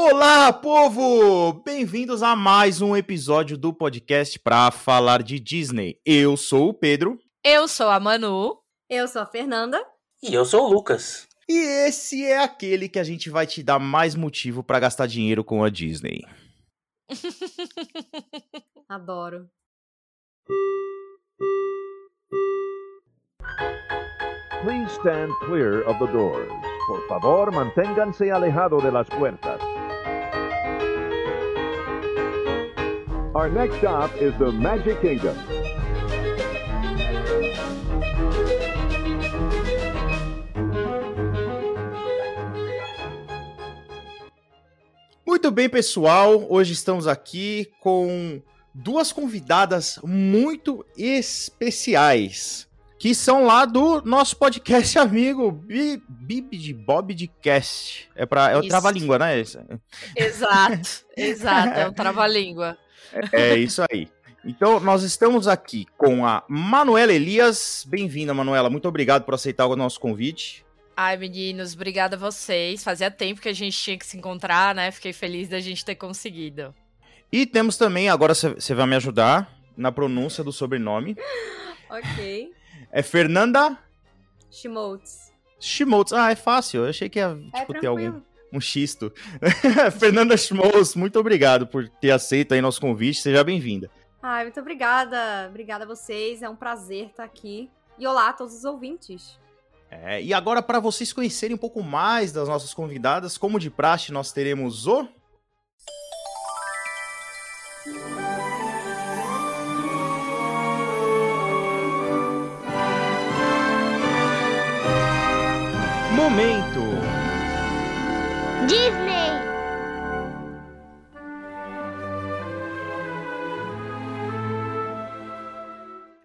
[0.00, 1.54] Olá, povo!
[1.64, 6.00] Bem-vindos a mais um episódio do podcast para falar de Disney.
[6.06, 7.18] Eu sou o Pedro.
[7.42, 8.56] Eu sou a Manu.
[8.88, 9.84] Eu sou a Fernanda.
[10.22, 11.26] E eu sou o Lucas.
[11.48, 11.58] E
[11.88, 15.64] esse é aquele que a gente vai te dar mais motivo para gastar dinheiro com
[15.64, 16.24] a Disney.
[18.88, 19.50] Adoro.
[24.62, 26.52] Please stand clear of the doors.
[26.86, 29.60] Por favor, manténganse alejado de las puertas.
[33.38, 35.32] Our next stop is the Magic Kingdom.
[45.24, 46.48] Muito bem, pessoal.
[46.50, 48.42] Hoje estamos aqui com
[48.74, 52.66] duas convidadas muito especiais,
[52.98, 58.10] que são lá do nosso podcast amigo Bib de Bob de Cast.
[58.16, 59.38] É para é o trava-língua, né?
[60.16, 62.76] Exato, exato, é um trava-língua.
[63.32, 64.08] É isso aí.
[64.44, 67.84] Então, nós estamos aqui com a Manuela Elias.
[67.88, 68.70] Bem-vinda, Manuela.
[68.70, 70.64] Muito obrigado por aceitar o nosso convite.
[70.96, 72.82] Ai, meninos, obrigada a vocês.
[72.82, 74.90] Fazia tempo que a gente tinha que se encontrar, né?
[74.90, 76.74] Fiquei feliz da gente ter conseguido.
[77.30, 81.16] E temos também, agora você vai me ajudar na pronúncia do sobrenome.
[81.90, 82.52] Ok.
[82.92, 83.78] É Fernanda
[84.50, 85.32] Schmoltz.
[85.58, 86.12] Schmoltz.
[86.12, 86.82] Ah, é fácil.
[86.82, 88.20] Eu achei que ia É tipo, ter algum.
[88.52, 89.12] Um xisto.
[89.98, 93.20] Fernanda Schmoltz, muito obrigado por ter aceito aí nosso convite.
[93.20, 93.90] Seja bem-vinda.
[94.22, 95.46] Ai, muito obrigada.
[95.48, 96.42] Obrigada a vocês.
[96.42, 97.70] É um prazer estar aqui.
[97.98, 99.38] E olá a todos os ouvintes.
[99.90, 104.12] É, e agora, para vocês conhecerem um pouco mais das nossas convidadas, como de praxe,
[104.12, 105.08] nós teremos o.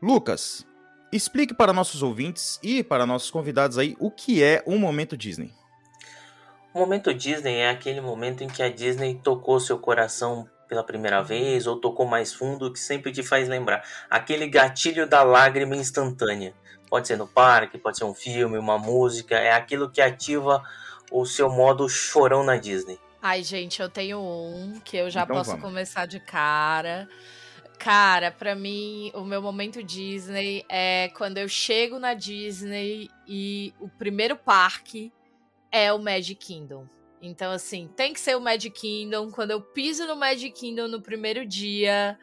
[0.03, 0.65] Lucas,
[1.13, 5.53] explique para nossos ouvintes e para nossos convidados aí o que é um momento Disney.
[6.73, 11.23] O momento Disney é aquele momento em que a Disney tocou seu coração pela primeira
[11.23, 13.81] vez ou tocou mais fundo, que sempre te faz lembrar.
[14.09, 16.53] Aquele gatilho da lágrima instantânea.
[16.89, 19.35] Pode ser no parque, pode ser um filme, uma música.
[19.35, 20.61] É aquilo que ativa
[21.13, 22.99] o seu modo chorão na Disney.
[23.21, 25.63] Ai, gente, eu tenho um que eu já Então posso vamos.
[25.63, 27.07] começar de cara.
[27.77, 33.89] Cara, pra mim, o meu momento Disney é quando eu chego na Disney e o
[33.89, 35.11] primeiro parque
[35.71, 36.87] é o Magic Kingdom.
[37.21, 39.31] Então, assim, tem que ser o Magic Kingdom.
[39.31, 42.17] Quando eu piso no Magic Kingdom no primeiro dia,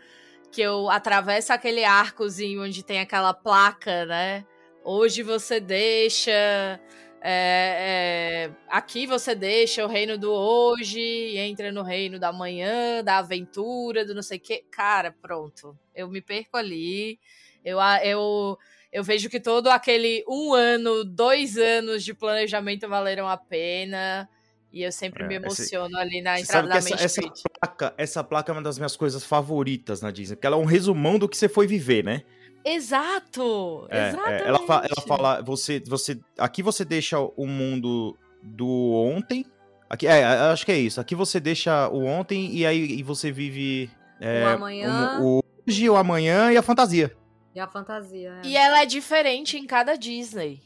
[0.52, 4.44] que eu atravesso aquele arcozinho onde tem aquela placa, né?
[4.84, 6.80] Hoje você deixa.
[7.22, 13.04] É, é, aqui você deixa o reino do hoje, e entra no reino da manhã,
[13.04, 14.64] da aventura, do não sei o quê.
[14.70, 15.76] Cara, pronto.
[15.94, 17.18] Eu me perco ali.
[17.64, 18.58] Eu, eu,
[18.90, 24.28] eu vejo que todo aquele um ano, dois anos de planejamento valeram a pena.
[24.72, 27.22] E eu sempre É, me emociono ali na entrada da essa, Main essa
[27.60, 30.64] placa, essa placa é uma das minhas coisas favoritas na Disney, porque ela é um
[30.64, 32.22] resumão do que você foi viver, né?
[32.64, 33.86] Exato!
[33.90, 39.44] É, é, ela, fa- ela fala, você, você, aqui você deixa o mundo do ontem.
[39.88, 41.00] Aqui, é, acho que é isso.
[41.00, 45.44] Aqui você deixa o ontem e aí e você vive é, o amanhã o, o
[45.66, 47.14] hoje, o amanhã e a fantasia.
[47.54, 48.40] e a fantasia.
[48.44, 48.46] é.
[48.46, 50.60] E ela é diferente em cada Disney.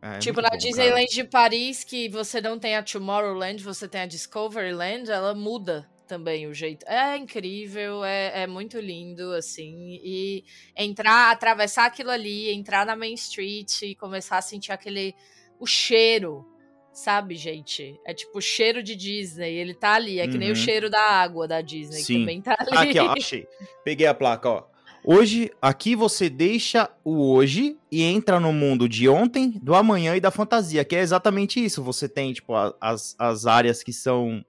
[0.00, 3.88] É, tipo, muito na bom, Disneyland de Paris, que você não tem a Tomorrowland, você
[3.88, 6.84] tem a Discoveryland, ela muda também o jeito.
[6.86, 10.00] É incrível, é, é muito lindo, assim.
[10.02, 10.44] E
[10.76, 15.14] entrar, atravessar aquilo ali, entrar na Main Street e começar a sentir aquele.
[15.58, 16.44] o cheiro.
[16.92, 17.98] Sabe, gente?
[18.06, 19.54] É tipo o cheiro de Disney.
[19.56, 20.20] Ele tá ali.
[20.20, 20.56] É que nem o Uhum.
[20.56, 22.02] cheiro da água da Disney.
[22.02, 22.20] Sim.
[22.20, 22.90] Também tá ali.
[22.90, 23.48] Aqui, ó, achei.
[23.84, 24.64] Peguei a placa, ó.
[25.06, 30.20] Hoje, aqui você deixa o hoje e entra no mundo de ontem, do amanhã e
[30.20, 31.82] da fantasia, que é exatamente isso.
[31.82, 34.44] Você tem, tipo, as, as áreas que são,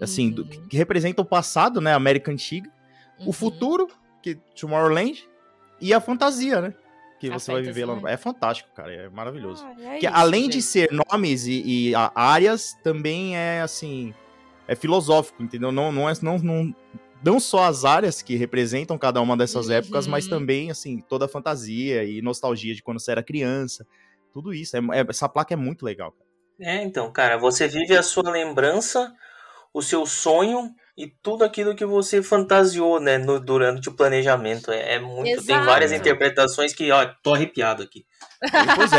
[0.00, 0.68] assim, do- Uhum.
[0.68, 1.92] que representam o passado, né?
[1.94, 2.70] América Antiga.
[3.18, 3.28] Uhum.
[3.30, 3.88] o futuro,
[4.22, 5.26] que Tomorrowland,
[5.80, 6.74] e a fantasia, né?
[7.18, 7.98] Que A você vai viver lá.
[8.10, 8.92] É fantástico, cara.
[8.92, 9.64] É maravilhoso.
[9.64, 10.62] Ah, é que isso, além de gente.
[10.64, 14.12] ser nomes e, e a- áreas, também é assim.
[14.68, 15.72] É filosófico, entendeu?
[15.72, 16.74] Não, não, é, não, não,
[17.24, 20.30] não só as áreas que representam cada uma dessas épocas, mas Uhum.
[20.30, 23.86] também, assim, toda a fantasia e nostalgia de quando você era criança.
[24.30, 24.76] Tudo isso.
[24.76, 26.26] É, é- essa placa é muito legal, cara.
[26.60, 29.14] É, então, cara, você vive a sua lembrança,
[29.72, 34.70] o seu sonho e tudo aquilo que você fantasiou, né, no, durante o planejamento.
[34.72, 35.24] É, é muito.
[35.44, 35.66] Tem Exato.
[35.66, 38.06] várias interpretações que, ó, tô arrepiado aqui.
[38.74, 38.92] Pois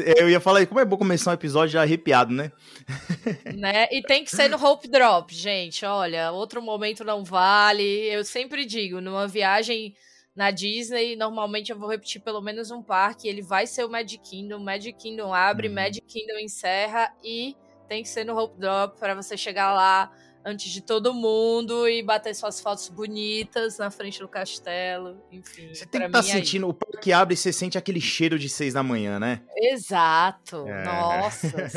[0.00, 2.50] é, eu ia falar aí, como é bom começar um episódio já arrepiado, né?
[3.54, 3.88] né?
[3.92, 5.84] E tem que ser no Hope Drop, gente.
[5.84, 7.84] Olha, outro momento não vale.
[7.84, 9.94] Eu sempre digo, numa viagem
[10.34, 13.28] na Disney, normalmente eu vou repetir pelo menos um parque.
[13.28, 14.60] Ele vai ser o Magic Kingdom.
[14.60, 15.74] Magic Kingdom abre, Uhum.
[15.74, 17.54] Magic Kingdom encerra e
[17.88, 20.10] tem que ser no Hope Drop para você chegar lá
[20.44, 25.20] antes de todo mundo e bater suas fotos bonitas na frente do castelo.
[25.30, 28.00] Enfim, Você tem que estar mim é sentindo, o parque abre e você sente aquele
[28.00, 29.40] cheiro de seis da manhã, né?
[29.56, 30.66] Exato.
[30.68, 30.84] É.
[30.84, 31.68] Nossa,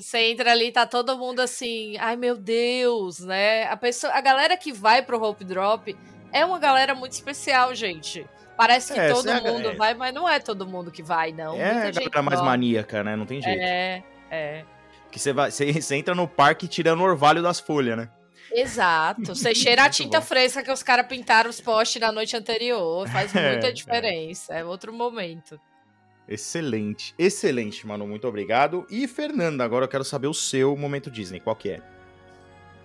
[0.00, 3.64] você entra ali, tá todo mundo assim, ai meu Deus, né?
[3.64, 5.94] A pessoa, a galera que vai pro Hope Drop
[6.32, 8.26] é uma galera muito especial, gente.
[8.56, 9.74] Parece que É, todo é- mundo é.
[9.74, 11.54] vai, mas não é todo mundo que vai, não.
[11.60, 13.14] é Muita a galera mais maníaca, né?
[13.16, 13.60] Não tem jeito.
[13.60, 14.64] É, é.
[15.18, 18.08] Que você vai, você, você entra no parque tirando o orvalho das folhas, né?
[18.52, 19.34] Exato.
[19.34, 20.26] Você cheira a tinta bom.
[20.26, 23.08] fresca que os caras pintaram os postes na noite anterior.
[23.08, 23.72] Faz É, muita é.
[23.72, 24.54] diferença.
[24.54, 25.60] É outro momento.
[26.28, 28.06] Excelente, excelente, mano.
[28.06, 28.86] Muito obrigado.
[28.90, 31.40] E Fernanda, agora eu quero saber o seu momento Disney.
[31.40, 31.82] Qual que é?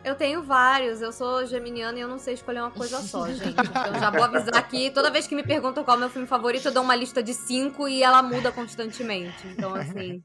[0.03, 3.51] Eu tenho vários, eu sou geminiana e eu não sei escolher uma coisa só, gente.
[3.51, 6.27] Então já vou avisar aqui, toda vez que me perguntam qual é o meu filme
[6.27, 9.47] favorito, eu dou uma lista de cinco e ela muda constantemente.
[9.47, 10.21] Então, assim,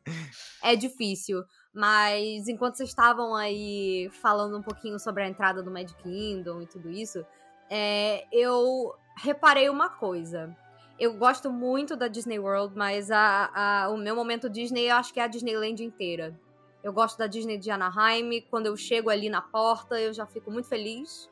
[0.65, 1.45] é difícil.
[1.73, 6.67] Mas enquanto vocês estavam aí falando um pouquinho sobre a entrada do Mad Kingdom e
[6.67, 7.25] tudo isso,
[7.71, 10.57] é, eu reparei uma coisa.
[10.99, 13.51] Eu gosto muito da Disney World, mas a,
[13.85, 16.39] a- o meu momento Disney eu acho que é a Disneyland inteira.
[16.83, 18.41] Eu gosto da Disney de Anaheim.
[18.51, 21.29] Quando eu chego ali na porta, eu já fico muito feliz.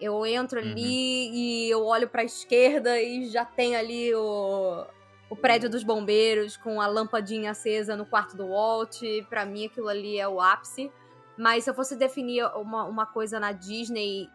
[0.00, 1.30] Eu entro ali
[1.66, 4.84] e eu olho pra esquerda e já tem ali o,
[5.32, 9.00] o prédio dos bombeiros com a lampadinha acesa no quarto do Walt.
[9.30, 10.92] Pra mim, aquilo ali é o ápice.
[11.38, 14.28] Mas se eu fosse definir uma, uma coisa na Disney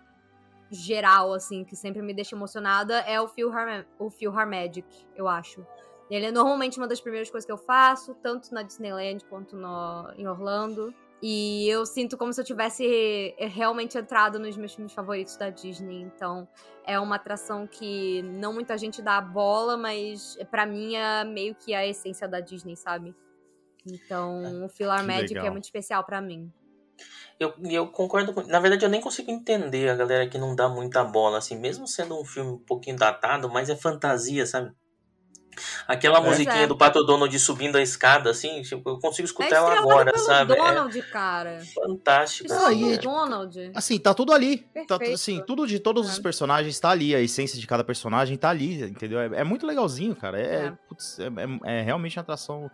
[0.71, 5.63] geral, assim, que sempre me deixa emocionada, é o Philhar, o Philhar Magic, eu acho.
[6.09, 10.11] Ele é normalmente uma das primeiras coisas que eu faço, tanto na Disneyland quanto no,
[10.17, 10.91] em Orlando.
[11.21, 12.85] E eu sinto como se eu tivesse
[13.37, 16.01] eh, realmente entrado nos meus filmes favoritos da Disney.
[16.01, 16.47] Então,
[16.85, 21.55] é uma atração que não muita gente dá a bola, mas pra mim é meio
[21.55, 23.15] que a essência da Disney, sabe?
[23.85, 26.51] Então, o Philhar que Magic é muito especial pra mim.
[27.39, 28.41] Eu, eu concordo com.
[28.43, 31.87] Na verdade, eu nem consigo entender a galera que não dá muita bola, assim, mesmo
[31.87, 34.71] sendo um filme um pouquinho datado, mas é fantasia, sabe?
[35.87, 36.67] Aquela Pois musiquinha é.
[36.67, 40.11] do Pato Donald subindo a escada, assim, tipo, eu consigo É escutar ela estrelado agora,
[40.13, 40.55] pelo sabe?
[40.55, 41.49] Donald, cara.
[41.53, 42.45] É fantástico.
[42.47, 43.71] Estrelado Ah, e pelo é, tipo, Donald.
[43.75, 44.57] Assim, tá tudo ali.
[44.87, 46.11] Tá, assim, tudo de todos É.
[46.11, 47.15] os personagens tá ali.
[47.15, 49.19] A essência de cada personagem tá ali, entendeu?
[49.19, 50.39] É, é muito legalzinho, cara.
[50.39, 50.73] É, É.
[50.87, 52.69] putz, é, é- é realmente uma atração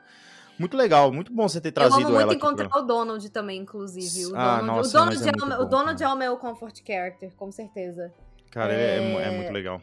[0.60, 1.12] muito legal.
[1.12, 2.38] Muito bom você ter Eu trazido amo muito ela aqui.
[2.38, 4.28] encontrar pra- o Donald tambtambém, inclusive.
[4.32, 6.12] O Ah, Donald, nossa, o Donald, é é, muito o, meu- bom, o Donald cara.
[6.12, 8.12] é o meu comfort character, com certeza.
[8.52, 9.32] Cara, é, é é É.
[9.32, 9.82] muito legal.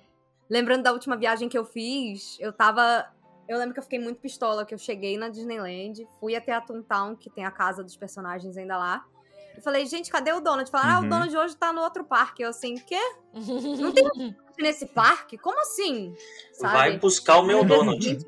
[0.51, 3.07] Lembrando da última viagem que eu fiz, eu tava.
[3.49, 6.61] Eu lembro que eu fiquei muito pistola, que eu cheguei na Disneyland, fui até a
[6.61, 9.05] Toontown, que tem a casa dos personagens ainda lá.
[9.57, 10.71] E falei, gente, cadê o Donald?
[10.71, 11.07] Falaram, ah, Uhum.
[11.07, 12.43] o Donald hoje tá no outro parque.
[12.43, 13.01] Eu assim, quê?
[13.35, 15.37] Não tem Donald nesse parque?
[15.39, 16.15] Como assim?
[16.53, 16.75] Sabe?
[16.75, 18.19] Vai buscar o meu Donald.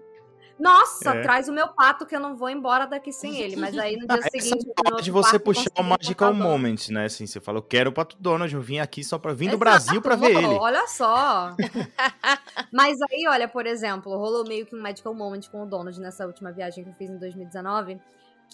[0.63, 1.23] Nossa, É.
[1.23, 3.57] traz o meu pato que eu não vou embora daqui sem ele.
[3.57, 4.71] Mas aí no dia Essa seguinte.
[4.77, 6.89] a hora de você puxar o Magical Moment.
[6.91, 7.07] Né?
[7.07, 9.57] Assim, você fala, eu quero o Pato Donald, eu vim aqui só pra vir do
[9.57, 10.47] Exato, Brasil pra ver ele.
[10.55, 11.57] Olha só.
[12.73, 16.27] Mas aí, olha, por exemplo, rolou meio que um Magical Moment com o Donald nessa
[16.27, 18.01] última viagem que eu fiz em 2019.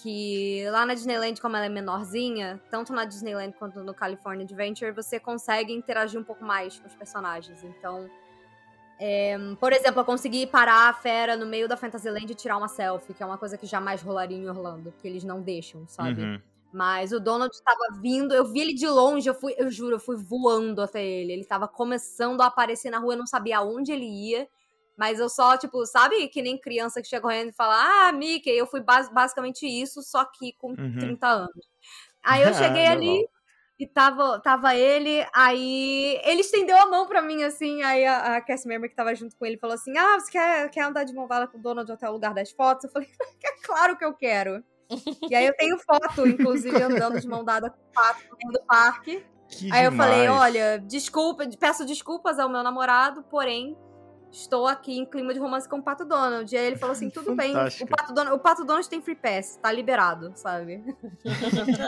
[0.03, 4.93] Que lá na Disneyland, como ela é menorzinha, tanto na Disneyland quanto no California Adventure,
[4.93, 7.65] você consegue interagir um pouco mais com os personagens.
[7.65, 8.09] Então,
[8.99, 12.69] é, por exemplo, eu consegui parar a fera no meio da Fantasyland e tirar uma
[12.69, 16.23] selfie, que é uma coisa que jamais rolaria em Orlando, porque eles não deixam, sabe?
[16.23, 16.41] Uhum.
[16.73, 20.01] Mas o Donald estava vindo, eu vi ele de longe, eu fui, eu juro, eu
[20.01, 21.33] fui voando até ele.
[21.33, 24.47] Ele tava começando a aparecer na rua, eu não sabia aonde ele ia.
[24.97, 28.51] Mas eu só, tipo, sabe que nem criança que chega correndo e fala, ah, Mickey,
[28.51, 30.99] eu fui bas- basicamente isso, só que com Uhum.
[30.99, 31.69] 30 anos.
[32.23, 32.53] Aí eu
[32.83, 32.97] cheguei Normal.
[33.15, 33.29] ali
[33.79, 38.41] e tava, tava ele, aí ele estendeu a mão pra mim, assim, aí a, a
[38.41, 41.15] Cassie Member que tava junto com ele falou assim, ah, você quer, quer andar de
[41.15, 42.85] mão dada com o Donald até o lugar das fotos?
[42.85, 43.09] Eu falei,
[43.45, 44.65] é claro que eu quero.
[45.31, 49.25] e aí eu tenho foto, inclusive, andando de mão dada com o pato no parque.
[49.49, 50.41] Que Aí eu falei, demais.
[50.43, 53.77] olha, desculpa, peço desculpas ao meu namorado, porém
[54.31, 56.53] estou aqui em clima de romance com o Pato Donald.
[56.53, 57.87] E aí ele falou assim, tudo bem, o.
[57.87, 60.83] Pato, Donald, o Pato Donald tem free pass, tá liberado, sabe?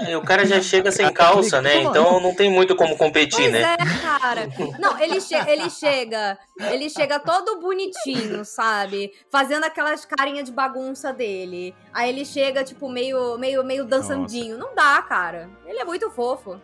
[0.08, 1.82] E o cara já chega sem calça, né?
[1.82, 3.62] Então não tem muito como competir, Pois né?
[3.62, 4.48] é, cara.
[4.78, 6.38] Não, ele, che ele chega,
[6.70, 9.12] ele chega todo bonitinho, sabe?
[9.30, 11.74] Fazendo aquelas carinhas de bagunça dele.
[11.92, 14.56] Aí ele chega, tipo, meio, meio, meio dançandinho.
[14.58, 15.50] Não dá, cara.
[15.66, 16.60] Ele é muito fofo.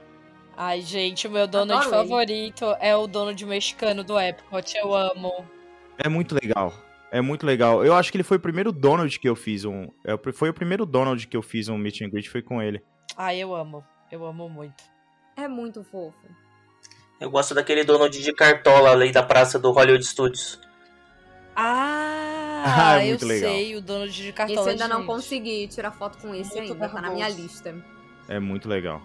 [0.57, 2.09] Ai, gente, o meu Donald Adoro ele.
[2.09, 4.75] favorito é o Donald mexicano do Epcot.
[4.79, 5.45] Eu amo.
[5.99, 6.73] É muito legal.
[7.11, 7.85] É muito legal.
[7.85, 9.89] Eu acho que ele foi o primeiro Donald que eu fiz um.
[10.05, 12.83] é, Foi o primeiro Donald que eu fiz um meet and greet, foi com ele.
[13.17, 13.85] Ai, eu amo.
[14.11, 14.83] Eu amo muito.
[15.37, 16.17] É muito fofo.
[17.21, 20.61] Eu gosto daquele Donald de cartola ali da praça do Hollywood Studios.
[21.55, 23.51] Ah, Ah, é eu muito legal.
[23.53, 24.59] sei, o Donald de cartola.
[24.61, 25.07] Esse eu ainda não gente.
[25.07, 27.75] consegui tirar foto com esse Muito ainda, tá na minha lista.
[28.29, 29.01] É muito legal.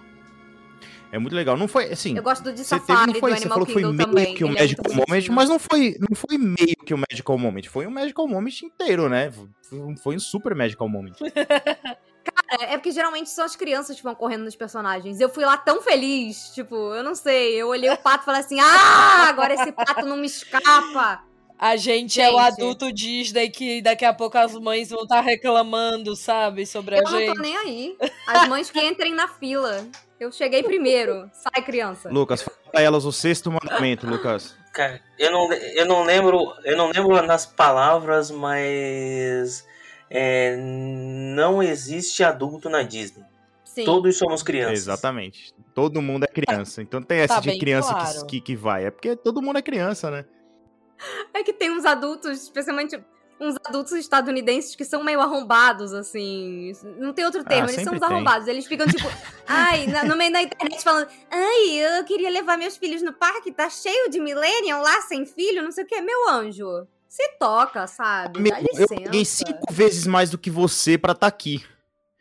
[1.12, 1.58] É muito legal.
[1.58, 2.16] Não foi assim.
[2.16, 3.82] Eu gosto do de Você teve, Safari, não foi, do você Animal falou que foi
[3.84, 4.36] Kingdom meio também.
[4.36, 6.98] que o ele é Magical muito Moment, mas não foi, não foi meio que o
[6.98, 9.32] Magical Moment, foi um Magical Moment inteiro, né?
[9.32, 11.14] Foi- Foi um super Magical Moment.
[12.60, 15.20] É, é porque geralmente são as crianças que vão correndo nos personagens.
[15.20, 17.56] Eu fui lá tão feliz, tipo, eu não sei.
[17.60, 21.24] Eu olhei o pato e falei assim: ah, agora esse pato não me escapa.
[21.58, 22.42] A gente, é o Gente.
[22.54, 27.04] adulto Disney que daqui a pouco as mães vão estar reclamando, sabe, sobre a Eu
[27.06, 27.36] não gente.
[27.36, 27.98] tô nem aí.
[28.28, 29.88] As mães que entrem na fila.
[30.22, 31.28] Eu cheguei primeiro.
[31.34, 32.08] Sai, criança.
[32.08, 34.56] Lucas, fala pra elas o sexto mandamento, Lucas.
[34.72, 36.54] Cara, eu não, eu não lembro.
[36.64, 39.66] Eu não lembro nas palavras, mas.
[40.12, 43.26] é, não existe adulto na Disney.
[43.64, 43.84] Sim.
[43.84, 44.74] Todos somos crianças.
[44.80, 45.54] Exatamente.
[45.74, 46.84] Todo mundo é criança.
[46.84, 48.26] Então tem essa Tá de criança claro.
[48.28, 48.86] que, que, que vai.
[48.86, 50.26] É porque todo mundo é criança, né?
[51.34, 53.02] É que tem uns adultos, especialmente
[53.42, 56.72] uns adultos estadunidenses que são meio arrombados, assim.
[56.98, 58.48] Não tem outro termo, Ah, eles são uns arrombados.
[58.48, 59.08] Eles ficam tipo,
[59.48, 63.52] ai, na- no meio da internet falando, ai, eu queria levar meus filhos no parque,
[63.52, 66.00] tá cheio de millennial lá sem filho, não sei o que.
[66.02, 68.40] Meu anjo, se toca, sabe?
[68.40, 71.66] Meu, eu paguei cinco vezes mais do que você pra estar aqui.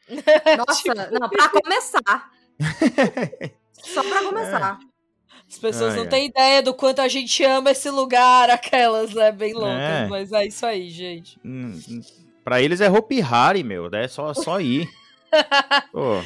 [0.58, 2.30] Nossa, não, pra começar.
[3.82, 4.78] Só pra começar.
[5.50, 6.08] As pessoas Ai, não ai.
[6.08, 9.80] têm ideia do quanto a gente ama esse lugar, aquelas, né, bem loucas.
[9.80, 10.06] É.
[10.06, 11.38] Mas é isso aí, gente.
[11.44, 12.00] Hum, hum.
[12.44, 13.88] Pra eles é Hopi Hari, meu.
[13.92, 14.88] É só, só ir.
[15.92, 16.22] Pô,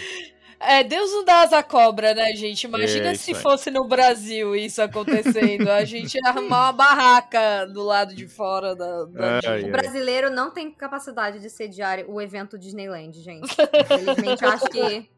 [0.61, 2.64] É, Deus não dá asa cobra, né, gente?
[2.64, 5.71] Imagina É, se fosse no Brasil isso acontecendo.
[5.71, 9.64] A gente ia arrumar uma barraca do lado de fora da, da Ai.
[9.64, 13.49] O brasileiro não tem capacidade de sediar o evento Disneyland, gente.
[13.81, 15.09] Infelizmente, eu acho que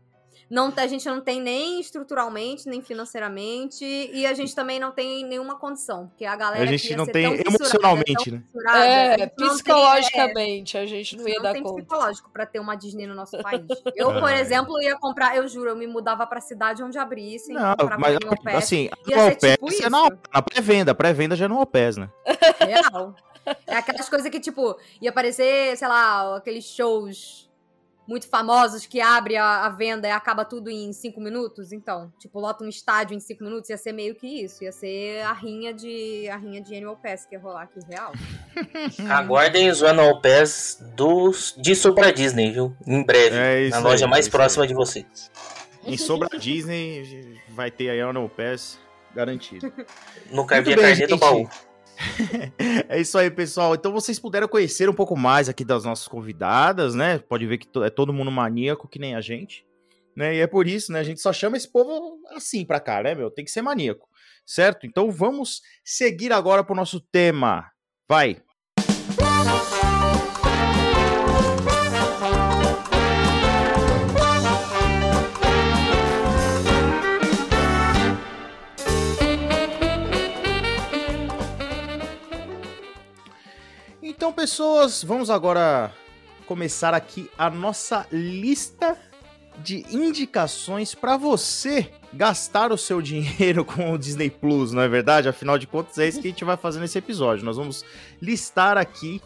[0.49, 5.25] não, a gente não tem nem estruturalmente, nem financeiramente, e a gente também não tem
[5.25, 8.43] nenhuma condição, porque a galera a que gente ia não tem emocionalmente, né?
[8.67, 11.77] a É, gente não tem, psicologicamente, a gente é, não ia não dar tem conta.
[11.83, 13.63] psicológico pra ter uma Disney no nosso país.
[13.95, 14.41] Eu, por Ai.
[14.41, 18.17] exemplo, ia comprar, eu juro, eu me mudava pra cidade onde abrisse, Não, comprava mas
[18.17, 20.93] um assim, a Alpes tipo é na, na pré-venda.
[20.93, 22.09] A pré-venda já é no Alpes, né?
[22.61, 23.15] Real.
[23.67, 27.46] É aquelas coisas que, tipo, ia aparecer, sei lá, aqueles shows
[28.07, 31.73] muito famosos que abre a, a venda e acaba tudo em cinco minutos.
[31.73, 34.63] Então, tipo, lota um estádio em cinco minutos, ia ser meio que isso.
[34.63, 38.13] Ia ser a rinha de, a rinha de Animal Pass que ia rolar aqui, real.
[39.11, 42.77] Aguardem os Annual Pass dos, disso pra Disney, viu?
[42.87, 43.37] Em breve.
[43.37, 44.69] É na loja aí, mais é próxima aí.
[44.69, 45.05] de você.
[45.85, 48.79] Em sobre a Disney, vai ter aí a no Pass
[49.15, 49.73] garantido.
[50.31, 51.21] No cabia Muito bem, carnê do gente.
[51.21, 51.49] baú.
[52.89, 53.75] É isso aí, pessoal.
[53.75, 57.19] Então vocês puderam conhecer um pouco mais aqui das nossas convidadas, né?
[57.19, 59.65] Pode ver que é todo mundo maníaco, que nem a gente.
[60.17, 60.37] Né?
[60.37, 61.01] E é por isso, né?
[61.01, 63.31] A gente só chama esse povo assim pra cá, né, meu?
[63.31, 64.09] Tem que ser maníaco,
[64.47, 64.87] certo?
[64.87, 67.71] Então vamos seguir agora pro nosso tema.
[68.09, 68.43] Vai!
[84.17, 85.93] Então, pessoas, vamos agora
[86.47, 88.97] começar aqui a nossa lista
[89.59, 95.29] de indicações para você gastar o seu dinheiro com o Disney Plus, não é verdade?
[95.29, 97.45] Afinal de contas, é isso que a gente vai fazer nesse episódio.
[97.45, 97.85] Nós vamos
[98.21, 99.21] listar aqui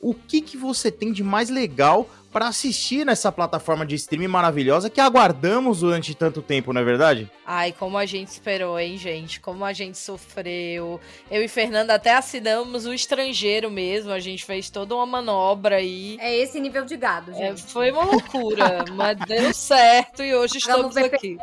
[0.00, 4.90] o que, que você tem de mais legal para assistir nessa plataforma de streaming maravilhosa
[4.90, 7.30] que aguardamos durante tanto tempo, não é verdade?
[7.46, 9.40] Ai, como a gente esperou, hein, gente?
[9.40, 11.00] Como a gente sofreu.
[11.30, 14.10] Eu e Fernanda até assinamos o estrangeiro mesmo.
[14.12, 16.18] A gente fez toda uma manobra aí.
[16.20, 17.62] É esse nível de gado, É, gente.
[17.72, 21.38] foi uma loucura, mas deu certo e hoje estamos aqui.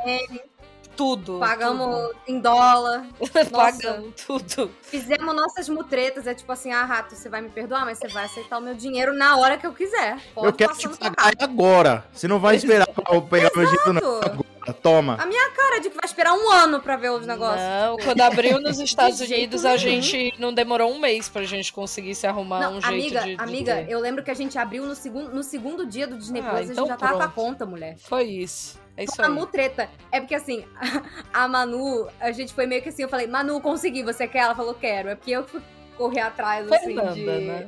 [0.96, 1.40] Tudo.
[1.40, 3.06] Pagamos em dólar.
[3.18, 3.32] tudo.
[3.52, 3.52] Nossa.
[3.52, 4.72] Pagamos tudo.
[4.82, 6.28] Fizemos nossas mutretas.
[6.28, 8.76] É tipo assim, ah, rato, você vai me perdoar, mas você vai aceitar o meu
[8.76, 10.18] dinheiro na hora que eu quiser.
[10.34, 12.06] Pode eu quero te passar no seu pagar agora.
[12.14, 14.18] Você não vai esperar pra eu pegar meu dinheiro, não.
[14.18, 15.18] Agora, toma.
[15.22, 17.60] A minha cara de que vai esperar um ano pra ver os negócios.
[17.60, 20.02] Não, quando abriu nos Estados De jeito Unidos, a nenhum.
[20.02, 23.36] gente não demorou um mês pra gente conseguir se arrumar Não, um jeito amiga, de,
[23.36, 23.90] de amiga, ter.
[23.92, 26.70] eu lembro que a gente abriu no segundo, no segundo dia do Disney Ah, Plus,
[26.70, 27.98] a então gente já tava com a conta, mulher.
[27.98, 28.80] Foi isso.
[28.96, 29.32] É isso A aí.
[29.32, 29.90] mutreta.
[30.12, 30.66] É porque assim,
[31.34, 34.40] a Manu, a gente foi meio que assim, eu falei, Manu, consegui, você quer?
[34.40, 35.10] Ela falou, quero.
[35.10, 35.62] É porque eu fui
[35.98, 37.24] correr atrás, assim, Fernanda, de...
[37.24, 37.68] né?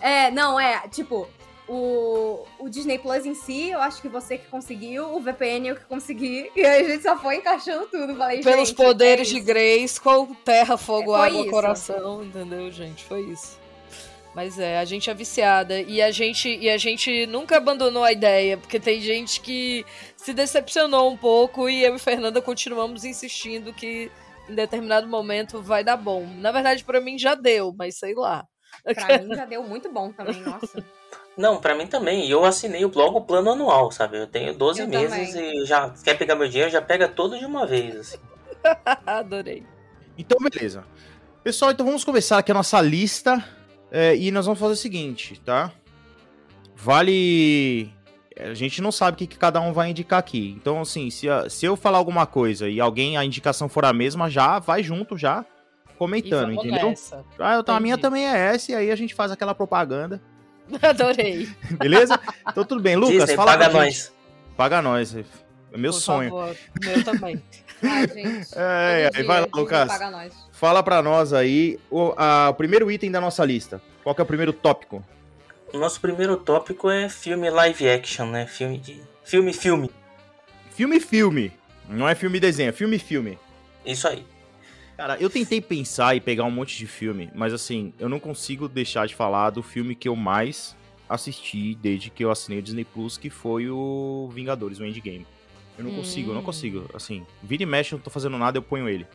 [0.00, 1.28] É, não, é, tipo,
[1.68, 5.76] o, o Disney Plus em si, eu acho que você que conseguiu, o VPN eu
[5.76, 8.16] que consegui, e aí a gente só foi encaixando tudo.
[8.16, 9.40] Falei, Pelos gente, poderes é de.
[9.40, 11.50] Grace, com terra, fogo, Foi água, isso.
[11.50, 13.04] coração, entendeu, gente?
[13.04, 13.59] Foi isso.
[14.34, 18.12] Mas é, a gente é viciada e a gente e a gente nunca abandonou a
[18.12, 19.84] ideia, porque tem gente que
[20.16, 24.10] se decepcionou um pouco e eu e Fernanda continuamos insistindo que
[24.48, 26.26] em determinado momento vai dar bom.
[26.38, 28.46] Na verdade, pra mim já deu, mas sei lá.
[28.84, 30.84] Pra mim já deu muito bom também, nossa.
[31.36, 32.26] Não, pra mim também.
[32.26, 34.18] E eu assinei logo o plano anual, sabe?
[34.18, 35.62] Eu tenho 12 Eu meses também.
[35.62, 37.96] e já quer pegar meu dinheiro, já pega todo de uma vez.
[37.96, 38.18] Assim.
[39.06, 39.64] Adorei.
[40.16, 40.84] Então, beleza.
[41.42, 43.42] Pessoal, então vamos começar aqui a nossa lista.
[43.90, 45.72] É, e nós vamos fazer o seguinte, tá?
[46.76, 47.92] Vale.
[48.38, 50.54] A gente não sabe o que, que cada um vai indicar aqui.
[50.58, 53.92] Então, assim, se, a- se eu falar alguma coisa e alguém, a indicação for a
[53.92, 55.44] mesma, já vai junto, já
[55.98, 56.88] comentando, entendeu?
[56.88, 57.22] nessa.
[57.38, 60.22] Ah, eu, a minha também é essa, e aí a gente faz aquela propaganda,
[60.80, 61.46] Adorei.
[61.78, 62.18] beleza?
[62.48, 62.96] então tudo bem.
[62.96, 63.94] Lucas, Disney, fala paga nós.
[63.94, 64.12] gente.
[64.56, 65.14] Paga nós.
[65.14, 66.30] É meu Por sonho.
[66.30, 66.56] favor.
[66.82, 67.42] Meu também.
[67.82, 68.48] Ai, gente.
[68.56, 69.86] É, aí vai lá, Lucas.
[69.88, 70.32] paga nós.
[70.60, 73.80] Fala pra nós aí o, a- o primeiro item da nossa lista.
[74.02, 75.02] Qual que é o primeiro tópico?
[75.72, 78.46] O nosso primeiro tópico é filme live action, né?
[78.46, 79.00] Filme de.
[79.24, 79.90] Filme, filme.
[80.72, 81.50] Filme filme.
[81.88, 83.38] Não é filme desenho, é filme filme.
[83.86, 84.22] Isso aí.
[84.98, 88.68] Cara, eu tentei pensar e pegar um monte de filme, mas assim, eu não consigo
[88.68, 90.76] deixar de falar do filme que eu mais
[91.08, 95.26] assisti desde que eu assinei o Disney Plus, que foi o Vingadores, o Endgame.
[95.78, 96.44] Eu não consigo, eu não Hum.
[96.44, 96.84] consigo.
[96.92, 99.06] Assim, vira e mexe, eu não tô fazendo nada, eu ponho ele.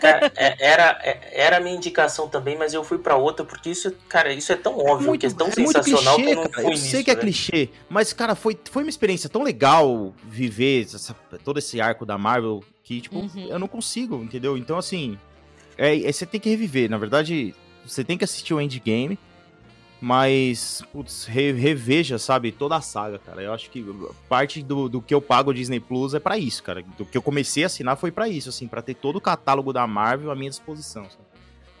[0.00, 3.70] Cara, é- era, é- era a minha indicação também, mas eu fui pra outra porque
[3.70, 6.62] isso, cara, isso é tão óbvio, que é tão sensacional que eu não cara.
[6.62, 7.20] fui Eu sei nisso, que é né?
[7.20, 12.16] clichê, mas, cara, foi, foi uma experiência tão legal viver essa- todo esse arco da
[12.16, 13.46] Marvel que, tipo, Uhum.
[13.48, 14.56] eu não consigo, entendeu?
[14.56, 15.18] Então, assim,
[15.76, 16.88] é, é- você tem que reviver.
[16.90, 17.54] Na verdade,
[17.86, 19.18] você tem que assistir o Endgame,
[20.00, 23.42] mas, putz, re- reveja, sabe, toda a saga, cara.
[23.42, 23.84] Eu acho que
[24.28, 26.84] parte do, do que eu pago o Disney Plus é pra isso, cara.
[26.96, 29.72] Do que eu comecei a assinar foi pra isso, assim, pra ter todo o catálogo
[29.72, 31.26] da Marvel à minha disposição, sabe?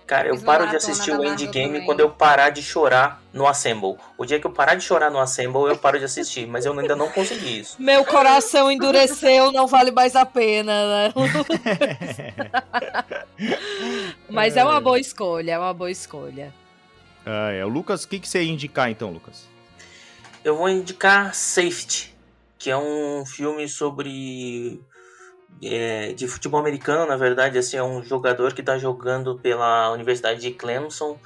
[0.06, 1.84] Cara, eu paro de assistir o Endgame também.
[1.84, 3.96] quando eu parar de chorar no Assemble.
[4.16, 6.72] O dia que eu parar de chorar no Assemble, eu paro de assistir, mas eu
[6.78, 7.76] ainda não consegui isso.
[7.78, 11.12] Meu coração endureceu, não vale mais a pena, né?
[14.30, 16.54] Mas é uma boa escolha, é uma boa escolha.
[17.30, 17.62] Ah, é.
[17.62, 19.46] O Lucas, o que, que você ia indicar então, Lucas?
[20.42, 22.16] Eu vou indicar Safety,
[22.58, 24.80] que é um filme sobre.
[25.62, 30.40] é, de futebol americano, na verdade, assim, é um jogador que está jogando pela Universidade
[30.40, 31.18] de Clemson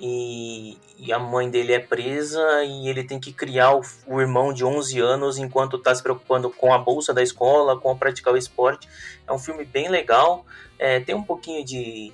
[0.00, 4.52] e, e a mãe dele é presa e ele tem que criar o, o irmão
[4.52, 8.32] de 11 anos enquanto está se preocupando com a bolsa da escola, com a praticar
[8.32, 8.88] o esporte.
[9.26, 10.46] É um filme bem legal,
[10.78, 12.12] é, tem um pouquinho de.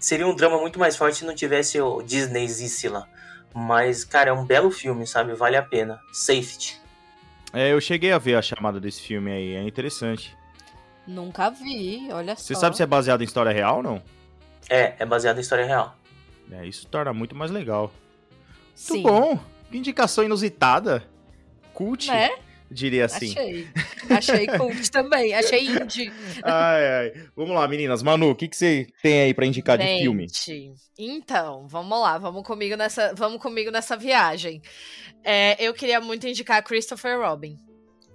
[0.00, 3.08] Seria um drama muito mais forte se não tivesse o Disney Zissila.
[3.54, 5.32] Mas, cara, é um belo filme, sabe?
[5.34, 5.98] Vale a pena.
[6.12, 6.78] Safety.
[7.52, 10.36] É, eu cheguei a ver a chamada desse filme aí, é interessante.
[11.06, 12.60] Nunca vi, olha Você só.
[12.60, 14.02] sabe se é baseado em história real ou não?
[14.68, 15.96] É, é baseado em história real.
[16.50, 17.92] É, isso torna muito mais legal.
[18.74, 19.02] Sim.
[19.02, 19.40] Muito bom.
[19.70, 21.02] Que indicação inusitada.
[21.72, 22.30] Cult, Né?
[22.70, 23.30] Diria assim.
[23.32, 23.68] Achei.
[24.10, 25.34] Achei cult também.
[25.34, 26.12] Achei indie.
[26.42, 27.12] Ai, ai.
[27.36, 28.02] Vamos lá, meninas.
[28.02, 30.26] Manu, o que, que você tem aí pra indicar de filme?
[30.28, 34.60] Gente, Então, vamos lá, vamos comigo nessa, vamos comigo nessa viagem.
[35.24, 37.56] É, eu queria muito indicar Christopher Robin.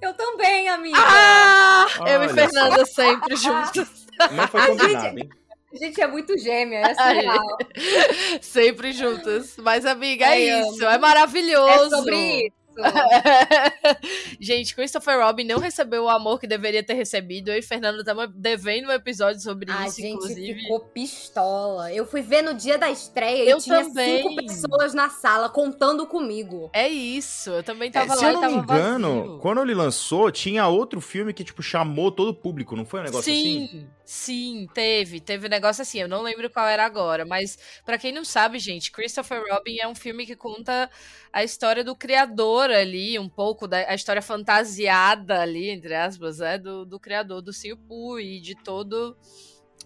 [0.02, 0.98] Eu também, amiga.
[1.00, 1.86] Ah!
[2.08, 4.08] eu e Fernanda sempre juntos.
[4.32, 5.30] Não foi combinado, hein?
[5.74, 7.58] A gente é muito gêmea, é surreal.
[8.42, 9.56] sempre juntas.
[9.58, 10.84] Mas, amiga, é Ai, isso.
[10.84, 10.94] amo.
[10.94, 11.96] É maravilhoso.
[11.96, 12.16] É sobre
[12.48, 12.61] isso.
[14.40, 17.50] Gente, Christopher Robin não recebeu o amor que deveria ter recebido.
[17.50, 20.54] Eu e Fernanda estamos devendo um episódio sobre A isso, gente inclusive.
[20.62, 21.92] ficou pistola.
[21.94, 24.24] Eu fui ver no dia da estreia Eu e tinha também.
[24.24, 26.70] cinco pessoas na sala contando comigo.
[26.74, 29.40] É isso, eu também É, tava se lá eu e não me engano, vazio.
[29.40, 33.04] quando ele lançou, tinha outro filme que, tipo, chamou todo o público, não foi um
[33.04, 33.88] negócio sim, assim?
[34.06, 35.20] sim, teve.
[35.20, 38.60] Teve um negócio assim, eu não lembro qual era agora, mas pra quem não sabe,
[38.60, 40.90] gente, Christopher Robin é um filme que conta
[41.34, 46.58] a história do criador ali, um pouco da a história fantasiada ali, entre aspas, é,
[46.58, 49.18] do, do criador do Sim Poo e de todo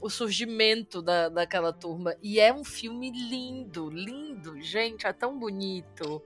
[0.01, 2.15] o surgimento da, daquela turma.
[2.21, 6.21] E é um filme lindo, lindo, gente, é tão bonito.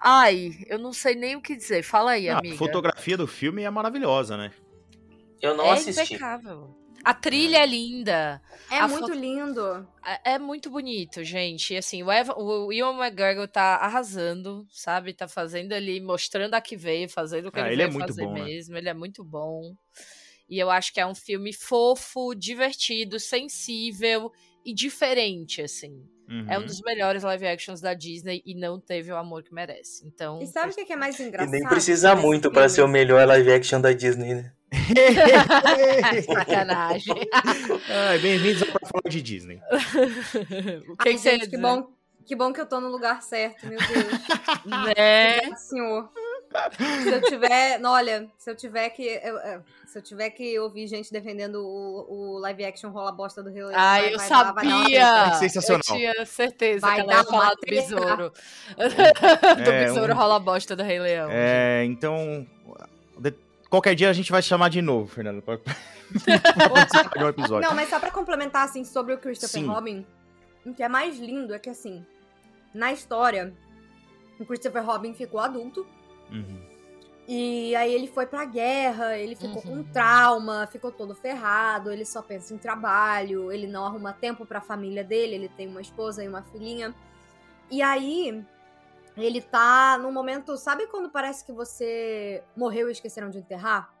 [0.00, 1.82] Ai, eu não sei nem o que dizer.
[1.82, 2.54] Fala aí, Ah, amiga.
[2.54, 4.50] a fotografia do filme é maravilhosa, né?
[5.40, 6.14] Eu não é assisti.
[6.14, 6.74] impecável.
[7.04, 8.40] A trilha é linda.
[8.70, 9.86] É A muito foto- lindo.
[10.04, 11.74] É é muito bonito, gente.
[11.74, 15.12] E, assim, o, Eva, o Ian McGregor tá arrasando, sabe?
[15.12, 17.98] Tá fazendo ali, mostrando a que veio, fazendo o que Ah, ele ele é veio
[17.98, 18.44] muito fazer bom, né?
[18.44, 18.76] mesmo.
[18.76, 19.74] Ele é muito bom.
[20.48, 24.30] E eu acho que é um filme fofo, divertido, sensível
[24.64, 26.06] e diferente, assim.
[26.28, 26.46] Uhum.
[26.48, 30.06] É um dos melhores live actions da Disney e não teve o amor que merece.
[30.06, 30.40] Então.
[30.40, 31.50] E sabe o que que é mais E engraçado?
[31.52, 32.74] nem precisa muito pra filme?
[32.74, 34.52] ser o melhor live action da Disney, né?
[36.26, 37.14] Sacanagem.
[37.88, 39.60] Ai, Bem-vindos ao Pra Falar de Disney.
[40.88, 41.86] o que, Ai, que você gente, que bom,
[42.26, 44.04] que bom que eu tô no lugar certo, meu Deus.
[44.96, 45.54] Né?
[45.56, 46.08] Senhor.
[47.02, 50.56] Se eu tiver, não, olha, se eu tiver que, eu- eu- se eu tiver que
[50.58, 54.52] ouvir gente defendendo o, o live action rola bosta do Rio vai- eu vai dar-
[54.52, 55.06] vai dar uma sabia!
[55.22, 55.34] treta.
[55.38, 55.80] Sensacional.
[55.88, 58.32] Eu tinha certeza Vai que ela ia falar do besouro.
[58.76, 61.28] do É, besouro um- rola bosta do Rei Leão.
[61.32, 62.46] É, então.
[63.74, 65.42] Qualquer dia a gente vai chamar de novo, Fernando.
[65.42, 65.58] Pra...
[67.24, 67.68] um episódio.
[67.68, 69.66] Não, mas só pra complementar, assim, sobre o Christopher Sim.
[69.66, 70.06] Robin,
[70.64, 72.06] o que é mais lindo é que, assim,
[72.72, 73.52] na história,
[74.38, 75.84] o Christopher Robin ficou adulto,
[76.30, 76.60] Uhum.
[77.26, 79.82] e aí ele foi pra guerra, ele ficou Uhum.
[79.82, 84.60] com trauma, ficou todo ferrado, ele só pensa em trabalho, ele não arruma tempo pra
[84.60, 86.94] família dele, ele tem uma esposa e uma filhinha.
[87.72, 88.40] E aí,
[89.16, 93.92] ele tá num momento, sabe quando parece que você morreu e esqueceram de enterrar?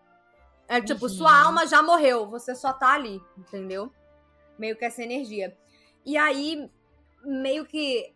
[0.66, 1.10] É tipo, Uhum.
[1.10, 3.92] sua alma já morreu, você só tá ali, entendeu?
[4.58, 5.56] Meio que essa energia.
[6.04, 6.70] E aí,
[7.22, 8.14] meio que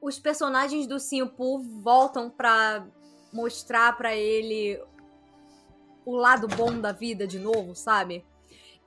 [0.00, 2.86] os personagens do Simpu voltam pra
[3.32, 4.80] mostrar pra ele
[6.04, 8.24] o lado bom da vida de novo, sabe?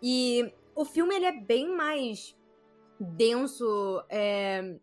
[0.02, 2.36] E o filme ele é bem mais
[3.00, 4.76] denso é,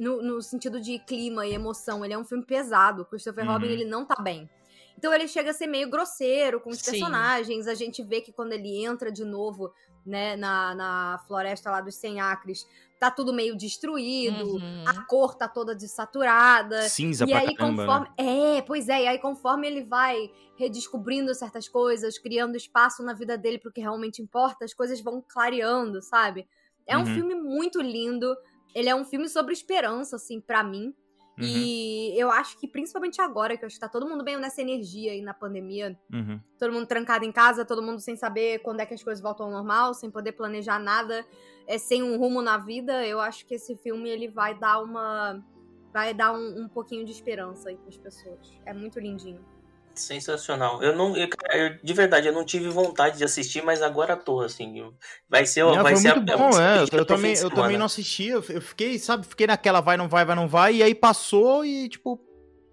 [0.00, 2.04] no, no sentido de clima e emoção.
[2.04, 3.02] Ele é um filme pesado.
[3.02, 3.52] O Christopher Uhum.
[3.52, 4.48] Robin ele não tá bem.
[4.98, 6.90] Então ele chega a ser meio grosseiro com os Sim.
[6.90, 7.66] personagens.
[7.68, 9.72] A gente vê que quando ele entra de novo,
[10.04, 12.66] né, na, na floresta lá dos 100 acres,
[12.98, 14.56] tá tudo meio destruído.
[14.56, 14.84] Uhum.
[14.86, 16.82] A cor tá toda desaturada.
[16.88, 17.82] Cinza E pra aí, caramba.
[17.82, 17.88] né?
[17.88, 18.08] conforme.
[18.18, 23.38] É, pois é, e aí, conforme ele vai redescobrindo certas coisas, criando espaço na vida
[23.38, 26.46] dele pro que realmente importa, as coisas vão clareando, sabe?
[26.86, 27.14] É um Uhum.
[27.14, 28.36] filme muito lindo.
[28.74, 30.94] Ele é um filme sobre esperança, assim, pra mim.
[31.38, 34.38] Uhum, E eu acho que, principalmente agora, que eu acho que tá todo mundo meio
[34.38, 36.38] nessa energia aí na pandemia, uhum.
[36.58, 39.46] todo mundo trancado em casa, todo mundo sem saber quando é que as coisas voltam
[39.46, 41.24] ao normal, sem poder planejar nada,
[41.66, 45.42] é, sem um rumo na vida, eu acho que esse filme ele vai dar uma.
[45.92, 48.60] Vai dar um, um pouquinho de esperança aí pras pessoas.
[48.64, 49.44] É muito lindinho.
[50.00, 50.82] Sensacional.
[50.82, 54.40] Eu não, eu, eu- de verdade, eu não tive vontade de assistir, mas agora tô,
[54.40, 54.90] assim.
[55.28, 56.78] Vai ser, Não, vai foi ser muito a- bom, é.
[56.92, 58.26] Eu, eu também, eu também não assisti.
[58.28, 60.76] Eu eu fiquei, sabe, fiquei naquela vai, não vai, vai, não vai.
[60.76, 62.20] E aí passou e, tipo,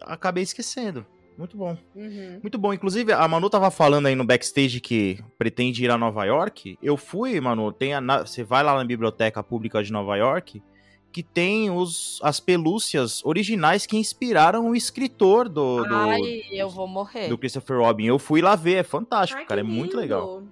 [0.01, 1.05] acabei esquecendo.
[1.37, 1.77] Muito bom.
[1.95, 2.39] Uhum.
[2.41, 2.73] Muito bom.
[2.73, 6.79] Inclusive, a Manu tava falando aí no backstage que pretende ir a Nova York.
[6.81, 7.71] Eu fui, Manu.
[7.71, 10.63] Tem a na- Você vai lá na Biblioteca Pública de Nova York,
[11.17, 16.87] que tem os, as pelúcias originais que inspiraram o escritor do, do, Ai, eu vou
[16.87, 17.27] morrer.
[17.27, 18.05] do Christopher Robin.
[18.05, 19.61] Eu fui lá ver, é fantástico, Ai, cara.
[19.61, 20.01] É muito lindo.
[20.01, 20.43] legal.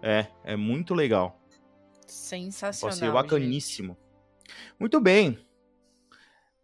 [0.00, 1.38] É, é muito legal.
[2.06, 2.90] Sensacional.
[2.90, 3.12] Pode ser gente.
[3.12, 3.98] bacaníssimo.
[4.80, 5.38] Muito bem.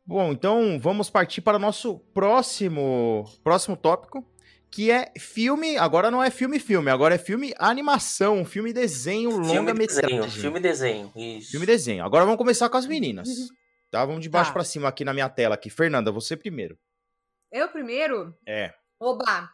[0.06, 4.24] Bom, então vamos partir para o nosso próximo, próximo tópico,
[4.70, 5.76] que é filme.
[5.76, 10.20] Agora não é filme-filme, agora é filme animação, filme desenho, Filme longa-metragem.
[10.20, 11.12] desenho, filme desenho.
[11.16, 11.50] Isso.
[11.50, 12.04] Filme desenho.
[12.04, 13.28] Agora vamos começar com as meninas.
[13.90, 14.04] Tá?
[14.04, 14.54] Vamos de baixo Tá.
[14.54, 15.68] para cima aqui na minha tela aqui.
[15.68, 16.78] Fernanda, você primeiro.
[17.50, 18.32] Eu primeiro?
[18.46, 18.72] É.
[19.00, 19.50] Oba!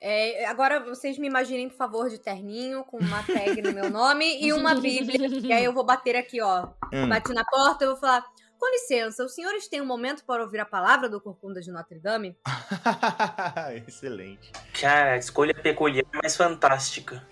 [0.00, 4.38] É, agora vocês me imaginem, por favor, de terninho, com uma tag no meu nome
[4.44, 5.28] e uma bíblia.
[5.28, 6.68] E aí eu vou bater aqui, ó.
[6.92, 7.08] Hum.
[7.08, 8.22] Bati na porta, eu vou falar:
[8.58, 11.98] Com licença, os senhores têm um momento para ouvir a palavra do Corcunda de Notre
[11.98, 12.36] Dame?
[13.86, 14.50] Excelente.
[14.80, 17.26] Cara, escolha peculiar, mas fantástica.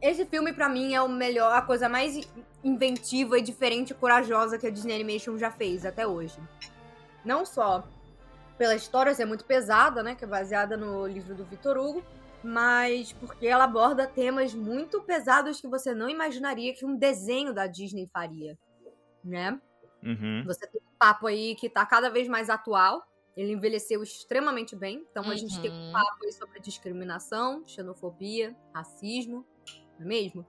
[0.00, 2.28] Esse filme, pra mim, é o melhor, a coisa mais
[2.62, 6.36] inventiva e diferente e corajosa que a Disney Animation já fez até hoje.
[7.24, 7.86] Não só
[8.58, 12.02] pela história ser muito pesada, né, que é baseada no livro do Victor Hugo,
[12.42, 17.66] mas porque ela aborda temas muito pesados que você não imaginaria que um desenho da
[17.66, 18.56] Disney faria,
[19.24, 19.60] né?
[20.06, 20.44] Uhum.
[20.44, 23.06] Você tem um papo aí que tá cada vez mais atual.
[23.36, 25.06] Ele envelheceu extremamente bem.
[25.10, 25.92] Então a gente tem um Uhum.
[25.92, 29.44] papo aí sobre discriminação, xenofobia, racismo,
[29.98, 30.46] não é mesmo?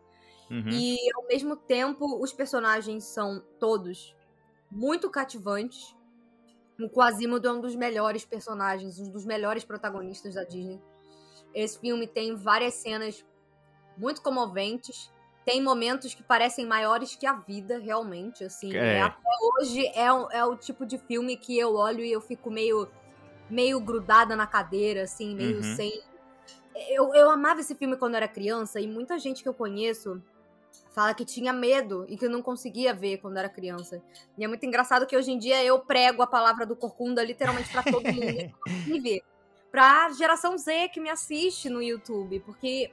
[0.50, 0.70] Uhum.
[0.72, 4.15] E ao mesmo tempo, os personagens são todos
[4.72, 5.96] muito cativantes.
[6.80, 10.82] O Quasimodo é um dos melhores personagens, um dos melhores protagonistas da Disney.
[11.54, 13.26] Esse filme tem várias cenas
[13.98, 15.12] muito comoventes.
[15.47, 18.75] Tem momentos que parecem maiores que a vida, realmente, assim.
[18.75, 18.95] É.
[18.97, 22.19] É, até hoje é, o- é o tipo de filme que eu olho e eu
[22.19, 22.91] fico meio,
[23.49, 25.63] meio grudada na cadeira, assim, meio Uhum.
[25.63, 26.01] sem...
[26.89, 30.21] Eu, eu amava esse filme quando era criança e muita gente que eu conheço
[30.93, 34.03] fala que tinha medo e que não conseguia ver quando era criança.
[34.38, 37.69] E é muito engraçado que hoje em dia eu prego a palavra do Corcunda literalmente
[37.71, 39.23] pra todo mundo, inclusive
[39.71, 42.91] pra geração Z que me assiste no YouTube, porque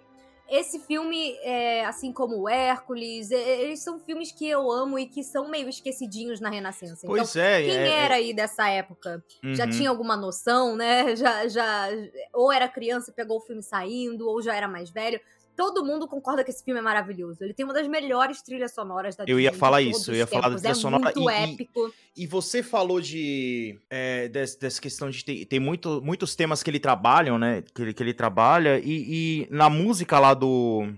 [0.48, 5.06] esse filme, é, assim como o Hércules, é, eles são filmes que eu amo e
[5.06, 7.06] que são meio esquecidinhos na Renascença.
[7.06, 9.24] Então, Pois é, quem é, era aí dessa época?
[9.54, 9.70] Já Uhum.
[9.70, 11.16] tinha alguma noção, né?
[11.16, 11.88] Já, já,
[12.32, 15.20] ou era criança e pegou o filme saindo, ou já era mais velho.
[15.56, 17.42] Todo mundo concorda que esse filme é maravilhoso.
[17.44, 20.16] Ele tem uma das melhores trilhas sonoras da Eu ia Disney de falar isso, eu
[20.16, 21.92] ia falar da trilha é sonora muito e- e- épico.
[22.16, 26.70] E você falou de é, des- dessa questão de ter, tem muito, muitos temas que
[26.70, 27.62] ele trabalham, né?
[27.74, 30.88] Que ele, que ele trabalha, e, e na música lá do.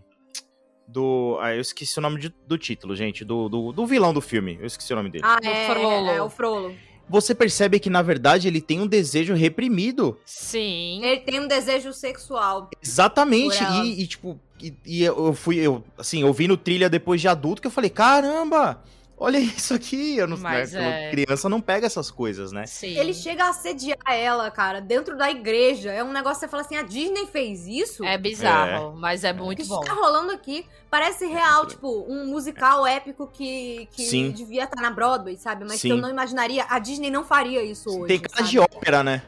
[0.89, 1.37] Do.
[1.41, 3.25] Ah, eu esqueci o nome de- do título, gente.
[3.25, 4.57] Do, do, do vilão do filme.
[4.61, 5.25] Eu esqueci o nome dele.
[5.27, 6.11] Ah, O é, Frollo.
[6.11, 6.75] é, é o Frollo.
[7.09, 10.19] Você percebe que, na verdade, ele tem um desejo reprimido.
[10.25, 11.05] Sim.
[11.05, 12.71] Ele tem um desejo sexual.
[12.83, 13.63] Exatamente.
[13.63, 17.67] E, e, tipo, e, e eu fui, eu, assim, ouvindo trilha depois de adulto, que
[17.67, 18.83] eu falei, caramba!
[19.19, 20.17] Olha isso aqui.
[20.17, 21.11] Eu não, Mas né, é.
[21.11, 22.67] Criança não pega essas coisas, né?
[22.67, 22.99] Sim.
[22.99, 25.91] Ele chega a assediar ela, cara, dentro da igreja.
[25.91, 28.05] É um negócio que você fala assim: a Disney fez isso?
[28.05, 29.81] É bizarro, mas é O muito que bom.
[29.81, 34.31] está rolando aqui parece real, tipo, um musical épico que, que Sim.
[34.31, 35.65] devia estar na Broadway, sabe?
[35.65, 35.91] Mas que Sim.
[35.91, 36.65] eu não imaginaria.
[36.69, 38.07] A Disney não faria isso hoje.
[38.09, 38.51] Tem cara sabe?
[38.51, 39.23] de ópera, né?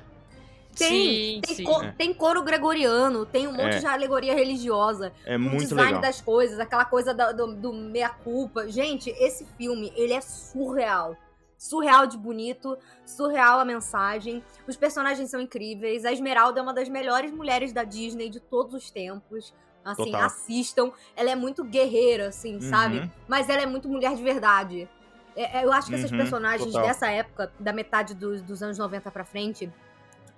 [0.79, 0.89] Tem,
[1.35, 1.65] sim, tem, sim.
[1.65, 1.93] co- É.
[1.93, 3.79] tem coro gregoriano, tem um monte É.
[3.81, 5.13] de alegoria religiosa.
[5.27, 6.01] É o muito design legal.
[6.03, 8.69] das coisas, aquela coisa da- do, do meia-culpa.
[8.69, 11.17] Gente, esse filme, ele é surreal.
[11.57, 14.45] Surreal de bonito, surreal a mensagem.
[14.67, 16.05] Os personagens são incríveis.
[16.05, 19.53] A Esmeralda é uma das melhores mulheres da Disney de todos os tempos.
[19.85, 20.23] Assim, Total.
[20.23, 20.93] assistam.
[21.17, 22.61] Ela é muito guerreira, assim, Uhum.
[22.61, 23.11] sabe?
[23.27, 24.89] Mas ela é muito mulher de verdade.
[25.35, 26.87] É, é, eu acho que esses Uhum, personagens total.
[26.87, 29.73] dessa época, da metade dos, dos anos 90 pra frente,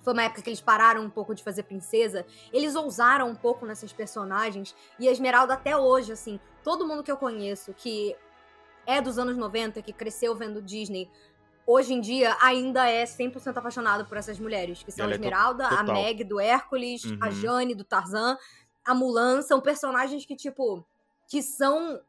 [0.03, 2.25] foi uma época que eles pararam um pouco de fazer princesa.
[2.53, 4.75] Eles ousaram um pouco nessas personagens.
[4.99, 8.17] E a Esmeralda, até hoje, assim, todo mundo que eu conheço que
[8.87, 11.09] é dos anos 90, que cresceu vendo Disney,
[11.67, 14.83] hoje em dia ainda é 100% apaixonado por essas mulheres.
[14.83, 15.95] Que são Ela a é to- Esmeralda, a total.
[15.95, 17.31] Meg do Hércules, a Uhum.
[17.33, 18.37] Jane do Tarzan,
[18.85, 19.43] a Mulan.
[19.43, 20.85] São personagens que, tipo,
[21.29, 22.01] que são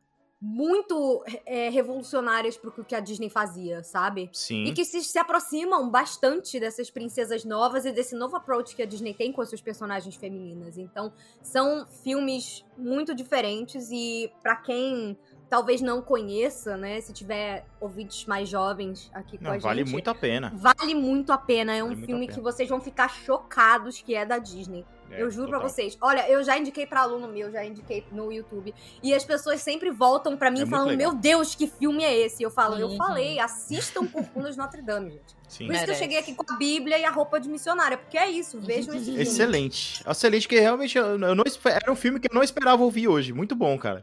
[0.41, 4.27] muito é, revolucionárias pro que a Disney fazia, sabe?
[4.33, 4.63] Sim.
[4.63, 8.85] E que se, se aproximam bastante dessas princesas novas e desse novo approach que a
[8.87, 10.79] Disney tem com as suas personagens femininas.
[10.79, 15.15] Então, são filmes muito diferentes e pra quem
[15.47, 19.91] talvez não conheça, né, se tiver ouvintes mais jovens aqui com Não, a vale gente,
[19.91, 20.51] muito a pena.
[20.55, 21.75] vale muito a pena.
[21.75, 24.85] É um Vale filme a que vocês vão ficar chocados que é da Disney.
[25.11, 25.69] É, eu juro pra total.
[25.73, 25.97] vocês.
[26.01, 28.73] Olha, eu já indiquei pra aluno meu, já indiquei no YouTube.
[29.03, 31.11] E as pessoas sempre voltam pra mim É falando: legal.
[31.13, 32.41] Meu Deus, que filme é esse?
[32.43, 32.97] Eu falo: Eu Uhum.
[32.97, 35.40] falei, assistam Corcunda de Notre Dame, gente.
[35.51, 35.65] Sim.
[35.65, 38.17] Por isso que eu cheguei aqui com a Bíblia e a roupa de missionária, porque
[38.17, 39.21] é isso, vejam esse filme.
[39.21, 40.01] Excelente.
[40.09, 43.33] Excelente, que realmente eu, não era um filme que eu não esperava ouvir hoje.
[43.33, 44.01] Muito bom, cara.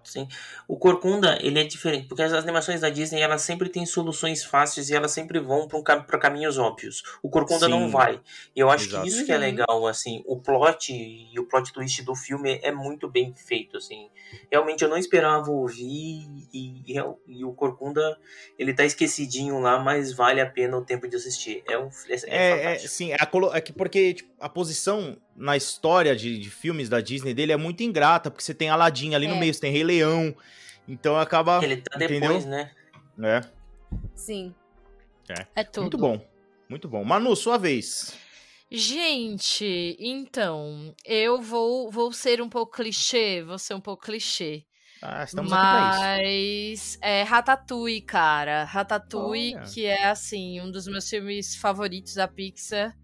[0.69, 4.91] O Corcunda, ele é diferente, porque as animações da Disney, elas sempre têm soluções fáceis
[4.91, 7.03] e elas sempre vão para um, pra caminhos óbvios.
[7.23, 7.71] O Corcunda Sim.
[7.71, 8.21] não vai.
[8.55, 9.05] E eu acho Exato.
[9.05, 12.71] que isso que é legal, assim, o plot e o plot twist do filme é
[12.71, 14.11] muito bem feito, assim.
[14.53, 16.95] Realmente eu não esperava ouvir e, e,
[17.27, 18.19] e o Corcunda,
[18.59, 21.38] ele tá esquecidinho lá, mas vale a pena o tempo de assistir.
[21.67, 24.49] É um é, é É, é, sim, é, a colo- é que porque tipo, a
[24.49, 28.69] posição na história de, de filmes da Disney dele é muito ingrata, porque você tem
[28.71, 29.39] Aladdin ali no É.
[29.39, 30.35] meio, você tem Rei Leão.
[30.87, 31.63] Então acaba.
[31.63, 32.29] Ele tá entendeu?
[32.31, 32.71] depois, né?
[33.23, 33.41] É,
[34.15, 34.55] Sim.
[35.55, 35.83] É tudo.
[35.83, 36.29] muito bom.
[36.69, 37.05] Muito bom.
[37.05, 38.15] Manu, sua vez.
[38.71, 44.65] Gente, então, eu vou, vou ser um pouco clichê, vou ser um pouco clichê.
[45.01, 45.51] Ah, estamos.
[45.51, 48.65] Mas é Ratatouille, cara.
[48.65, 49.65] Ratatouille, Olha.
[49.65, 52.97] que é assim, um dos meus filmes favoritos da Pixar.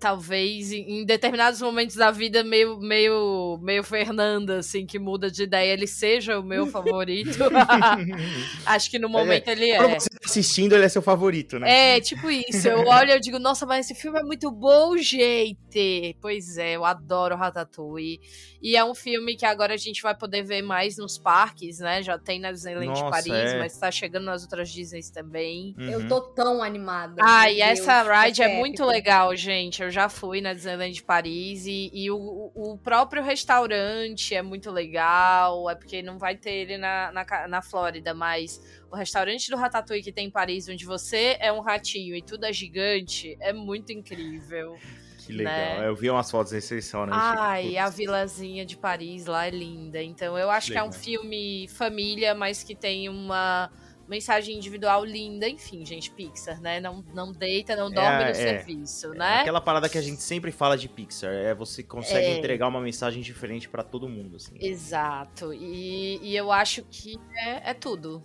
[0.00, 5.74] Talvez em determinados momentos da vida, meio, meio, meio Fernanda, assim, que muda de ideia,
[5.74, 7.38] ele seja o meu favorito.
[8.64, 10.00] Acho que no momento ele Quando é.
[10.00, 11.96] você tá assistindo, ele é seu favorito, né?
[11.96, 12.66] É, tipo isso.
[12.66, 16.16] Eu olho e eu digo, nossa, mas esse filme é muito bom, gente.
[16.20, 18.20] Pois é, eu adoro Ratatouille.
[18.62, 22.02] E é um filme que agora a gente vai poder ver mais nos parques, né?
[22.02, 23.58] Já tem na Disneyland de Paris, é.
[23.58, 25.74] mas tá chegando nas outras Disneys também.
[25.78, 26.08] Eu Uhum.
[26.08, 27.22] tô tão animada.
[27.24, 29.82] Ah, e essa Deus, ride é ser muito legal, gente.
[29.82, 34.70] Eu já fui na Disneyland de Paris e, e o, o próprio restaurante é muito
[34.70, 35.68] legal.
[35.68, 40.02] É porque não vai ter ele na, na, na Flórida, mas o restaurante do Ratatouille
[40.02, 43.92] que tem em Paris, onde você é um ratinho e tudo é gigante, é muito
[43.92, 44.76] incrível.
[45.18, 45.54] Que legal.
[45.54, 45.88] né?
[45.88, 47.16] Eu vi umas fotos desse restaurante.
[47.18, 50.02] Ai, a vilazinha de Paris lá é linda.
[50.02, 53.70] Então eu acho que é um filme família, mas que tem uma
[54.10, 55.48] mensagem individual linda.
[55.48, 56.80] Enfim, gente, Pixar, né?
[56.80, 58.34] Não, não deita, não dorme É, no é.
[58.34, 59.40] serviço, É né?
[59.40, 62.38] Aquela parada que a gente sempre fala de Pixar, é você consegue É.
[62.38, 64.54] entregar uma mensagem diferente pra todo mundo, assim.
[64.60, 65.54] Exato.
[65.54, 68.22] E, e eu acho que é, é tudo.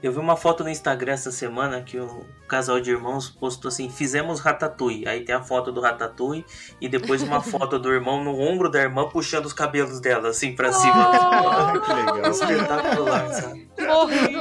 [0.00, 3.90] Eu vi uma foto no Instagram essa semana que o casal de irmãos postou assim:
[3.90, 5.08] fizemos ratatouille.
[5.08, 6.44] Aí tem a foto do ratatouille
[6.80, 10.54] e depois uma foto do irmão no ombro da irmã puxando os cabelos dela, assim,
[10.54, 10.94] pra cima.
[10.94, 12.30] Ah, que legal.
[12.30, 13.68] Espetacular, sabe?
[13.78, 14.36] Morri,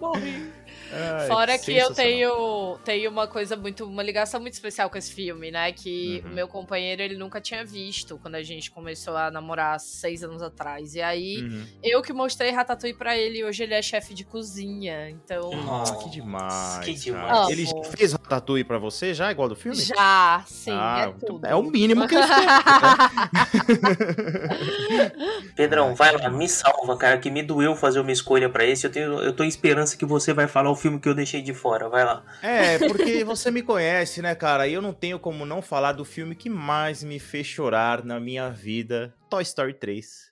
[0.00, 0.59] morri.
[0.92, 3.84] Ai, Fora que eu tenho, tenho uma coisa muito.
[3.84, 5.72] uma ligação muito especial com esse filme, né?
[5.72, 6.30] Que Uhum.
[6.30, 10.42] o meu companheiro ele nunca tinha visto quando a gente começou a namorar seis anos
[10.42, 10.94] atrás.
[10.94, 11.64] E aí, Uhum.
[11.82, 15.10] eu que mostrei Ratatouille pra ele e hoje ele é chefe de cozinha.
[15.10, 15.50] Então.
[15.68, 16.78] Ah, que demais.
[16.84, 17.44] Que cara.
[17.44, 17.48] demais.
[17.50, 19.76] Ele fez Ratatouille pra você já, igual do filme?
[19.78, 21.50] Já, sim, Ah, é bem.
[21.50, 22.40] É o mínimo que ele fez.
[25.54, 28.86] Pedrão, Ah, vai lá, me salva, cara, que me doeu fazer uma escolha pra esse.
[28.86, 31.42] Eu, tenho, eu tô em esperança que você vai falar o filme que eu deixei
[31.42, 31.88] de fora.
[31.88, 32.24] Vai lá.
[32.42, 34.66] É, porque você me conhece, né, cara?
[34.66, 38.18] E eu não tenho como não falar do filme que mais me fez chorar na
[38.18, 40.30] minha vida, Toy Story 3.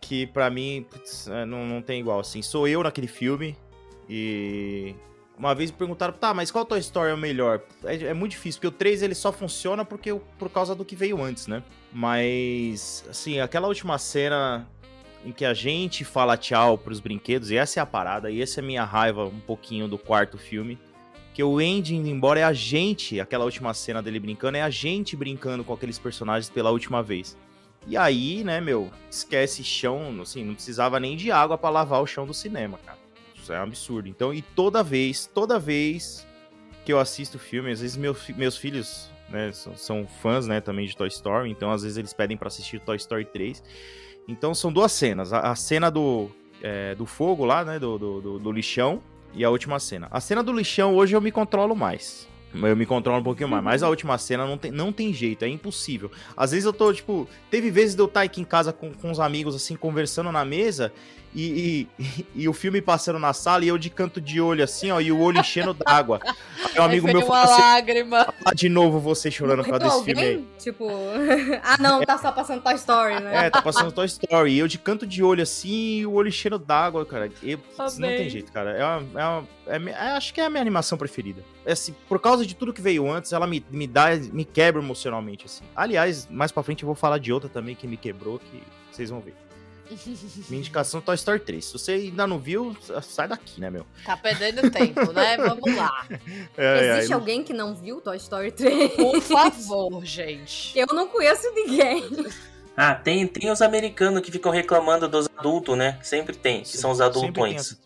[0.00, 2.40] Que pra mim, putz, é, não, não tem igual, assim.
[2.40, 3.56] Sou eu naquele filme
[4.08, 4.94] e...
[5.38, 7.60] Uma vez me perguntaram, tá, mas qual Toy Story é o melhor?
[7.84, 10.96] É, é muito difícil, porque o 3 ele só funciona porque, por causa do que
[10.96, 11.62] veio antes, né?
[11.92, 14.66] Mas, assim, aquela última cena
[15.26, 18.60] em que a gente fala tchau pros brinquedos, e essa é a parada, e essa
[18.60, 20.78] é a minha raiva um pouquinho do quarto filme.
[21.34, 24.70] Que o Andy indo embora é a gente, aquela última cena dele brincando, é a
[24.70, 27.36] gente brincando com aqueles personagens pela última vez.
[27.88, 32.06] E aí, né, meu, esquece chão, assim, não precisava nem de água pra lavar o
[32.06, 32.98] chão do cinema, cara.
[33.34, 34.08] Isso é um absurdo.
[34.08, 36.24] Então, e toda vez, toda vez
[36.84, 40.86] que eu assisto filme, às vezes meus, meus filhos, né, são, são fãs, né, também
[40.86, 43.60] de Toy Story, então às vezes eles pedem pra assistir Toy Story 3.
[44.28, 45.32] Então são duas cenas.
[45.32, 46.28] A, a cena do,
[46.62, 47.78] é, do fogo lá, né?
[47.78, 49.00] Do, do, do- lixão.
[49.34, 50.08] E a última cena.
[50.10, 52.26] A cena do lixão, hoje eu me controlo mais.
[52.54, 53.62] Eu me controlo um pouquinho mais.
[53.62, 56.10] Mas a última cena não tem, não tem jeito, é impossível.
[56.34, 57.28] Às vezes eu tô, tipo.
[57.50, 60.42] Teve vezes de eu estar aqui em casa com, com os amigos, assim, conversando na
[60.44, 60.90] mesa.
[61.36, 64.90] E, e, e o filme passando na sala e eu de canto de olho, assim,
[64.90, 66.18] ó, e o olho enchendo d'água.
[66.72, 68.34] Aí um amigo meu falou assim: lágrima.
[68.44, 70.34] "Ah, de novo você chorando por causa desse filme aí.
[70.34, 70.48] alguém?
[70.58, 70.88] Tipo,
[71.62, 73.46] ah não, tá só passando Toy Story, né?
[73.46, 74.52] É, tá passando Toy Story.
[74.52, 77.30] E eu de canto de olho assim, e o olho cheio d'água, cara.
[77.42, 78.70] Eu, putz, não tem jeito, cara.
[78.70, 81.42] É uma, é uma- é é- acho que é a minha animação preferida.
[81.64, 84.80] É assim, por causa de tudo que veio antes, ela me, me dá, me quebra
[84.80, 85.64] emocionalmente, assim.
[85.74, 89.10] Aliás, mais pra frente eu vou falar de outra também que me quebrou, que vocês
[89.10, 89.34] vão ver.
[90.48, 91.64] Minha indicação é Toy Story 3.
[91.64, 93.86] Se você ainda não viu, sai daqui, né, meu?
[94.04, 95.36] Tá perdendo tempo, né?
[95.38, 96.06] Vamos lá.
[96.56, 98.92] É, Existe é, alguém que não viu Toy Story 3?
[98.94, 100.76] Por favor, gente.
[100.78, 102.04] Eu não conheço ninguém.
[102.76, 105.98] Ah, tem, tem os americanos que ficam reclamando dos adultos, né?
[106.02, 107.76] Sempre tem, que são os adultões.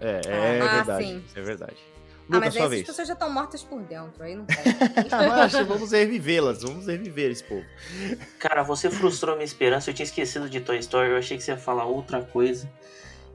[0.00, 1.04] É, é Ah, verdade.
[1.06, 1.24] sim.
[1.34, 1.76] É verdade.
[2.32, 2.82] Ah, mas sua aí vez.
[2.82, 4.60] essas pessoas já estão mortas por dentro, aí não pode.
[5.10, 7.64] Relaxa, vamos revivê-las, vamos reviver esse povo.
[8.38, 9.90] Cara, você frustrou minha esperança.
[9.90, 11.10] Eu tinha esquecido de Toy Story.
[11.10, 12.70] Eu achei que você ia falar outra coisa.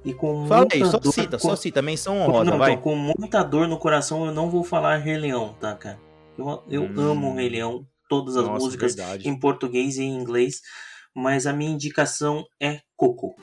[0.04, 2.76] E com Fala muita aí, só dor, cita, com- só cita, menção honrosa, não, vai.
[2.76, 6.00] tô com muita dor no coração, eu não vou falar Rei Leão, tá, cara?
[6.38, 6.94] Eu, eu Hum.
[7.12, 9.28] amo Rei Leão, todas as Nossa, músicas verdade.
[9.28, 10.62] em português e em inglês,
[11.16, 13.36] mas a minha indicação é Coco.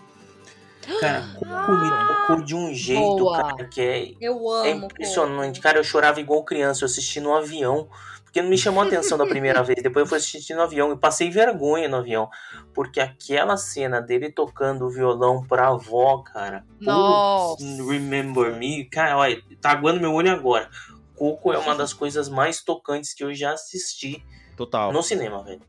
[1.00, 3.37] Cara, Coco me tocou de um jeito, Boa.
[3.42, 4.87] cara, que é Eu É amo.
[4.87, 5.62] impressionante, Coco.
[5.62, 5.78] cara.
[5.78, 7.88] Eu chorava igual criança, eu assisti no avião.
[8.24, 9.83] Porque não me chamou a atenção da primeira vez.
[9.83, 12.31] Depois eu fui assistir no avião e passei vergonha no avião.
[12.72, 16.64] Porque aquela cena dele tocando o violão pra avó, cara.
[16.81, 17.62] Nossa.
[17.87, 18.85] Remember Me.
[18.87, 20.70] Cara, olha, tá aguando meu olho agora.
[21.14, 24.24] Coco é uma das coisas mais tocantes que eu já assisti
[24.57, 25.61] Total, no cinema, velho.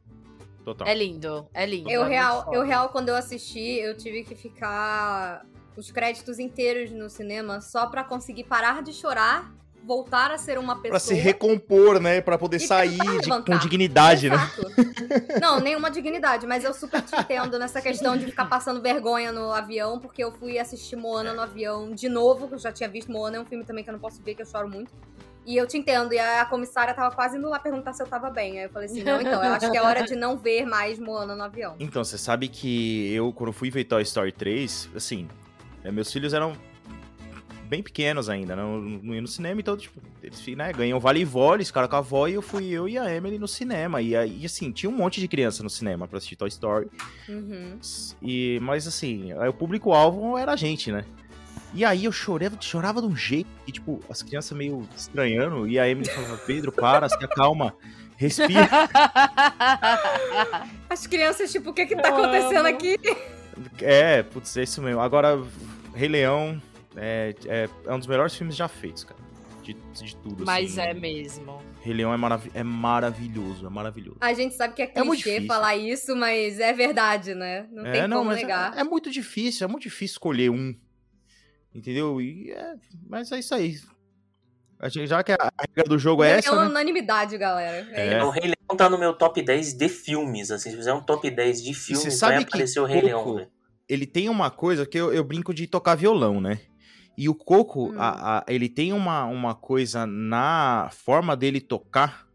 [0.64, 0.88] Total.
[0.88, 1.90] É lindo, é lindo.
[1.90, 5.46] Eu é real, eu real, quando eu assisti, eu tive que ficar
[5.76, 9.52] os créditos inteiros no cinema só pra conseguir parar de chorar,
[9.84, 10.92] voltar a ser uma pessoa.
[10.92, 12.22] Pra se recompor, né?
[12.22, 14.36] Pra poder sair de- com dignidade, né?
[14.38, 15.40] Exato.
[15.42, 19.52] Não, nenhuma dignidade, mas eu super te entendo nessa questão de ficar passando vergonha no
[19.52, 23.12] avião, porque eu fui assistir Moana no avião de novo, que eu já tinha visto
[23.12, 24.92] Moana, é um filme também que eu não posso ver, que eu choro muito.
[25.46, 28.30] E eu te entendo, e a comissária tava quase indo lá perguntar se eu tava
[28.30, 28.60] bem.
[28.60, 30.98] Aí eu falei assim, não, então, eu acho que é hora de não ver mais
[30.98, 31.76] Moana no avião.
[31.80, 35.28] Então, você sabe que eu, quando fui ver Toy Story 3, assim,
[35.84, 36.54] né, meus filhos eram
[37.74, 41.68] bem pequenos ainda, não, não iam no cinema, então, tipo, eles né, ganham vale-vó, eles
[41.68, 44.02] ficaram com a avó e eu fui eu e a Emily no cinema.
[44.02, 46.88] E aí, assim, tinha um monte de criança no cinema pra assistir Toy Story.
[47.28, 47.80] Uhum.
[48.22, 51.04] E, mas assim, o público-alvo era a gente, né?
[51.74, 55.80] E aí eu chorava, chorava de um jeito que, tipo, as crianças meio estranhando, e
[55.80, 57.76] a Emily falava, Pedro, para, se acalma,
[58.16, 58.70] respira.
[60.90, 62.98] As crianças, tipo, o que que tá acontecendo aqui?
[63.82, 65.02] É, putz, é isso mesmo.
[65.02, 65.42] Agora,
[65.96, 66.62] Rei Leão
[66.96, 69.22] é, é, é um dos melhores filmes já feitos, cara.
[69.64, 70.90] De, de tudo, Mas assim.
[70.90, 71.62] é mesmo.
[71.82, 74.18] Rei Leão é, marav é maravilhoso, é maravilhoso.
[74.20, 75.48] A gente sabe que é É clichê difícil.
[75.48, 77.66] falar isso, mas é verdade, né?
[77.72, 78.76] Não é, tem como mas negar.
[78.76, 80.76] É, é muito difícil, é muito difícil escolher um.
[81.74, 82.22] Entendeu?
[82.22, 82.76] E é,
[83.08, 83.80] mas é isso aí.
[84.80, 86.70] A gente- Já que a regra do jogo é É essa, uma né?
[86.70, 87.88] unanimidade, galera.
[87.92, 88.16] É.
[88.16, 88.24] É.
[88.24, 90.70] O Rei Leão tá no meu top 10 de filmes, assim.
[90.72, 93.48] Se fizer um top 10 de filmes, sabe vai que aparecer o Rei Leão, velho.
[93.88, 96.60] ele tem uma coisa que eu, eu brinco de tocar violão, né?
[97.18, 97.96] E o Coco, Hum.
[97.98, 102.28] a- a- ele tem uma, uma coisa na forma dele tocar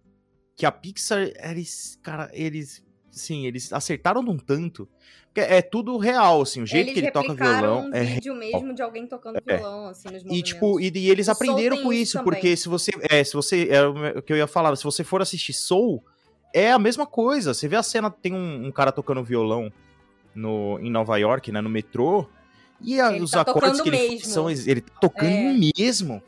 [0.57, 2.83] que a Pixar, eles, cara, eles,
[3.19, 4.89] sim, eles acertaram num tanto.
[5.27, 8.35] Porque é tudo real, assim, o jeito Eles que ele toca violão um é vídeo
[8.35, 9.57] mesmo de alguém tocando É.
[9.57, 10.51] violão, assim, nos E movimentos.
[10.51, 13.69] tipo, e, e eles O aprenderam com isso isso, porque se você, é, se você,
[13.71, 16.03] é o que eu ia falar, se você for assistir Soul,
[16.55, 17.53] é a mesma coisa.
[17.53, 19.71] Você vê a cena, tem um, um cara tocando violão
[20.35, 22.27] no, em Nova York, né, no metrô,
[22.81, 24.27] e a- os tá acordes que ele mesmo.
[24.31, 25.71] são, ele tá tocando É.
[25.77, 26.23] mesmo.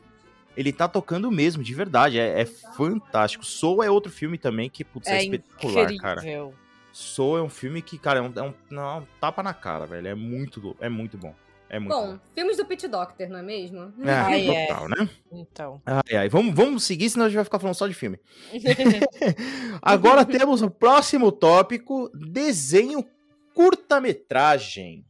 [0.55, 3.45] Ele tá tocando mesmo, de verdade, é, é fantástico.
[3.45, 6.21] Soul é outro filme também que, putz, é, É espetacular, cara.
[6.91, 9.53] Soul é um filme que, cara, é um, é um- não, é um tapa na
[9.53, 11.33] cara, velho, é muito, é muito bom.
[11.69, 13.93] É muito Bom, filmes do Pete Doctor, não é mesmo?
[13.95, 14.03] bom.
[14.05, 14.67] É, Ai, é.
[14.67, 15.09] total, né?
[15.31, 15.81] Então.
[15.85, 18.19] Ai, ai, vamos, vamos seguir, senão a gente vai ficar falando só de filme.
[19.81, 23.07] Agora temos o próximo tópico: desenho
[23.53, 25.05] curta-metragem.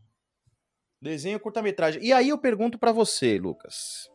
[1.02, 2.04] Desenho curta-metragem.
[2.04, 4.08] E aí eu pergunto pra você, Lucas.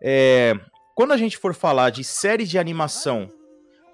[0.00, 0.54] É,
[0.94, 3.28] quando a gente for falar de série de animação,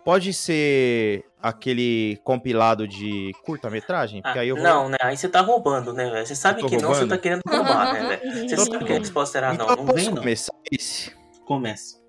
[0.05, 4.21] pode ser aquele compilado de curta-metragem?
[4.25, 4.65] Ah, aí eu vou...
[4.65, 4.97] Não, né?
[5.03, 6.27] Aí você tá roubando, né, velho?
[6.27, 7.09] Você sabe que não, você roubando?
[7.09, 8.33] tá querendo roubar, né, velho?
[8.49, 9.73] Você Então sabe que a resposta era Então não.
[9.75, 10.17] eu Não posso vem, não.
[10.23, 11.13] começar esse?
[11.47, 12.01] Começa.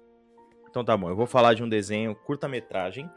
[0.69, 3.09] Então tá bom, eu vou falar de um desenho curta-metragem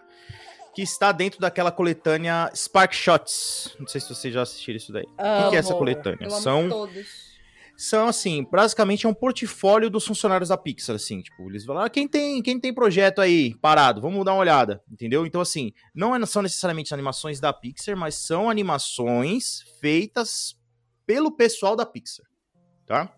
[0.74, 3.76] que está dentro daquela coletânea Spark Shots.
[3.78, 5.04] Não sei se vocês já assistiram isso daí.
[5.04, 6.18] O que, que é essa coletânea?
[6.26, 7.33] Eu amo São, todos.
[7.76, 11.90] São assim, basicamente é um portfólio dos funcionários da Pixar, assim, tipo, eles falam, ah,
[11.90, 15.26] quem tem, quem tem projeto aí parado, vamos dar uma olhada, entendeu?
[15.26, 20.56] Então assim, não é- são necessariamente animações da Pixar, mas são animações feitas
[21.06, 22.24] pelo pessoal da Pixar,
[22.86, 23.12] tá?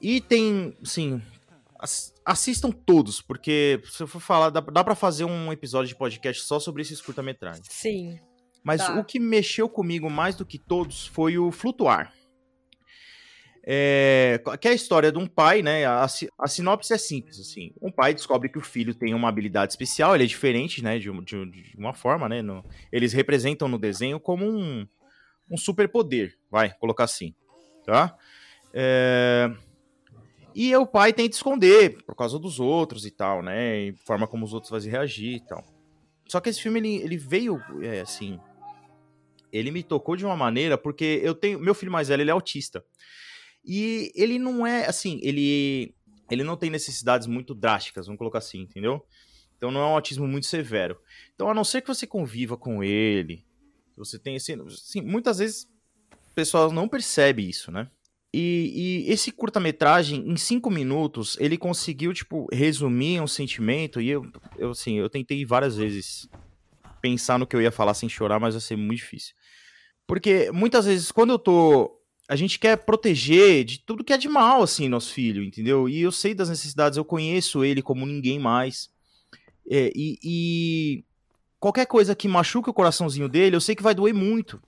[0.00, 1.20] E tem, assim,
[1.78, 5.96] ass- assistam todos, porque se eu for falar, dá, dá para fazer um episódio de
[5.96, 7.66] podcast só sobre esses curta-metragens.
[7.70, 8.18] Sim.
[8.64, 8.98] Mas Tá.
[8.98, 12.12] o que mexeu comigo mais do que todos foi o Flutuar.
[13.62, 15.84] É, que é a história de um pai, né?
[15.84, 16.06] A,
[16.38, 17.72] a sinopse é simples, assim.
[17.80, 20.98] Um pai descobre que o filho tem uma habilidade especial, ele é diferente, né?
[20.98, 22.40] De, de de uma forma, né?
[22.42, 24.86] no- eles representam no desenho como um,
[25.50, 27.34] um superpoder, vai, colocar assim,
[27.84, 28.16] tá?
[28.72, 29.50] É,
[30.54, 33.78] e o pai tenta esconder por causa dos outros e tal, né?
[33.78, 35.64] E forma como os outros vão reagir e tal.
[36.26, 38.40] Só que esse filme, ele, ele veio, é, assim...
[39.52, 41.58] Ele me tocou de uma maneira, porque eu tenho...
[41.58, 42.84] Meu filho mais velho, ele é autista.
[43.64, 45.94] E ele não é, assim, ele...
[46.30, 49.04] Ele não tem necessidades muito drásticas, vamos colocar assim, entendeu?
[49.56, 50.96] Então não é um autismo muito severo.
[51.34, 53.44] Então, a não ser que você conviva com ele,
[53.96, 54.52] você tem esse...
[54.52, 55.64] Assim, muitas vezes,
[56.30, 57.90] o pessoal não percebe isso, né?
[58.32, 64.00] E, e esse curta-metragem, em cinco minutos, ele conseguiu, tipo, resumir um sentimento.
[64.00, 64.24] E eu,
[64.56, 66.28] eu, assim, eu tentei várias vezes
[67.02, 69.34] pensar no que eu ia falar sem chorar, mas vai ser muito difícil.
[70.06, 71.99] Porque muitas vezes, quando eu tô.
[72.30, 75.88] A gente quer proteger de tudo que é de mal, assim, nosso filho, entendeu?
[75.88, 78.88] E eu sei das necessidades, eu conheço ele como ninguém mais.
[79.68, 81.04] É, e, e
[81.58, 84.62] qualquer coisa que machuque o coraçãozinho dele, eu sei que vai doer muito.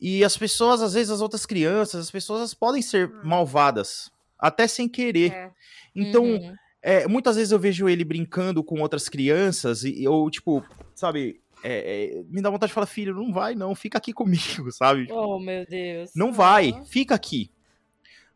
[0.00, 4.88] E as pessoas, às vezes, as outras crianças, as pessoas podem ser malvadas, até sem
[4.88, 5.30] querer.
[5.32, 5.50] É.
[5.94, 6.56] Então, Uhum.
[6.82, 10.64] é, muitas vezes eu vejo ele brincando com outras crianças, e ou, tipo,
[10.94, 14.70] sabe, é, é, me dá vontade de falar, filho, não vai, não, fica aqui comigo,
[14.72, 15.06] sabe?
[15.10, 16.10] Oh, meu Deus.
[16.14, 17.50] Não vai, fica aqui.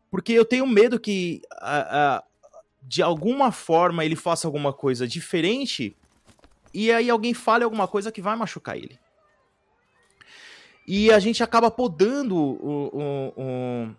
[0.09, 2.23] Porque eu tenho medo que, a- a-
[2.81, 5.95] de alguma forma, ele faça alguma coisa diferente
[6.73, 8.97] e aí alguém fale alguma coisa que vai machucar ele.
[10.87, 12.89] E a gente acaba podando o.
[12.93, 13.95] o- o-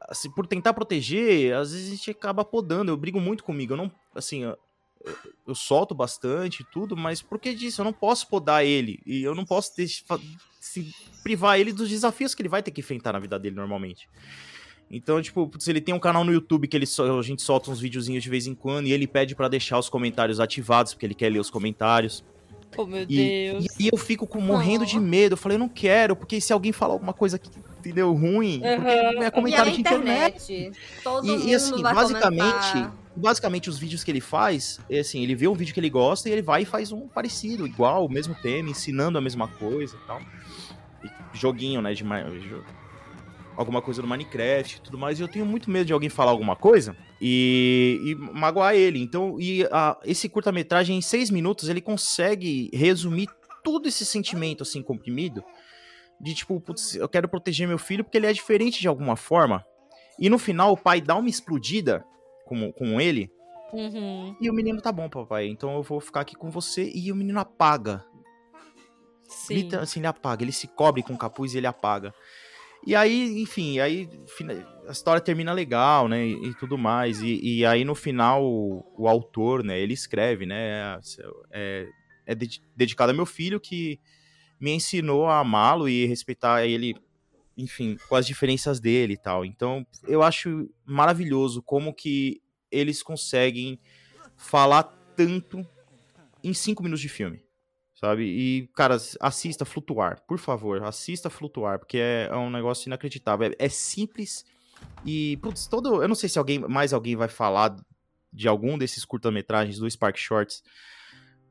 [0.00, 2.90] assim, por tentar proteger, às vezes a gente acaba podando.
[2.90, 3.74] Eu brigo muito comigo.
[3.74, 3.92] Eu não.
[4.14, 4.42] Assim,
[5.46, 7.80] eu, solto bastante e tudo, mas por que disso?
[7.80, 9.00] Eu não posso podar ele.
[9.06, 10.18] E eu não posso deixar,
[10.60, 14.08] se privar ele dos desafios que ele vai ter que enfrentar na vida dele normalmente.
[14.90, 17.70] Então, tipo, se ele tem um canal no YouTube que ele só- a gente solta
[17.70, 21.06] uns videozinhos de vez em quando e ele pede pra deixar os comentários ativados, porque
[21.06, 22.22] ele quer ler os comentários.
[22.76, 23.64] Oh, meu E, Deus.
[23.64, 25.00] e aí eu fico com- morrendo de Oh.
[25.00, 25.34] medo.
[25.34, 27.48] Eu falei, eu não quero, porque se alguém falar alguma coisa que,
[27.78, 28.88] entendeu, ruim, porque Aham.
[28.88, 30.42] é E é comentário de internet.
[30.52, 30.78] internet.
[31.02, 32.42] Todo E, mundo e, assim, vai basicamente,
[32.72, 32.96] comentar.
[33.16, 36.28] Basicamente os vídeos que ele faz, é assim, ele vê um vídeo que ele gosta
[36.28, 39.96] e ele vai e faz um parecido, igual, o mesmo tema, ensinando a mesma coisa
[39.96, 40.20] e tal.
[41.32, 42.04] Joguinho, né, de
[43.56, 46.30] alguma coisa do Minecraft e tudo mais, e eu tenho muito medo de alguém falar
[46.30, 49.00] alguma coisa e, e magoar ele.
[49.00, 53.28] Então, e a- esse curta-metragem, em seis minutos, ele consegue resumir
[53.62, 55.42] todo esse sentimento, assim, comprimido,
[56.20, 59.64] de tipo, putz, eu quero proteger meu filho porque ele é diferente de alguma forma.
[60.18, 62.04] E no final o pai dá uma explodida
[62.44, 63.30] com, com ele.
[63.72, 64.36] Uhum.
[64.40, 65.48] E o menino tá bom, papai.
[65.48, 66.90] Então eu vou ficar aqui com você.
[66.94, 68.04] E o menino apaga.
[69.28, 69.54] Sim.
[69.54, 70.42] Literal- assim, ele apaga.
[70.44, 72.14] Ele se cobre com o capuz e ele apaga.
[72.86, 74.08] E aí, enfim, aí
[74.86, 76.26] a história termina legal, né?
[76.26, 77.22] E, e tudo mais.
[77.22, 79.78] E, e aí no final o, o autor, né?
[79.80, 80.98] Ele escreve, né?
[81.50, 81.88] É,
[82.26, 83.98] é dedi- dedicado a meu filho que
[84.60, 86.94] me ensinou a amá-lo e respeitar ele,
[87.56, 89.44] enfim, com as diferenças dele e tal.
[89.44, 93.78] Então eu acho maravilhoso como que eles conseguem
[94.36, 94.82] falar
[95.16, 95.66] tanto
[96.42, 97.42] em cinco minutos de filme.
[97.94, 98.24] Sabe?
[98.24, 103.46] E, cara, assista Flutuar, por favor, assista Flutuar, porque é, é um negócio inacreditável.
[103.58, 104.44] É, é simples
[105.06, 106.02] e, putz, todo.
[106.02, 107.74] Eu não sei se alguém mais alguém vai falar
[108.32, 110.62] de algum desses curta-metragens do Spark Shorts,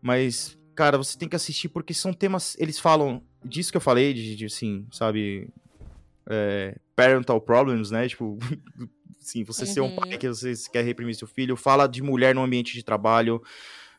[0.01, 2.55] mas, cara, você tem que assistir porque são temas.
[2.59, 5.49] Eles falam disso que eu falei, de, de assim, sabe?
[6.29, 8.07] É, parental problems, né?
[8.07, 8.37] Tipo,
[9.19, 9.95] sim, você ser um Uhum.
[9.95, 13.41] pai que você quer reprimir seu filho, fala de mulher no ambiente de trabalho,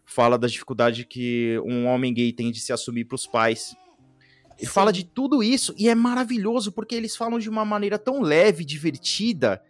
[0.04, 3.74] fala da dificuldade que um homem gay tem de se assumir pros pais.
[4.58, 8.20] Ele fala de tudo isso e é maravilhoso porque eles falam de uma maneira tão
[8.20, 9.60] leve, divertida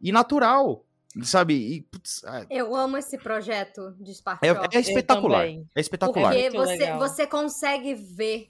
[0.00, 0.86] e natural,
[1.22, 1.54] sabe?
[1.54, 5.44] E, putz, é, Eu amo esse projeto de Spark é, é espetacular.
[5.46, 6.32] É espetacular.
[6.32, 8.48] Porque você, você consegue ver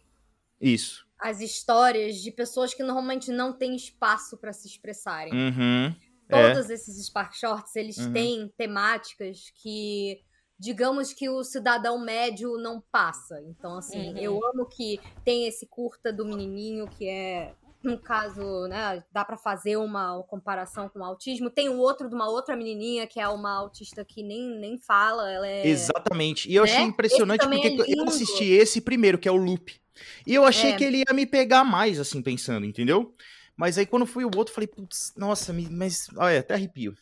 [0.60, 1.04] Isso.
[1.20, 5.32] As histórias de pessoas que normalmente não têm espaço pra se expressarem.
[5.32, 5.94] Uhum.
[6.28, 6.52] É.
[6.52, 8.12] Todos esses Spark Shorts, eles Uhum.
[8.12, 10.20] têm temáticas que,
[10.58, 13.40] digamos que o cidadão médio não passa.
[13.48, 14.18] Então, assim, Uhum.
[14.18, 19.36] eu amo que tem esse curta do menininho, que é, no caso, né, dá pra
[19.36, 21.48] fazer uma comparação com o autismo.
[21.50, 25.30] Tem o outro de uma outra menininha, que é uma autista que nem, nem fala,
[25.30, 25.66] ela é...
[25.66, 26.50] Exatamente.
[26.50, 26.70] E eu Né?
[26.70, 29.80] achei impressionante porque é eu assisti esse primeiro, que é o Loop.
[30.26, 30.76] E eu achei É.
[30.76, 33.14] que ele ia me pegar mais, assim, pensando, entendeu?
[33.56, 36.06] Mas aí quando fui o outro, falei, putz, nossa, mas.
[36.16, 36.94] Olha, até arrepio.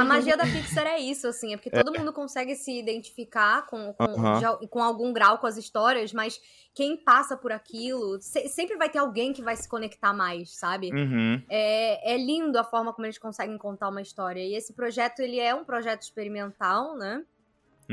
[0.00, 3.92] A magia da Pixar é isso, assim, é porque todo mundo consegue se identificar com,
[3.94, 6.40] com, al- com algum grau com as histórias, mas
[6.74, 10.90] quem passa por aquilo, se- sempre vai ter alguém que vai se conectar mais, sabe?
[10.92, 11.42] Uhum.
[11.48, 14.40] É, é lindo a forma como eles conseguem contar uma história.
[14.40, 17.24] E esse projeto, ele é um projeto experimental, né?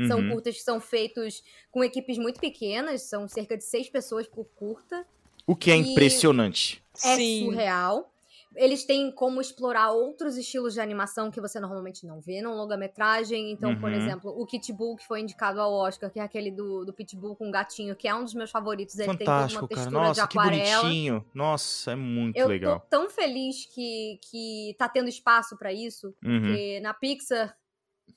[0.06, 0.30] São uhum.
[0.30, 5.06] curtas que são feitos com equipes muito pequenas, são cerca de seis pessoas por curta.
[5.46, 6.82] O que é E- impressionante.
[7.02, 7.46] É Sim.
[7.46, 8.12] surreal.
[8.56, 13.50] Eles têm como explorar outros estilos de animação que você normalmente não vê num longa-metragem.
[13.52, 13.96] Então, por Uhum.
[13.96, 17.36] exemplo, o Kit Bull, que foi indicado ao Oscar, que é aquele do, do Pitbull
[17.36, 18.98] com gatinho, que é um dos meus favoritos.
[18.98, 19.80] Ele tem Fantástico, uma cara.
[19.80, 20.82] textura de Nossa, que aquarela.
[20.82, 21.24] bonitinho.
[21.34, 22.80] Nossa, é muito Eu legal.
[22.80, 26.40] tô tão feliz que, que tá tendo espaço pra isso, Uhum.
[26.40, 27.56] porque na Pixar,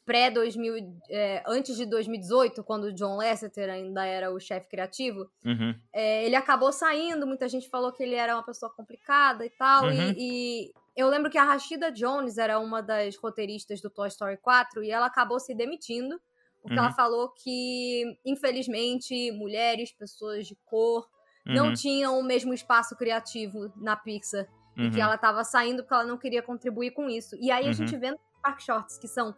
[0.10, 5.76] pré-2000, é, antes de 2018, quando o John Lasseter ainda era o chefe criativo, Uhum.
[5.94, 9.86] é, ele acabou saindo, muita gente falou que ele era uma pessoa complicada e tal.
[9.86, 9.92] Uhum.
[9.92, 14.38] E, e eu lembro que a Rashida Jones era uma das roteiristas do Toy Story
[14.38, 16.20] 4 e ela acabou se demitindo.
[16.62, 16.86] Porque Uhum.
[16.86, 21.08] ela falou que, infelizmente, mulheres, pessoas de cor,
[21.46, 21.74] não Uhum.
[21.74, 24.46] tinham o mesmo espaço criativo na Pixar.
[24.76, 24.92] E Uhum.
[24.92, 27.36] que ela tava saindo porque ela não queria contribuir com isso.
[27.40, 27.70] E aí Uhum.
[27.70, 29.34] a gente vê no Park Shorts que são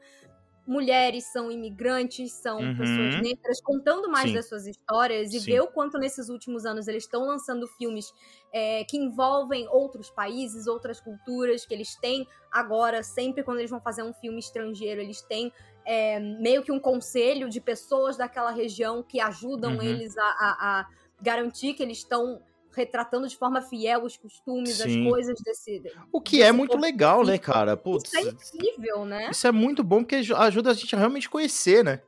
[0.67, 2.75] mulheres, são imigrantes, são Uhum.
[2.77, 4.33] pessoas negras, contando mais Sim.
[4.33, 5.47] das suas histórias e Sim.
[5.47, 8.13] ver o quanto nesses últimos anos eles estão lançando filmes
[8.53, 13.81] é, que envolvem outros países, outras culturas, que eles têm agora, sempre quando eles vão
[13.81, 15.51] fazer um filme estrangeiro, eles têm
[15.85, 19.81] é, meio que um conselho de pessoas daquela região que ajudam Uhum.
[19.81, 20.87] eles a, a- a
[21.19, 22.41] garantir que eles estão
[22.73, 25.03] retratando de forma fiel os costumes, Sim.
[25.05, 25.81] as coisas desse.
[26.11, 27.75] O que é desse muito povo legal, né, cara?
[27.77, 29.29] Putz, Isso é incrível, né?
[29.31, 32.01] isso é muito bom porque aju- ajuda a gente a realmente conhecer, né?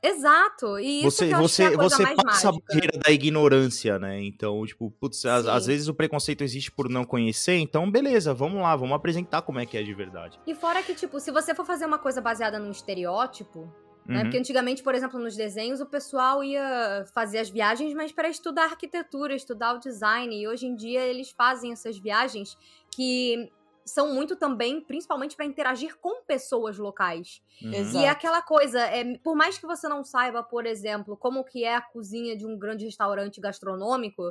[0.00, 0.78] Exato.
[0.78, 2.64] E isso você você, é a você passa a mágica.
[2.68, 4.22] barreira da ignorância, né?
[4.22, 8.62] Então, tipo, putz, às, às vezes o preconceito existe por não conhecer, então beleza, vamos
[8.62, 10.38] lá, vamos apresentar como é que é de verdade.
[10.46, 13.68] E fora que, tipo, se você for fazer uma coisa baseada num estereótipo,
[14.08, 14.16] né?
[14.16, 14.22] Uhum.
[14.22, 18.64] Porque antigamente, por exemplo, nos desenhos, o pessoal ia fazer as viagens, mas para estudar
[18.64, 20.34] arquitetura, estudar o design.
[20.34, 22.56] E hoje em dia eles fazem essas viagens
[22.90, 23.52] que
[23.84, 27.42] são muito também, principalmente para interagir com pessoas locais.
[27.62, 27.74] Uhum.
[27.74, 27.98] Exato.
[27.98, 31.64] E é aquela coisa, é, por mais que você não saiba, por exemplo, como que
[31.64, 34.22] é a cozinha de um grande restaurante gastronômico,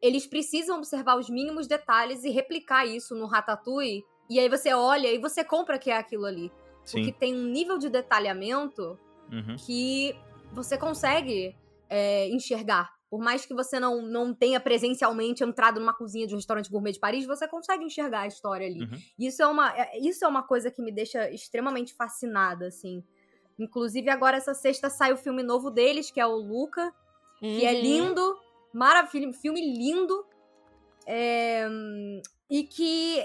[0.00, 4.02] eles precisam observar os mínimos detalhes e replicar isso no Ratatouille.
[4.30, 6.50] E aí você olha e você compra que é aquilo ali.
[6.90, 7.12] Porque Sim.
[7.18, 8.98] tem um nível de detalhamento
[9.32, 9.56] Uhum.
[9.56, 10.14] que
[10.52, 11.56] você consegue
[11.88, 12.90] é, enxergar.
[13.10, 16.92] Por mais que você não, não tenha presencialmente entrado numa cozinha de um restaurante gourmet
[16.92, 18.82] de Paris, você consegue enxergar a história ali.
[18.82, 18.98] Uhum.
[19.18, 23.02] Isso é uma, é- isso é uma coisa que me deixa extremamente fascinada, assim.
[23.58, 26.94] Inclusive, agora essa sexta sai o filme novo deles, que é o Luca,
[27.40, 27.80] que é Uhum.
[27.82, 28.38] lindo,
[28.72, 30.24] maravilhoso, filme lindo.
[31.06, 31.66] é,
[32.48, 33.24] e que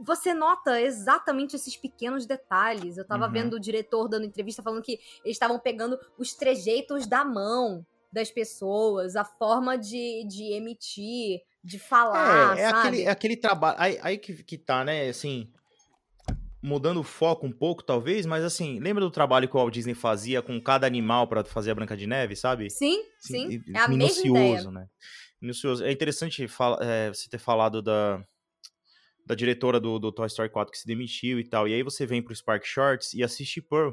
[0.00, 2.96] você nota exatamente esses pequenos detalhes.
[2.96, 3.32] Eu tava Uhum.
[3.32, 4.92] vendo o diretor dando entrevista falando que
[5.24, 11.78] eles estavam pegando os trejeitos da mão das pessoas, a forma de, de emitir, de
[11.78, 12.88] falar, é, é sabe?
[12.88, 13.76] aquele, é aquele trabalho.
[13.78, 15.08] Aí, aí que, que tá, né?
[15.08, 15.52] Assim.
[16.60, 19.94] Mudando o foco um pouco, talvez, mas assim, lembra do trabalho que o Walt Disney
[19.94, 22.68] fazia com cada animal pra fazer a Branca de Neve, sabe?
[22.68, 23.62] Sim, sim.
[23.72, 24.44] É a mesma ideia.
[24.46, 24.86] minucioso, né?
[25.40, 25.84] Minucioso.
[25.84, 28.20] É interessante fala- é, você ter falado da,
[29.28, 31.68] da diretora do, do Toy Story 4 que se demitiu e tal.
[31.68, 33.90] E aí você vem pro Spark Shorts e assiste Pearl,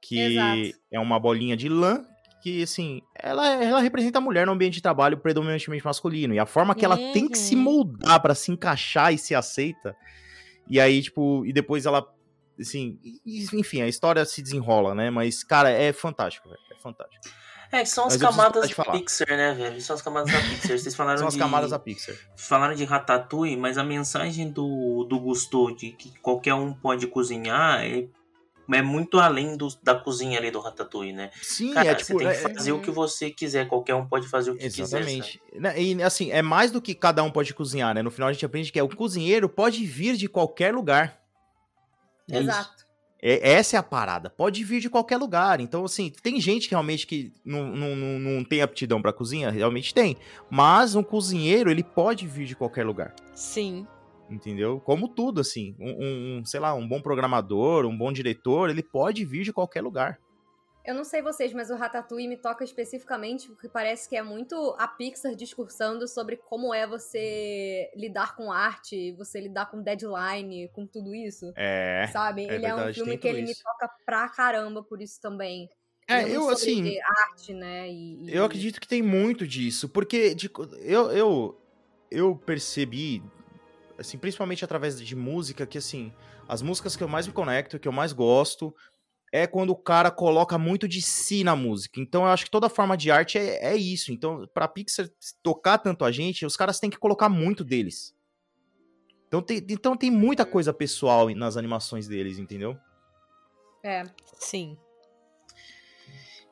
[0.00, 0.80] que Exato.
[0.90, 2.02] é uma bolinha de lã
[2.42, 6.32] que, assim, ela, ela representa a mulher no ambiente de trabalho predominantemente masculino.
[6.32, 7.62] E a forma que ela tem que se Uhum.
[7.62, 9.94] moldar pra se encaixar e ser aceita.
[10.70, 12.06] E aí, tipo, e depois ela,
[12.58, 15.10] assim, enfim, a história se desenrola, né?
[15.10, 16.60] Mas, cara, é fantástico, velho.
[16.72, 17.28] É fantástico.
[17.70, 18.84] É, que são as camadas da.
[18.92, 19.80] Pixar, né, velho?
[19.82, 20.78] São as camadas da Pixar.
[20.78, 21.40] Vocês falaram São as de...
[21.40, 22.14] camadas da Pixar.
[22.36, 27.84] Falaram de Ratatouille, mas a mensagem do, do Gusteau de que qualquer um pode cozinhar
[27.84, 28.06] é,
[28.72, 31.30] é muito além do- da cozinha ali do Ratatouille, né?
[31.42, 32.14] Sim, Cara, é tipo.
[32.14, 34.64] você tem é- que fazer o que você quiser, qualquer um pode fazer o que
[34.64, 34.86] quiser.
[34.86, 35.02] sabe?
[35.04, 35.40] Exatamente.
[35.54, 38.00] Né, E assim, é mais do que cada um pode cozinhar, né?
[38.02, 41.20] No final a gente aprende que é, o cozinheiro pode vir de qualquer lugar.
[42.30, 42.48] É isso.
[42.50, 42.87] Exato.
[43.20, 44.30] É- essa é a parada.
[44.30, 45.60] Pode vir de qualquer lugar.
[45.60, 49.50] Então, assim, tem gente que realmente que não, não, não, não tem aptidão pra cozinha,
[49.50, 50.16] realmente tem.
[50.50, 53.14] Mas um cozinheiro, ele pode vir de qualquer lugar.
[53.34, 53.86] Sim.
[54.30, 54.78] Entendeu?
[54.80, 55.74] Como tudo, assim.
[55.80, 59.52] Um, um- um, sei lá, um bom programador, um bom diretor, ele pode vir de
[59.52, 60.18] qualquer lugar.
[60.88, 64.74] Eu não sei vocês, mas o Ratatouille me toca especificamente porque parece que é muito
[64.78, 70.86] a Pixar discursando sobre como é você lidar com arte, você lidar com deadline, com
[70.86, 72.08] tudo isso, É.
[72.10, 72.46] sabe?
[72.48, 73.62] é ele é um verdade, filme que ele me isso.
[73.62, 75.68] toca pra caramba por isso também.
[76.08, 76.98] É, é eu, assim.
[77.28, 77.86] arte, né?
[77.90, 81.60] E, e- Eu acredito que tem muito disso, porque de eu, eu,
[82.10, 83.22] eu percebi,
[83.98, 86.10] assim, principalmente através de música, que assim,
[86.48, 88.74] as músicas que eu mais me conecto, que eu mais gosto,
[89.32, 92.00] é quando o cara coloca muito de si na música.
[92.00, 94.12] Então eu acho que toda forma de arte é, é isso.
[94.12, 95.08] Então, pra Pixar
[95.42, 98.14] tocar tanto a gente, os caras têm que colocar muito deles.
[99.26, 102.76] Então tem, então tem muita coisa pessoal nas animações deles, entendeu?
[103.84, 104.04] É.
[104.38, 104.76] Sim.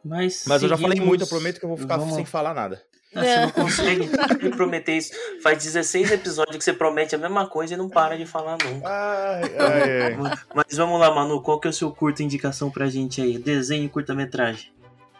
[0.04, 2.24] Mas, Mas eu já falei seguimos- muito, eu prometo que eu vou ficar Vamos- sem
[2.24, 2.84] falar nada.
[3.16, 4.08] Ah, Você não consegue
[4.56, 5.12] prometer isso.
[5.42, 8.88] Faz 16 episódios que você promete a mesma coisa e não para de falar nunca.
[8.88, 10.16] Ai, ai, ai.
[10.54, 13.38] Mas vamos lá, Manu, qual que é o seu curta indicação pra gente aí?
[13.38, 14.70] Desenho e curta-metragem.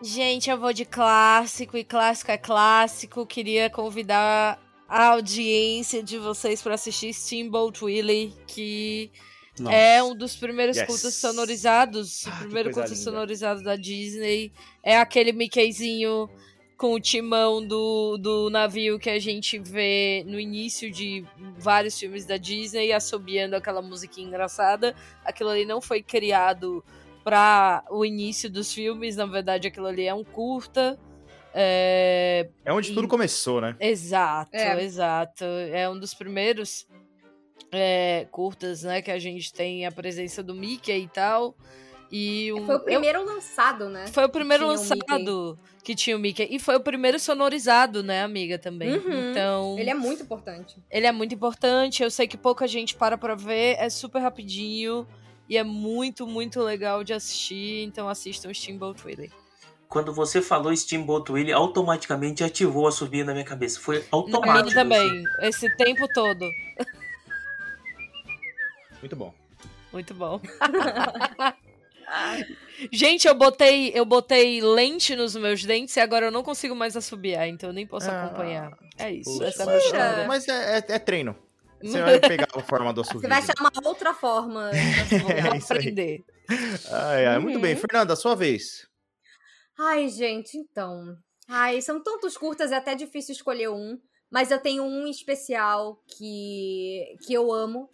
[0.03, 3.25] Gente, eu vou de clássico e clássico é clássico.
[3.25, 9.11] Queria convidar a audiência de vocês para assistir Steamboat Willie, que
[9.59, 9.75] Nossa.
[9.75, 10.87] é um dos primeiros Yes.
[10.87, 12.27] cultos sonorizados.
[12.27, 13.01] Ah, o primeiro culto linda.
[13.01, 14.53] sonorizado da Disney.
[14.83, 16.29] É aquele Mickeyzinho
[16.77, 21.25] com o timão do, do navio que a gente vê no início de
[21.59, 24.95] vários filmes da Disney, assobiando aquela musiquinha engraçada.
[25.25, 26.85] Aquilo ali não foi criado
[27.25, 30.99] para o início dos filmes, na verdade aquilo ali é um curta.
[31.55, 33.75] É, É onde tudo E- começou, né?
[33.81, 34.85] Exato, É.
[34.85, 35.45] exato.
[35.45, 36.87] É um dos primeiros
[37.73, 41.57] é, curtas, né, que a gente tem a presença do Mickey e tal.
[42.11, 44.07] E um, Foi o eu- primeiro lançado, né?
[44.09, 46.47] foi o primeiro o lançado que tinha o Mickey.
[46.51, 48.97] E foi o primeiro sonorizado, né, amiga, também.
[48.97, 49.31] Uhum.
[49.31, 50.77] Então, Ele é muito importante.
[50.91, 52.03] ele é muito importante.
[52.03, 53.77] Eu sei que pouca gente para pra ver.
[53.79, 55.07] É super rapidinho.
[55.49, 57.83] E é muito, muito legal de assistir.
[57.85, 59.31] Então assistam Steamboat Willie.
[59.89, 63.79] Quando você falou Steamboat Willie, automaticamente ativou a subir na minha cabeça.
[63.79, 64.65] Foi automático.
[64.65, 65.23] minha também.
[65.43, 66.45] Esse tempo todo.
[69.01, 69.33] Muito bom.
[69.93, 70.41] Muito bom.
[72.93, 76.97] Gente, eu botei, eu botei lente nos meus dentes e agora eu não consigo mais
[76.97, 78.79] assobiar, então eu nem posso Ah, acompanhar.
[78.99, 79.99] É isso, essa é minha Mentira.
[79.99, 80.27] história.
[80.29, 81.37] Mas é, é- é treino.
[81.83, 83.21] Você vai pegar a forma do assovio.
[83.23, 84.71] Você vai achar uma outra forma.
[84.71, 84.79] de
[85.33, 86.25] É aprender.
[86.91, 87.63] Ai, ai, muito Uhum.
[87.63, 87.77] bem.
[87.77, 88.87] Fernanda, sua vez.
[89.79, 91.17] Ai, gente, então.
[91.49, 93.99] Ai, são tantos curtas, é até difícil escolher um.
[94.31, 97.89] Mas eu tenho um especial que, que eu amo.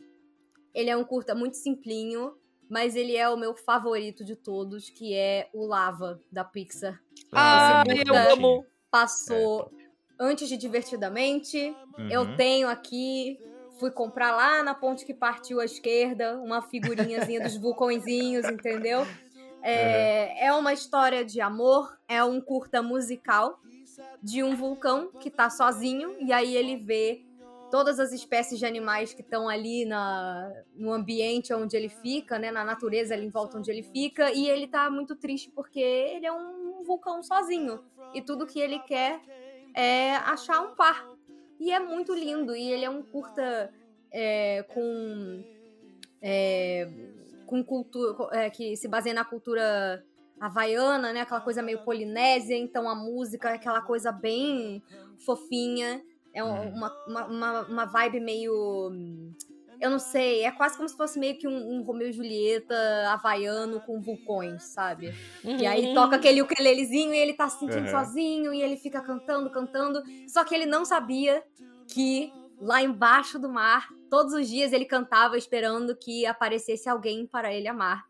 [0.74, 2.32] Ele é um curta muito simplinho,
[2.72, 6.98] mas ele é o meu favorito de todos, que é o Lava, da Pixar.
[7.30, 8.66] Ah, Esse eu curta amo.
[8.90, 9.70] Passou
[10.18, 11.76] antes de Divertidamente.
[11.98, 12.08] Uhum.
[12.08, 13.38] Eu tenho aqui.
[13.78, 19.06] Fui comprar lá na ponte que partiu à esquerda, uma figurinhazinha dos vulcõezinhos, entendeu?
[19.62, 23.60] É, é uma história de amor, é um curta musical
[24.22, 27.22] de um vulcão que tá sozinho, e aí ele vê
[27.72, 32.50] todas as espécies de animais que estão ali na, no ambiente onde ele fica, né?
[32.50, 36.26] Na natureza ali em volta onde ele fica, e ele tá muito triste porque ele
[36.26, 37.82] é um vulcão sozinho.
[38.12, 39.22] E tudo que ele quer
[39.74, 41.08] é achar um par.
[41.58, 42.54] E é muito lindo.
[42.54, 43.72] E ele é um curta.
[44.12, 45.42] é, com.
[46.20, 46.90] é,
[47.46, 48.36] com cultura.
[48.36, 50.04] é, que se baseia na cultura
[50.38, 51.22] havaiana, né?
[51.22, 54.82] Aquela coisa meio polinésia, então a música é aquela coisa bem
[55.24, 56.02] fofinha.
[56.34, 56.74] É um- Uhum.
[56.74, 58.52] uma, uma, uma, uma vibe meio.
[59.80, 62.74] Eu não sei, é quase como se fosse meio que um, um Romeu e Julieta
[63.08, 65.12] havaiano com vulcões, sabe?
[65.44, 67.90] E aí toca aquele ukulelezinho e ele tá se sentindo Uhum.
[67.90, 70.00] sozinho e ele fica cantando, cantando.
[70.28, 71.42] Só que ele não sabia
[71.88, 77.52] que lá embaixo do mar, todos os dias ele cantava esperando que aparecesse alguém para
[77.52, 78.04] ele amar.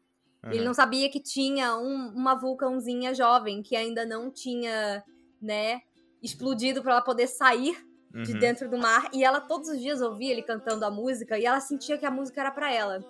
[0.44, 0.64] Ele Aham.
[0.66, 5.02] não sabia que tinha um- uma vulcãozinha jovem que ainda não tinha,
[5.40, 5.80] né,
[6.22, 7.78] explodido para ela poder sair
[8.12, 8.38] de Uhum.
[8.38, 9.08] dentro do mar.
[9.12, 12.10] E ela todos os dias ouvia ele cantando a música e ela sentia que a
[12.10, 13.04] música era para ela.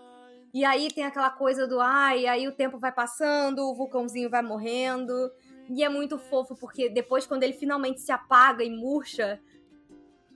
[0.54, 4.42] E aí tem aquela coisa do ai, aí o tempo vai passando, o vulcãozinho vai
[4.42, 5.12] morrendo.
[5.68, 9.40] E é muito fofo porque depois quando ele finalmente se apaga e murcha,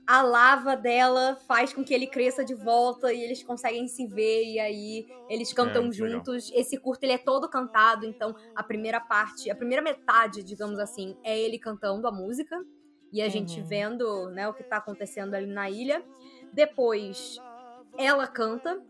[0.06, 4.44] a lava dela faz com que ele cresça de volta e eles conseguem se ver
[4.44, 5.92] e aí eles cantam legal.
[5.92, 6.50] juntos.
[6.54, 11.16] Esse curto ele é todo cantado, então a primeira parte, a primeira metade, digamos assim,
[11.24, 12.56] é ele cantando a música
[13.12, 13.66] e a gente Uhum.
[13.66, 16.04] vendo, né, o que tá acontecendo ali na ilha.
[16.52, 17.40] Depois
[17.96, 18.80] ela canta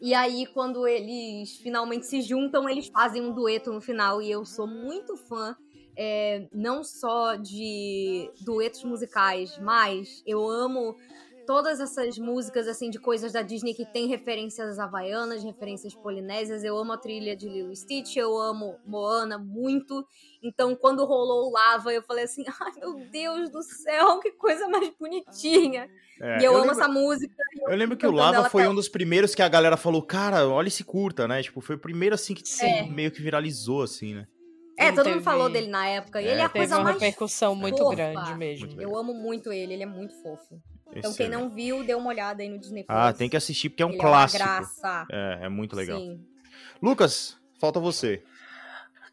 [0.00, 4.20] e aí, quando eles finalmente se juntam, eles fazem um dueto no final.
[4.20, 5.56] E eu sou muito fã,
[5.96, 10.96] é, não só de duetos musicais, mas eu amo
[11.46, 16.62] todas essas músicas, assim, de coisas da Disney que tem referências havaianas, referências polinésias.
[16.64, 20.06] Eu amo a trilha de Lilo e Stitch, eu amo Moana muito.
[20.42, 24.68] Então, quando rolou o Lava, eu falei assim, ai, meu Deus do céu, que coisa
[24.68, 25.88] mais bonitinha.
[26.20, 27.34] É, e eu, amo lembro, essa música.
[27.68, 30.46] Eu lembro que o Lava foi até um dos primeiros que a galera falou, cara,
[30.48, 31.42] olha esse curta, né?
[31.42, 32.82] Tipo, foi o primeiro assim que É.
[32.88, 34.26] meio que viralizou, assim, né?
[34.78, 36.20] É, Ele todo teve- mundo falou dele na época.
[36.22, 37.94] E ele é a coisa uma mais repercussão muito fofa.
[37.94, 38.66] grande mesmo.
[38.68, 40.60] Muito Eu amo muito ele, ele é muito fofo.
[40.94, 42.98] Então quem não viu, dê uma olhada aí no Disney Plus.
[42.98, 44.42] Ah, tem que assistir porque é um Ele clássico.
[44.42, 45.06] É uma graça.
[45.10, 45.98] É, é muito legal.
[45.98, 46.24] Sim.
[46.82, 48.22] Lucas, falta você.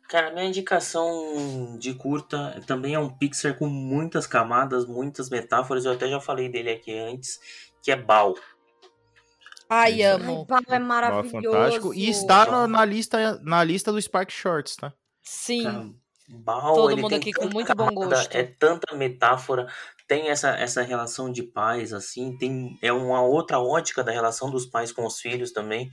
[0.10, 5.86] Cara, minha indicação de curta também é um Pixar com muitas camadas, muitas metáforas.
[5.86, 7.40] Eu até já falei dele aqui antes,
[7.84, 8.34] que é Bao.
[9.70, 10.02] Ai.
[10.02, 10.48] Ai, amo.
[10.48, 11.30] Pau é maravilhoso.
[11.30, 11.94] fantástico.
[11.94, 14.92] E está na, na lista, na lista do Spark Shorts, tá?
[15.22, 15.64] Sim.
[15.64, 15.90] Cara,
[16.32, 18.36] Bao, Todo ele mundo tem aqui com muito bom gosto.
[18.36, 19.68] É tanta metáfora,
[20.08, 24.66] tem essa, essa relação de pais, assim, tem é uma outra ótica da relação dos
[24.66, 25.90] pais com os filhos também.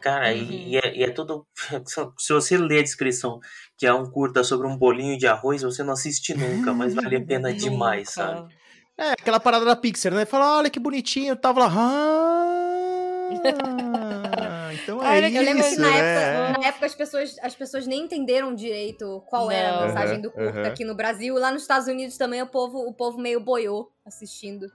[0.00, 0.42] Cara, Uhum.
[0.50, 1.46] e, e é, e é tudo.
[2.18, 3.38] Se você ler a descrição
[3.76, 7.16] que é um curta sobre um bolinho de arroz, você não assiste nunca, mas vale
[7.16, 8.54] a pena demais, sabe?
[8.98, 10.26] É, aquela parada da Pixar, né?
[10.26, 11.70] Fala, olha que bonitinho, eu tava lá.
[11.72, 13.30] Ah,
[14.82, 15.98] então é eu isso, Eu lembro que na né?
[15.98, 19.86] época, na época as, pessoas, as pessoas nem entenderam direito qual era a Não.
[19.86, 20.68] mensagem Aham, do curta aham.
[20.68, 21.34] aqui no Brasil.
[21.34, 24.66] Lá nos Estados Unidos também o povo, o povo meio boiou assistindo.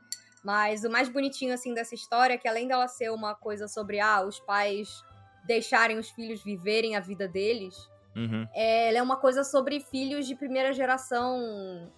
[0.43, 3.99] Mas o mais bonitinho, assim, dessa história é que além dela ser uma coisa sobre,
[3.99, 4.89] ah, os pais
[5.43, 7.75] deixarem os filhos viverem a vida deles,
[8.15, 8.47] Uhum.
[8.53, 11.91] é, ela é uma coisa sobre filhos de primeira geração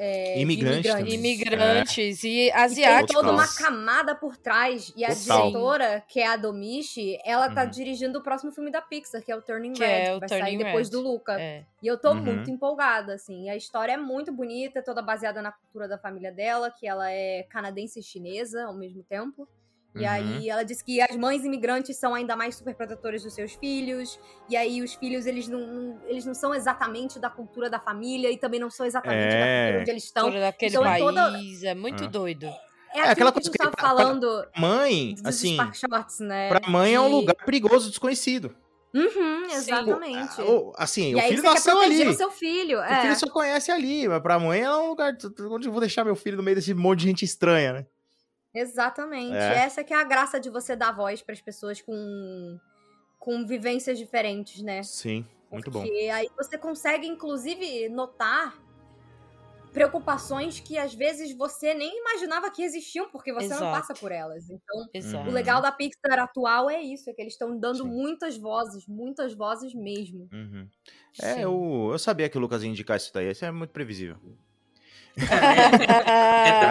[0.00, 1.14] é, Imigrantes também.
[1.14, 3.14] Imigrantes e E tem asiáticos.
[3.14, 4.92] toda uma camada por trás.
[4.96, 5.42] E a Total.
[5.48, 7.70] diretora, que é a Domichi, ela tá Uhum.
[7.70, 10.20] dirigindo o próximo filme da Pixar, que é o Turning Que Red, é que o
[10.20, 10.92] vai Turning sair depois Red.
[10.96, 11.40] do Luca.
[11.40, 11.64] É.
[11.82, 12.22] E eu tô Uhum.
[12.22, 13.44] muito empolgada, assim.
[13.44, 17.10] E a história é muito bonita, toda baseada na cultura da família dela, que ela
[17.10, 19.46] é canadense e chinesa ao mesmo tempo.
[19.94, 20.08] E Uhum.
[20.08, 24.20] aí ela diz que as mães imigrantes são ainda mais super protetoras dos seus filhos.
[24.48, 28.38] E aí os filhos, eles não, eles não são exatamente da cultura da família e
[28.38, 29.62] também não são exatamente da É.
[29.64, 30.30] cultura onde eles estão.
[30.30, 32.06] Daquele então é país, toda- é muito Ah.
[32.08, 32.46] doido.
[32.46, 36.48] É, aquela aquela que a coisa gente que tava falando Mãe, assim, Shorts, né?
[36.48, 38.54] pra mãe é um lugar perigoso, desconhecido.
[38.92, 40.40] Uhum, exatamente.
[40.42, 42.08] O- Assim, e o aí filho nasceu ali.
[42.08, 42.78] o seu filho.
[42.78, 43.02] O é.
[43.02, 45.12] filho só conhece ali, mas pra mãe é um lugar
[45.50, 47.86] onde eu vou deixar meu filho no meio desse monte de gente estranha, né?
[48.54, 49.36] Exatamente.
[49.36, 49.58] É.
[49.58, 52.58] Essa que é a graça de você dar voz para as pessoas com,
[53.18, 54.82] com vivências diferentes, né?
[54.82, 55.82] Sim, muito bom.
[55.82, 58.58] Porque aí você consegue, inclusive, notar
[59.72, 63.80] preocupações que às vezes você nem imaginava que existiam, porque você não Exato.
[63.80, 64.50] passa por elas.
[64.50, 65.28] Então, Exato.
[65.28, 67.88] o legal da Pixar atual é isso, é que eles estão dando Sim.
[67.88, 70.28] muitas vozes, muitas vozes mesmo.
[70.32, 70.68] Uhum.
[71.22, 74.16] É, eu, eu sabia que o Lucas ia indicar isso daí, isso é muito previsível.
[75.16, 75.22] É,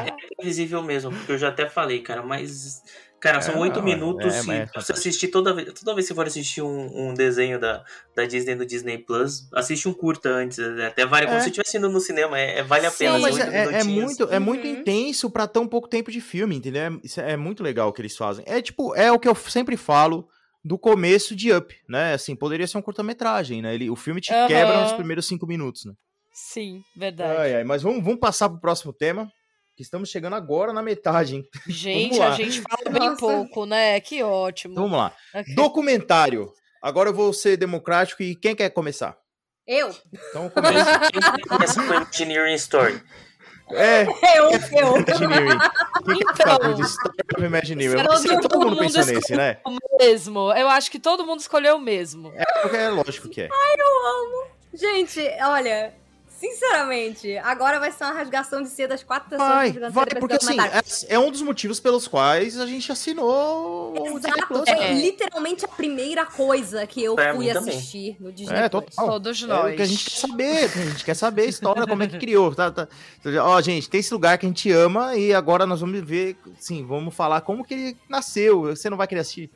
[0.04, 2.82] é previsível mesmo, porque eu já até falei, cara, mas.
[3.22, 5.74] Cara, são É, oito não, minutos é, e mas é você assistir toda vez.
[5.74, 7.84] Toda vez que você for assistir um, um desenho da,
[8.16, 10.58] da Disney do Disney Plus, assiste um curta antes.
[10.58, 11.42] Até vale, como É.
[11.42, 12.40] se estivesse indo no cinema.
[12.40, 13.14] É, é- vale a Sim, pena.
[13.16, 14.74] Não, mas é, é muito, é muito Uhum.
[14.74, 16.82] intenso pra tão pouco tempo de filme, entendeu?
[16.84, 18.46] É, isso é muito legal o que eles fazem.
[18.48, 20.26] É tipo, é o que eu sempre falo
[20.64, 22.14] do começo de Up, né?
[22.14, 23.76] Assim, poderia ser um curta-metragem, né?
[23.76, 24.48] Ele, o filme te Aham.
[24.48, 25.92] quebra nos primeiros cinco minutos, né?
[26.32, 27.38] Sim, verdade.
[27.38, 29.30] Ai, ai, mas vamos, vamos passar pro próximo tema.
[29.80, 31.48] Que estamos chegando agora na metade, hein?
[31.66, 33.20] Gente, a gente fala bem Nossa.
[33.22, 33.98] pouco, né?
[34.02, 34.74] Que ótimo.
[34.74, 35.14] Então vamos lá.
[35.34, 35.56] Ok.
[35.56, 36.52] Documentário.
[36.82, 39.18] Agora eu vou ser democrático e quem quer começar?
[39.66, 39.96] Eu?
[40.12, 41.00] Então começa.
[41.00, 43.02] Quem começa com Engineering Story?
[43.72, 44.04] é,
[44.38, 44.98] Eu, eu.
[44.98, 45.58] Imagineering.
[46.10, 46.60] Então.
[46.76, 47.98] com Story of Imagineering?
[47.98, 49.62] Será Assim, que todo todo mundo pensou nesse, né?
[49.98, 50.52] Mesmo.
[50.52, 52.34] Eu acho que todo mundo escolheu o mesmo.
[52.36, 53.50] É, porque é lógico que é.
[54.74, 55.94] Gente, olha,
[56.40, 60.58] sinceramente, agora vai ser uma rasgação de seda das quatro pessoas Vai, vai, porque assim,
[60.60, 64.70] é, é um dos motivos pelos quais a gente assinou Exato, foi.
[64.70, 64.94] É.
[64.94, 67.76] literalmente a primeira coisa que eu Pra fui também.
[67.76, 69.08] assistir no Disney É, total.
[69.08, 69.74] Todos É nós.
[69.74, 72.18] o que a gente quer saber, a gente quer saber a história, como é que
[72.18, 72.54] criou.
[72.56, 72.88] Tá, tá.
[73.44, 76.86] Ó, gente, tem esse lugar que a gente ama e agora nós vamos ver, sim,
[76.86, 78.62] vamos falar como que ele nasceu.
[78.64, 79.50] Você não vai querer assistir.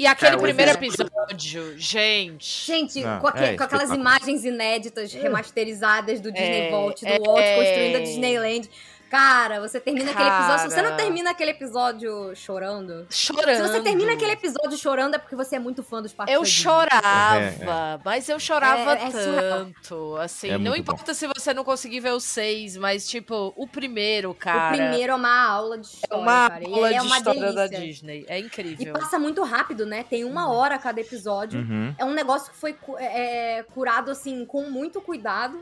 [0.00, 2.64] E aquele Cara, primeiro episódio- episódio, gente.
[2.66, 7.06] Gente, Não, com, aque- é com aquelas imagens inéditas, remasterizadas do Disney É, Vault, do
[7.10, 7.56] é, Walt é.
[7.56, 8.70] construindo a Disneyland.
[9.10, 10.58] Cara, você termina aquele episódio.
[10.60, 11.02] Se você não Cara.
[11.02, 13.06] termina aquele episódio chorando.
[13.10, 13.56] Chorando.
[13.56, 16.42] Se você termina aquele episódio chorando, é porque você é muito fã dos parques Eu
[16.42, 16.62] da Disney.
[16.62, 19.58] chorava, mas eu chorava É- é surreal.
[19.58, 20.16] tanto.
[20.16, 20.92] Assim, É não muito bom.
[20.92, 24.74] importa se você não conseguir ver os seis, mas, tipo, o primeiro, cara.
[24.74, 26.62] O primeiro é uma aula de é história, uma cara.
[26.62, 27.86] E aula ele é de uma história da delícia.
[27.86, 28.24] Disney.
[28.28, 28.92] É E incrível.
[28.92, 30.04] passa muito rápido, né?
[30.08, 31.60] Tem uma hora cada episódio.
[31.60, 31.92] Uhum.
[31.98, 35.58] É um negócio que foi cu- é, é, curado, assim, com muito cuidado.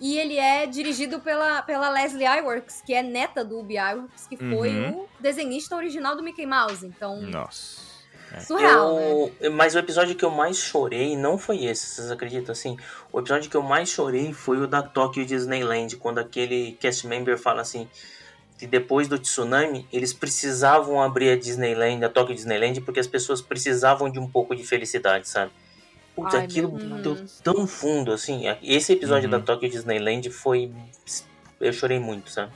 [0.00, 4.36] E ele é dirigido pela, pela Leslie Iwerks, que é neta do Ubi Iwerks, que
[4.36, 5.00] foi Uhum.
[5.00, 6.86] o desenhista original do Mickey Mouse.
[6.86, 7.80] Então, Nossa.
[8.44, 9.32] surreal, né?
[9.40, 12.76] Eu- Mas o episódio que eu mais chorei não foi esse, vocês acreditam assim?
[13.10, 17.38] O episódio que eu mais chorei foi o da Tokyo Disneyland, quando aquele cast member
[17.38, 17.88] fala assim
[18.58, 23.40] que depois do tsunami eles precisavam abrir a Disneyland, a Tokyo Disneyland, porque as pessoas
[23.42, 25.52] precisavam de um pouco de felicidade, sabe?
[26.16, 28.44] Putz, Ai, aquilo deu tão fundo, assim.
[28.62, 29.38] Esse episódio Uhum.
[29.38, 30.72] da Tokyo Disneyland foi.
[31.60, 32.52] Eu chorei muito, sabe?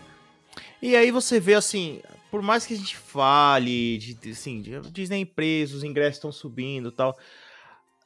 [0.82, 2.00] E aí você vê assim,
[2.30, 6.32] por mais que a gente fale de, de, assim, de Disney preso, os ingressos estão
[6.32, 7.16] subindo e tal.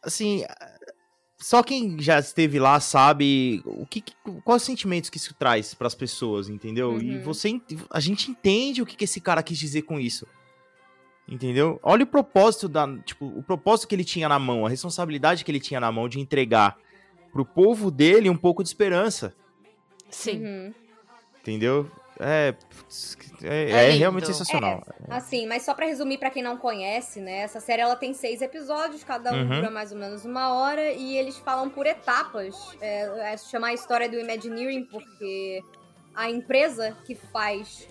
[0.02, 0.44] Assim,
[1.38, 4.02] só quem já esteve lá sabe o que,
[4.44, 7.00] quais os sentimentos que isso traz para as pessoas, entendeu?
[7.00, 7.22] E Uhum.
[7.22, 10.26] você ent- a gente entende o que, que esse cara quis dizer com isso.
[11.26, 11.80] Entendeu?
[11.82, 15.50] Olha o propósito da, tipo, o propósito que ele tinha na mão, a responsabilidade que
[15.50, 16.76] ele tinha na mão de entregar
[17.32, 19.34] pro povo dele um pouco de esperança.
[20.10, 20.44] Sim.
[20.44, 20.74] Uhum.
[21.40, 21.90] Entendeu?
[22.20, 24.86] É, putz, é, É é realmente sensacional.
[25.08, 27.38] Assim, mas só pra resumir pra quem não conhece, né?
[27.38, 29.48] Essa série ela tem seis episódios, cada um Uhum.
[29.48, 32.54] dura mais ou menos uma hora e eles falam por etapas.
[32.80, 35.60] É, é chamar a história do Imagineering porque
[36.14, 37.88] a empresa que faz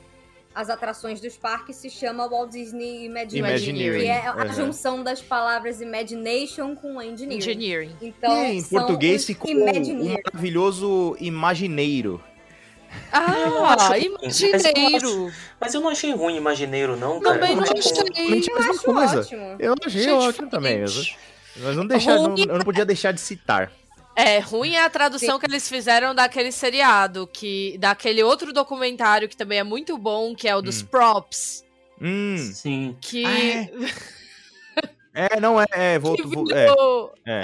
[0.56, 4.54] as atrações dos parques se chama Walt Disney Imagineering, Imagineering, que é a uhum.
[4.54, 7.38] junção das palavras imagination com engineering.
[7.38, 7.95] Engineering.
[8.01, 12.22] Então, e em são português ficou o maravilhoso imagineiro.
[13.12, 15.32] Ah, acho- imagineiro.
[15.60, 17.39] Mas eu não achei ruim Imagineiro, não, cara.
[17.39, 17.93] Também não como- achei.
[18.16, 19.20] Realmente é a mesma Acho coisa.
[19.22, 19.56] ótimo.
[19.60, 20.80] Eu achei Achei ótimo também.
[21.56, 23.72] Mas não deixar, não, eu não podia deixar de citar.
[24.16, 29.36] É, ruim é a tradução que eles fizeram daquele seriado, que daquele outro documentário que
[29.36, 30.86] também é muito bom, que é o dos Hum.
[30.86, 31.66] props.
[32.01, 32.38] Hum.
[32.38, 32.95] Sim.
[33.01, 33.24] Que,
[35.16, 35.66] É, não é.
[35.74, 36.16] é, vou,
[36.51, 36.66] é,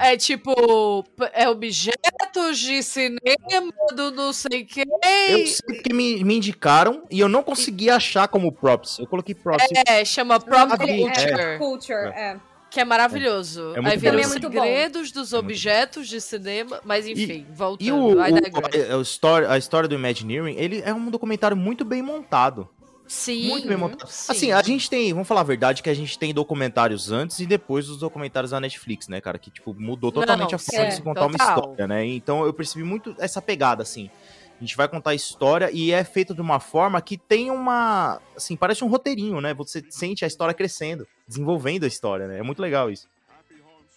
[0.10, 0.14] é.
[0.14, 0.18] é.
[0.18, 4.86] tipo, é objetos de cinema do não sei quem.
[5.30, 8.98] Eu sei que me, me indicaram e eu não consegui achar como props.
[8.98, 9.68] Eu coloquei props.
[9.86, 11.30] É, chama Prop Ah, Ele- Culture.
[11.42, 12.40] é, culture, é.
[12.70, 13.72] Que é maravilhoso.
[13.76, 14.22] É muito Aí viram bom.
[14.22, 14.62] os Também é bom.
[14.64, 16.80] segredos dos É objetos de cinema.
[16.86, 17.88] Mas enfim, voltando.
[17.88, 21.84] E o, o- a, a história, a história do Imagineering, ele é um documentário muito
[21.84, 22.70] bem montado.
[23.08, 23.48] Sim.
[23.48, 24.08] Muito bem montado.
[24.08, 24.32] sim.
[24.32, 27.48] Assim, a gente tem, vamos falar a verdade, que a gente tem documentários antes e
[27.48, 29.40] depois dos documentários da Netflix, né, cara?
[29.40, 31.58] Que, tipo, mudou totalmente Não, a forma é, de se contar uma total.
[31.60, 32.06] história, né?
[32.06, 34.12] Então eu percebi muito essa pegada, assim.
[34.60, 38.22] A gente vai contar a história e é feito de uma forma que tem uma.
[38.36, 39.54] Assim, parece um roteirinho, né?
[39.54, 42.40] Você sente a história crescendo, desenvolvendo a história, né?
[42.40, 43.08] É muito legal isso.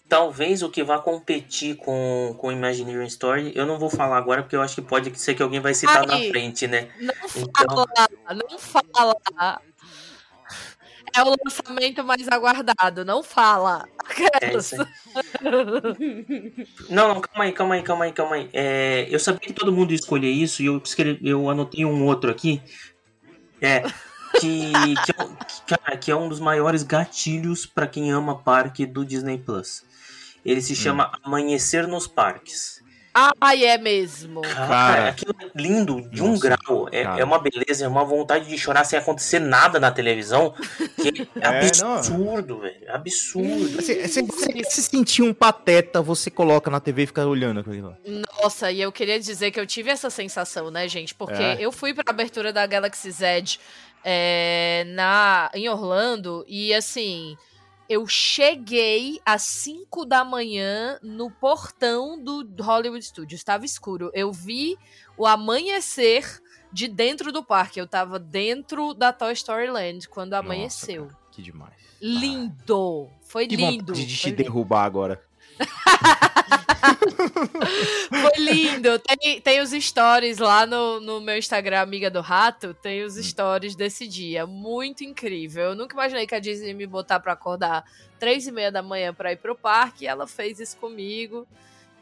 [0.08, 4.54] Talvez o que vá competir com, com Imagineering Story, eu não vou falar agora, porque
[4.54, 6.90] eu acho que pode ser que alguém vai citar na frente, né?
[7.00, 7.86] Não Então,
[8.22, 9.62] fala, não fala.
[11.14, 13.86] É o lançamento mais aguardado, não fala.
[14.40, 14.88] é isso aí.
[16.88, 18.50] Não, não, calma aí, calma aí, calma aí, calma aí.
[18.52, 22.04] É, eu sabia que todo mundo ia escolher isso e eu, escrevi, eu anotei um
[22.06, 22.62] outro aqui.
[23.60, 23.82] É.
[24.40, 24.72] Que,
[25.04, 28.86] que, é, um- que, cara, que é um dos maiores gatilhos pra quem ama parque
[28.86, 29.84] do Disney Plus.
[30.44, 32.81] Ele se chama Amanhecer nos Parques.
[33.40, 34.40] Ai, é mesmo.
[34.40, 35.08] Cara, Cara.
[35.10, 36.88] aquilo é lindo de um Nossa, grau.
[36.90, 40.54] É, é uma beleza, é uma vontade de chorar sem acontecer nada na televisão.
[41.00, 42.76] Que é É, absurdo, velho.
[42.86, 43.82] é Absurdo.
[43.82, 47.88] Se, se você se sentir um pateta, você coloca na TV e fica olhando aquilo
[47.88, 47.96] lá.
[48.42, 51.14] Nossa, e eu queria dizer que eu tive essa sensação, né, gente?
[51.14, 51.56] Porque É.
[51.60, 53.44] eu fui pra abertura da Galaxy Z
[54.04, 57.36] é, na, em Orlando e assim.
[57.92, 63.38] Eu cheguei às 5 da manhã no portão do Hollywood Studios.
[63.38, 64.10] Estava escuro.
[64.14, 64.78] Eu vi
[65.14, 66.40] o amanhecer
[66.72, 67.78] de dentro do parque.
[67.78, 71.10] Eu tava dentro da Toy Story Land quando amanheceu.
[71.30, 71.74] Que demais.
[72.00, 73.10] Lindo!
[73.20, 73.92] Foi Que lindo!
[73.92, 74.42] vontade de te foi lindo.
[74.42, 75.22] derrubar agora.
[78.08, 78.98] Foi lindo.
[78.98, 82.74] Tem, tem os stories lá no, no meu Instagram, Amiga do Rato.
[82.74, 83.06] Tem Hum.
[83.06, 84.46] os stories desse dia.
[84.46, 85.64] Muito incrível.
[85.70, 87.84] Eu nunca imaginei que a Disney ia me botar pra acordar
[88.18, 90.04] três e meia da manhã pra ir pro parque.
[90.04, 91.46] E ela fez isso comigo.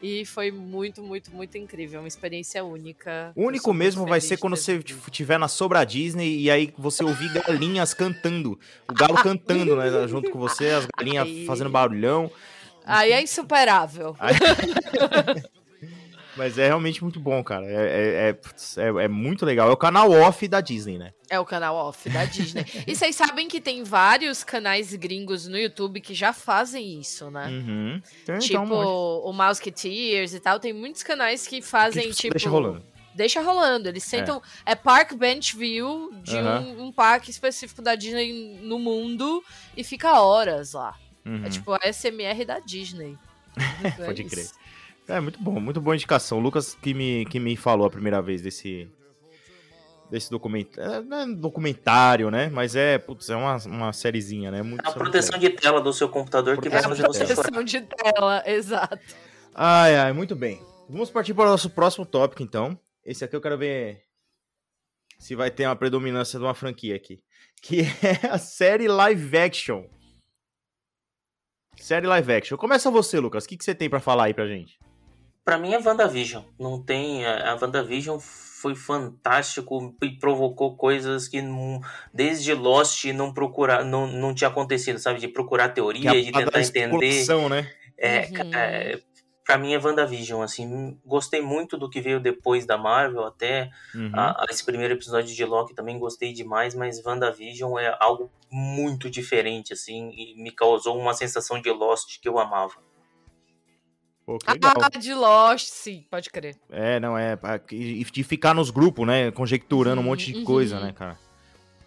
[0.03, 2.01] E foi muito, muito, muito incrível.
[2.01, 3.33] Uma experiência única.
[3.37, 7.31] O único mesmo vai ser quando você estiver na Sobra Disney e aí você ouvir
[7.35, 8.59] galinhas cantando.
[8.89, 10.09] O galo cantando, né?
[10.09, 11.45] Junto com você, as galinhas Ai.
[11.47, 12.31] fazendo barulhão.
[12.91, 14.17] Aí é insuperável.
[16.37, 17.67] Mas é realmente muito bom, cara.
[17.67, 19.69] É, é, é, é- é muito legal.
[19.69, 21.13] É o canal off da Disney, né?
[21.29, 22.65] É o canal off da Disney.
[22.87, 27.49] e vocês sabem que tem vários canais gringos no YouTube que já fazem isso, né?
[27.49, 28.01] Uhum.
[28.23, 32.35] Então, Tipo, então, o Mouseketeers e tal, tem muitos canais que fazem, que, tipo.
[32.35, 32.83] deixa rolando.
[33.13, 33.89] Deixa rolando.
[33.89, 34.41] Eles sentam.
[34.65, 36.61] É, Park Bench View de Aham.
[36.61, 39.43] um, um parque específico da Disney no mundo
[39.77, 40.95] e fica horas lá.
[41.31, 41.45] Uhum.
[41.45, 43.17] É tipo a SMR da Disney.
[43.85, 44.31] É Pode isso.
[44.31, 45.17] crer.
[45.17, 46.39] É muito bom, muito boa indicação.
[46.39, 48.89] O Lucas que me, que me falou a primeira vez desse.
[50.11, 51.05] Desse documentário.
[51.05, 52.49] Não é documentário, né?
[52.53, 54.61] Mas é, putz, é uma, uma sériezinha, né?
[54.61, 57.25] Muito, É a proteção de tela do seu computador que vai É a fazer você
[57.25, 58.99] proteção de tela, exato.
[59.55, 60.61] Ai, ai, muito bem.
[60.89, 62.77] Vamos partir para o nosso próximo tópico, então.
[63.05, 64.03] Esse aqui eu quero ver
[65.17, 67.21] se vai ter uma predominância de uma franquia aqui.
[67.63, 69.85] Que é a série live action.
[71.81, 72.57] Série live action.
[72.59, 73.45] Começa você, Lucas.
[73.45, 74.79] O que, que você tem pra falar aí pra gente?
[75.45, 76.43] Pra mim é WandaVision.
[76.59, 77.25] Não tem.
[77.27, 81.81] A a WandaVision foi fantástico e provocou coisas que não-
[82.13, 85.19] desde Lost não procurar, não, não tinha acontecido, sabe?
[85.19, 87.25] De procurar teoria, de a tentar entender.
[87.49, 87.71] né?
[87.97, 88.51] É, Uhum.
[88.51, 89.01] cara, é,
[89.45, 90.99] pra mim é WandaVision, assim.
[91.05, 94.11] Gostei muito do que veio depois da Marvel, até Uhum.
[94.15, 99.09] a- a- esse primeiro episódio de Loki também gostei demais, mas WandaVision é algo muito
[99.11, 102.75] diferente, assim, e me causou uma sensação de Lost que eu amava.
[104.27, 104.39] Pô.
[104.47, 106.57] Ah, de Lost, sim, pode crer.
[106.71, 107.37] É, não, é.
[107.73, 109.31] E de ficar nos grupos, né?
[109.33, 111.19] Conjecturando um monte de Uhum, coisa, né, cara?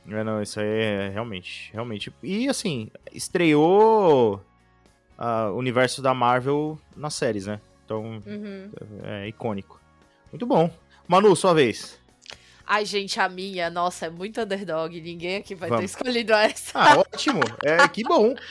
[0.09, 2.13] É, não, isso aí é realmente, realmente.
[2.21, 4.52] E assim, estreou ah,
[5.53, 7.59] o universo da Marvel nas séries, né?
[7.86, 8.71] Então, Uhum.
[9.03, 9.80] é icônico.
[10.32, 10.69] Muito bom.
[11.07, 11.99] Manu, sua vez.
[12.65, 14.99] Ai, gente, a minha, nossa, é muito underdog.
[15.01, 15.91] Ninguém aqui vai ter Vamos.
[15.91, 16.80] escolhido essa.
[16.80, 17.41] Ah, ótimo.
[17.63, 18.34] É, que bom.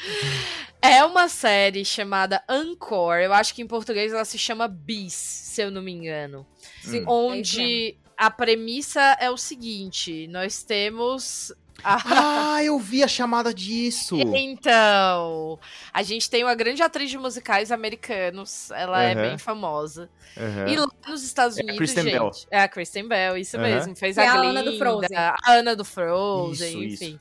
[0.85, 3.23] É uma série chamada Encore.
[3.23, 6.45] Eu acho que em português ela se chama Bis, se eu não me engano.
[6.81, 11.53] Sim, é isso Onde a premissa é o seguinte: nós temos.
[11.85, 14.16] A- Ah, eu vi a chamada disso.
[14.53, 15.59] Então,
[15.93, 18.70] a gente tem uma grande atriz de musicais americanos.
[18.70, 19.22] Ela é Aham.
[19.28, 20.09] bem famosa.
[20.37, 20.68] Aham.
[20.68, 22.12] E lá nos Estados É a Unidos, Kristen gente.
[22.12, 22.30] Bell.
[22.51, 23.64] É a Kristen Bell, isso Aham.
[23.66, 23.97] mesmo.
[23.97, 25.16] Fez é a a Glinda, Ana do Frozen.
[25.16, 27.20] A Ana do Frozen, Isso, enfim.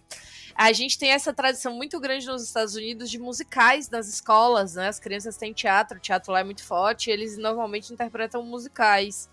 [0.53, 4.89] A gente tem essa tradição muito grande nos Estados Unidos de musicais nas escolas, né?
[4.89, 9.30] As crianças têm teatro, o teatro lá é muito forte, e eles normalmente interpretam musicais.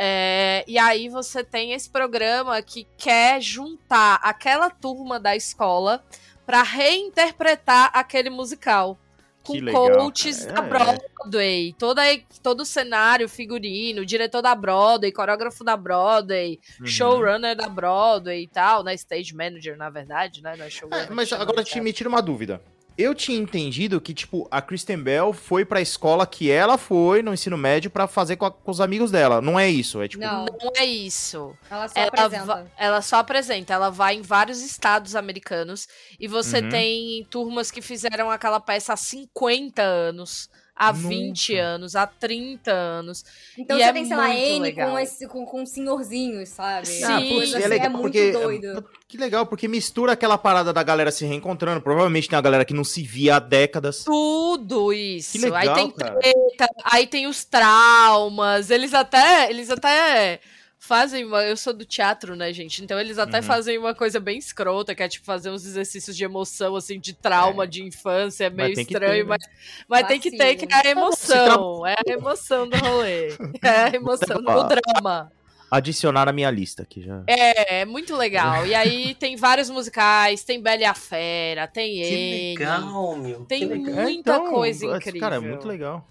[0.00, 6.04] É, e aí você tem esse programa que quer juntar aquela turma da escola
[6.46, 8.96] para reinterpretar aquele musical.
[9.42, 10.60] Com coaches cara.
[10.60, 10.68] da É.
[10.68, 12.02] Broadway, toda,
[12.42, 16.86] todo o cenário, figurino, diretor da Broadway, coreógrafo da Broadway, Uhum.
[16.86, 18.94] showrunner da Broadway e tal, né?
[18.94, 20.54] Stage manager, na verdade, né?
[20.56, 21.06] Não é showrunner.
[21.10, 21.82] É, mas agora te, caso.
[21.82, 22.62] me tira uma dúvida.
[22.98, 27.32] Eu tinha entendido que, tipo, a Kristen Bell foi pra escola que ela foi no
[27.32, 29.40] ensino médio pra fazer com, a- com os amigos dela.
[29.40, 30.02] Não é isso.
[30.02, 30.20] É tipo.
[30.24, 31.56] Não, Não é isso.
[31.70, 32.44] ela só Ela, apresenta.
[32.44, 35.86] va- ela só apresenta, ela vai em vários estados americanos
[36.18, 36.68] e você Uhum.
[36.70, 41.08] tem turmas que fizeram aquela peça há 50 anos, há Nossa.
[41.08, 43.24] 20 anos, há 30 anos.
[43.58, 44.90] Então E você é tem, sei lá, N legal.
[44.90, 46.86] com, esse, com, com senhorzinhos, sabe?
[46.86, 47.02] Sim.
[47.04, 48.30] Ah, putz, é assim, legal muito porque.
[48.32, 48.84] doido.
[49.08, 51.80] Que legal, porque mistura aquela parada da galera se reencontrando.
[51.80, 54.04] Provavelmente tem uma galera que não se via há décadas.
[54.04, 55.32] Tudo isso.
[55.32, 56.18] Que legal, aí tem cara.
[56.20, 58.70] treta, aí tem os traumas.
[58.70, 60.40] Eles até, eles até
[60.78, 61.42] fazem uma.
[61.44, 62.82] Eu sou do teatro, né, gente?
[62.82, 63.42] Então eles até Uhum.
[63.42, 67.12] fazem uma coisa bem escrota, que é tipo fazer uns exercícios de emoção, assim, de
[67.12, 68.44] trauma, de infância.
[68.44, 69.36] É meio tem que estranho, ter, né?
[69.38, 69.42] mas,
[69.88, 71.86] mas tem que ter, que é a emoção.
[71.86, 73.28] É a emoção do rolê.
[73.62, 75.30] É a emoção do drama.
[75.70, 77.22] Adicionar na minha lista aqui já.
[77.26, 78.64] É, é muito legal.
[78.66, 82.58] E aí tem vários musicais, tem Bela e a Fera, tem Que N.
[82.58, 83.44] legal, meu.
[83.44, 83.94] Tem que legal.
[83.94, 85.20] muita então, coisa incrível.
[85.20, 86.08] Cara, é muito legal.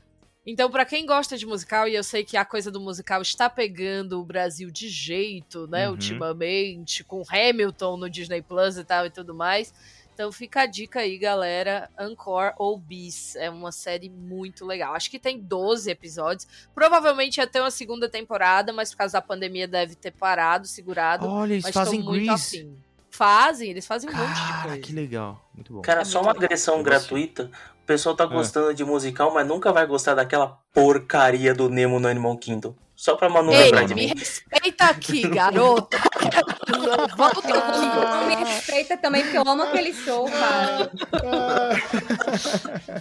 [0.50, 3.50] Então, pra quem gosta de musical, e eu sei que a coisa do musical está
[3.50, 5.92] pegando o Brasil de jeito, né, Uhum.
[5.96, 9.74] ultimamente, com Hamilton no Disney Plus e tal e tudo mais.
[10.14, 11.90] Então fica a dica aí, galera.
[12.00, 13.36] Encore ou Bis.
[13.36, 14.96] É uma série muito legal.
[14.96, 16.48] Acho que tem 12 episódios.
[16.74, 21.28] Provavelmente ia ter uma segunda temporada, mas por causa da pandemia deve ter parado, segurado.
[21.28, 22.76] Olha, eles mas fazem muito afim.
[23.12, 24.78] Fazem, eles fazem um monte de Cara, coisa.
[24.80, 25.50] que legal.
[25.54, 25.82] Muito bom.
[25.82, 26.46] Cara, É só uma legal.
[26.46, 27.52] agressão gratuita.
[27.88, 28.28] O pessoal tá Ah.
[28.28, 32.76] gostando de musical, mas nunca vai gostar daquela porcaria do Nemo no Animal Kingdom.
[32.94, 34.14] Só pra Manu Ei, lembrar de me mim.
[34.18, 35.98] respeita aqui, garota.
[37.16, 37.86] Volta aqui.
[37.86, 40.92] Não me respeita também, porque eu amo aquele show, cara.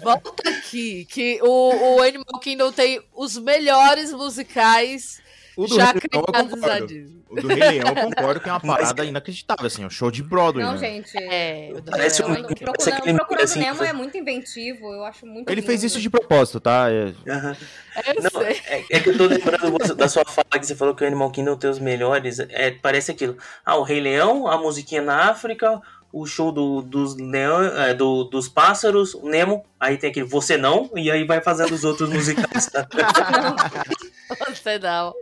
[0.03, 5.21] Volta aqui, que o, o Animal Kingdom tem os melhores musicais
[5.57, 6.95] O do já Rei Leão eu concordo.
[7.31, 10.11] O do Rei Leão eu concordo que é uma parada inacreditável, assim, é um show
[10.11, 10.65] de Broadway.
[10.65, 10.79] Não, né?
[10.79, 11.17] gente.
[11.17, 12.67] É, o do Parece um- é O incrível.
[12.73, 15.87] Parece Procurando, Procurando assim, Nemo é muito inventivo, eu acho muito Ele fez lindo.
[15.87, 16.89] isso de propósito, tá?
[16.91, 17.57] É- Aham.
[18.15, 18.61] Eu Não, sei.
[18.67, 21.07] é, é que eu tô lembrando você- da sua fala que você falou que o
[21.07, 22.39] Animal Kingdom tem os melhores.
[22.39, 23.39] É, parece aquilo.
[23.65, 25.81] Ah, o Rei Leão, a musiquinha na África,
[26.19, 30.57] o show do, dos, leão, é, do- dos pássaros, o Nemo, aí tem aquele Você
[30.57, 32.71] Não, e aí vai fazendo os outros musicais.
[34.49, 35.15] Você não.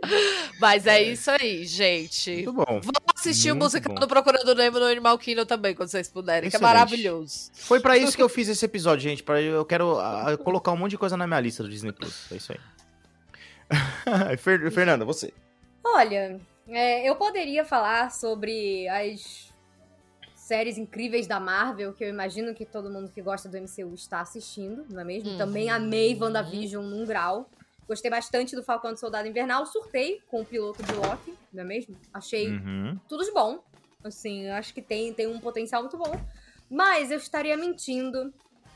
[0.59, 2.31] Mas é isso aí, gente.
[2.31, 2.65] Muito bom.
[2.65, 3.99] Vamos assistir o Muito musical bom.
[3.99, 6.73] do Procurando Nemo no Animal Kingdom também, quando vocês puderem, que é Excelente.
[6.73, 7.51] maravilhoso.
[7.53, 9.21] Foi pra isso que eu fiz esse episódio, gente.
[9.21, 12.31] Pra, eu quero ah, colocar um monte de coisa na minha lista do Disney Plus.
[12.31, 12.59] É isso aí.
[14.37, 15.33] Fer- Fernanda, você.
[15.83, 19.53] Olha, é, eu poderia falar sobre as
[20.45, 24.21] séries incríveis da Marvel, que eu imagino que todo mundo que gosta do MCU está
[24.21, 25.31] assistindo, não é mesmo?
[25.31, 25.37] Uhum.
[25.39, 27.49] Também amei WandaVision num grau.
[27.87, 29.65] Gostei bastante do Falcão do Soldado Invernal.
[29.65, 31.97] Surtei com o piloto de Loki, não é mesmo?
[32.13, 32.95] Achei Uhum.
[33.09, 33.59] tudo de bom.
[34.03, 36.13] Assim, eu acho que tem, tem um potencial muito bom.
[36.69, 38.31] Mas eu estaria mentindo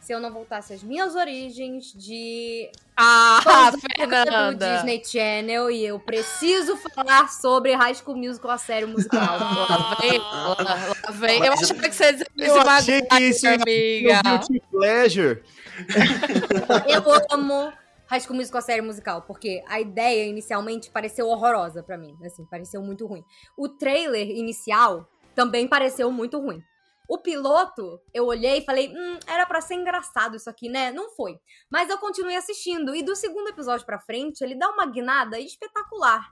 [0.10, 4.78] se eu não voltasse às minhas origens de Ah, fãs do Fernanda.
[4.78, 9.38] Disney Channel e eu preciso falar sobre High School Musical, a série musical.
[9.38, 11.46] Lá vem, lá, lá vem.
[11.46, 14.22] Eu achava que você ia dizer Eu esse achei que isso ia- amiga.
[14.24, 15.44] Guilty Pleasure.
[16.90, 17.72] eu amo
[18.08, 22.44] High School Musical, a série musical, porque a ideia inicialmente pareceu horrorosa pra mim, assim,
[22.46, 23.24] pareceu muito ruim.
[23.56, 26.64] O trailer inicial também pareceu muito ruim.
[27.10, 30.92] O piloto, eu olhei e falei, hum, era pra ser engraçado isso aqui, né?
[30.92, 31.40] Não foi.
[31.70, 36.32] Mas eu continuei assistindo e do segundo episódio pra frente, ele dá uma guinada espetacular.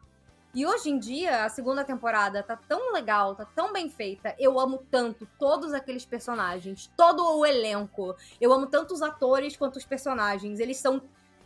[0.53, 4.35] E hoje em dia, a segunda temporada tá tão legal, tá tão bem feita.
[4.39, 8.15] Eu amo tanto todos aqueles personagens, todo o elenco.
[8.39, 10.59] Eu amo tanto os atores quanto os personagens.
[10.59, 11.01] Eles são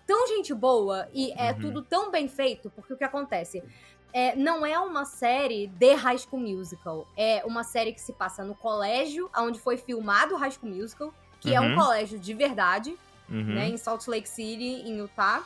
[0.06, 1.60] tão gente boa e é Uhum.
[1.60, 3.64] tudo tão bem feito, porque o que acontece?
[4.14, 7.08] É, não é uma série de High School Musical.
[7.16, 11.14] É uma série que se passa no colégio, onde foi filmado o High School Musical,
[11.40, 11.76] que é um Uhum.
[11.76, 12.98] colégio de verdade,
[13.30, 13.56] Uhum.
[13.56, 15.44] né, em Salt Lake City, em Utah.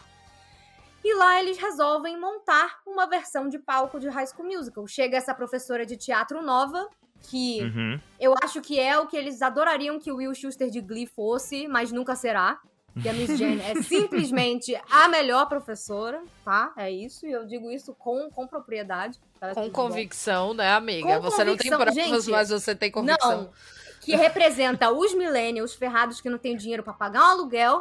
[1.04, 4.88] E lá eles resolvem montar uma versão de palco de High School Musical.
[4.88, 6.90] Chega essa professora de teatro nova,
[7.30, 8.00] que Uhum.
[8.20, 11.68] eu acho que é o que eles adorariam que o Will Schuster de Glee fosse,
[11.68, 12.60] mas nunca será.
[13.02, 16.72] Que a Miss Jane é simplesmente a melhor professora, tá?
[16.78, 19.20] É isso, e eu digo isso com, com propriedade.
[19.40, 19.50] tá?
[19.50, 19.72] Com Tudo bom.
[19.72, 21.18] convicção, né, amiga?
[21.18, 21.78] Com você não tem convicção.
[21.80, 23.38] provas, Gente, mas você tem convicção.
[23.44, 23.50] Não,
[24.02, 27.80] que representa os millennials ferrados que não têm dinheiro pra pagar um aluguel,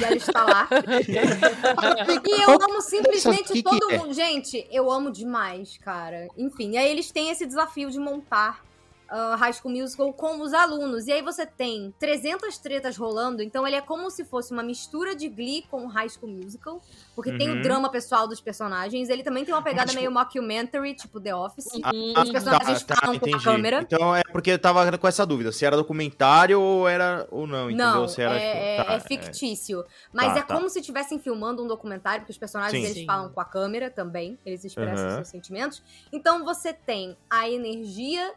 [0.00, 0.68] e ela está lá.
[2.26, 3.98] E eu amo simplesmente que todo que é?
[3.98, 4.12] mundo.
[4.14, 6.28] Gente, eu amo demais, cara.
[6.36, 8.64] Enfim, e aí eles têm esse desafio de montar
[9.10, 11.06] uh, High School Musical com os alunos.
[11.06, 15.14] E aí você tem 300 tretas rolando, então ele é como se fosse uma mistura
[15.14, 16.80] de Glee com High School Musical.
[17.14, 17.58] Porque tem Uhum.
[17.60, 19.08] o drama pessoal dos personagens.
[19.08, 21.66] Ele também tem uma pegada Mas, meio mockumentary, tipo The Office.
[21.74, 23.80] Hum, Os personagens falam com a câmera.
[23.82, 27.70] Então é porque eu tava com essa dúvida, se era documentário ou era ou não,
[27.70, 27.86] entendeu?
[27.86, 29.84] Não, se era, é, tipo, é- tá, é fictício.
[30.12, 30.54] Mas Tá, é tá.
[30.54, 32.84] como se estivessem filmando um documentário, porque os personagens Sim.
[32.86, 33.06] eles Sim.
[33.06, 35.14] falam com a câmera também, eles expressam Aham.
[35.16, 35.82] seus sentimentos.
[36.12, 38.34] Então você tem a energia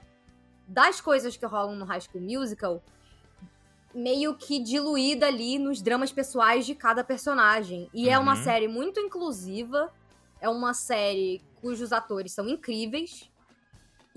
[0.70, 2.82] das coisas que rolam no High School Musical
[3.94, 7.90] meio que diluída ali nos dramas pessoais de cada personagem.
[7.92, 8.44] E é uma Uhum.
[8.44, 9.92] série muito inclusiva,
[10.40, 13.30] é uma série cujos atores são incríveis.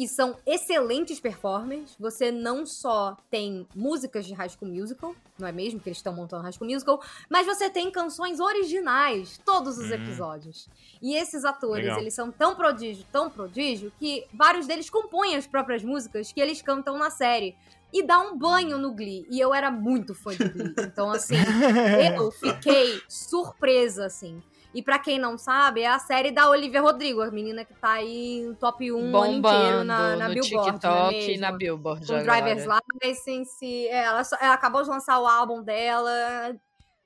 [0.03, 1.95] E são excelentes performers.
[2.01, 5.79] Você não só tem músicas de High School Musical, não é mesmo?
[5.79, 7.01] Que eles estão montando High School Musical,
[7.31, 9.95] mas você tem canções originais, todos os Hum.
[9.95, 10.69] episódios.
[11.01, 12.01] E esses atores, Legal.
[12.01, 16.61] eles são tão prodígio, tão prodígio, que vários deles compõem as próprias músicas que eles
[16.61, 17.55] cantam na série.
[17.93, 19.27] E dá um banho no Glee.
[19.31, 20.74] E eu era muito fã de Glee.
[20.79, 21.35] Então, assim,
[22.16, 24.43] eu fiquei surpresa, assim.
[24.74, 27.93] E pra quem não sabe, é a série da Olivia Rodrigo, a menina que tá
[27.93, 31.31] aí no top 1 o ano inteiro Bombando na, na no Billboard, TikTok não é
[31.31, 32.07] e na Billboard.
[32.07, 32.40] com agora.
[32.43, 32.66] Driver's
[33.03, 33.89] License.
[33.89, 36.57] É, ela, só- ela acabou de lançar o álbum dela.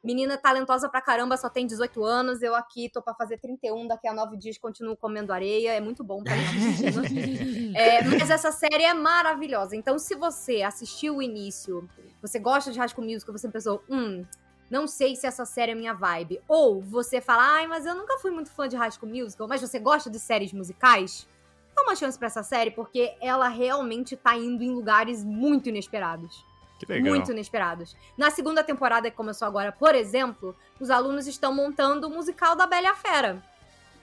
[0.05, 2.41] Menina talentosa pra caramba, só tem 18 anos.
[2.41, 5.73] Eu aqui tô pra fazer 31, daqui a 9 dias continuo comendo areia.
[5.73, 6.87] É muito bom pra gente.
[7.75, 9.75] É, mas essa série é maravilhosa.
[9.75, 11.89] Então, se você assistiu o início,
[12.23, 14.25] você gosta de High School Musical, você pensou, hum,
[14.71, 16.41] não sei se essa série é minha vibe.
[16.49, 19.61] Ou você fala, ai, mas eu nunca fui muito fã de High School Musical, mas
[19.61, 21.29] você gosta de séries musicais?
[21.75, 26.45] Dá uma chance pra essa série, porque ela realmente tá indo em lugares muito inesperados.
[26.79, 27.15] Que legal.
[27.15, 27.97] Muito inesperados.
[28.17, 32.67] Na segunda temporada que começou agora, por exemplo, os alunos estão montando o musical da
[32.67, 33.43] Bela e a Fera.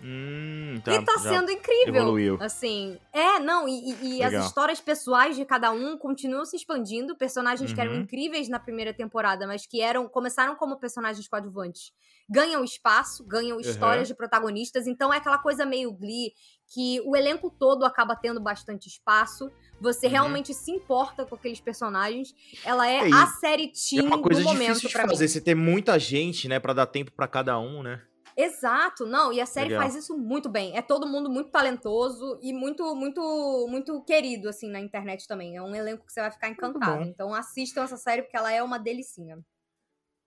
[0.06, 1.96] Hum, e tá sendo incrível.
[2.02, 2.38] evoluiu.
[2.42, 7.16] Assim, é, não, e, e- as histórias pessoais de cada um continuam se expandindo.
[7.16, 8.00] Personagens que eram Uhum.
[8.02, 11.92] incríveis na primeira temporada, mas que eram começaram como personagens coadjuvantes.
[12.30, 14.88] Ganham espaço, ganham histórias de protagonistas.
[14.88, 16.34] Então é aquela coisa meio Glee,
[16.74, 19.50] que o elenco todo acaba tendo bastante espaço.
[19.80, 20.12] Você Uhum.
[20.12, 22.34] realmente se importa com aqueles personagens.
[22.66, 25.28] Ela é, É, a série É teen uma coisa do momento fazer, mim.
[25.28, 28.02] você ter muita gente, né, Pra dar tempo pra cada um, né?
[28.35, 29.84] Exato, não, e a série Legal.
[29.84, 30.76] faz isso muito bem.
[30.76, 35.55] É todo mundo muito talentoso e muito, muito, muito querido, assim, na internet também.
[35.55, 37.03] É um elenco que você vai ficar encantado.
[37.03, 39.39] Então assistam essa série porque ela é uma delicinha.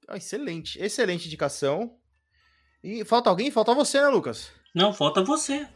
[0.08, 1.96] Ah, excelente, excelente indicação.
[2.82, 3.50] E falta alguém?
[3.50, 4.52] Falta você, né, Lucas?
[4.74, 5.66] Não, falta você.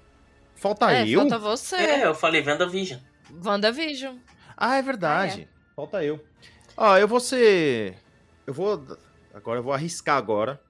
[0.55, 1.21] Falta é, eu?
[1.21, 1.77] falta você.
[1.77, 3.01] É, eu falei WandaVision.
[3.45, 4.19] WandaVision.
[4.57, 5.49] Ah, é verdade.
[5.75, 6.23] Falta eu.
[6.77, 7.97] Ó, eu vou ser.
[8.47, 8.87] Eu vou.
[9.33, 10.61] Agora eu vou arriscar agora.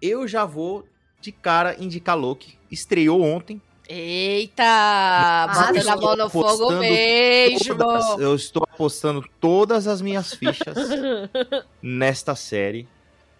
[0.00, 0.86] Eu já vou
[1.20, 2.58] de cara indicar Loki.
[2.70, 3.60] Estreou ontem.
[3.88, 5.46] Eita!
[5.54, 7.74] Bota estou na mão no fogo apostando mesmo!
[7.76, 10.74] Todas- eu estou apostando todas as minhas fichas
[11.82, 12.88] nesta série.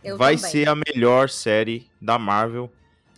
[0.02, 0.50] Eu Vai também.
[0.50, 2.70] ser a melhor série da Marvel.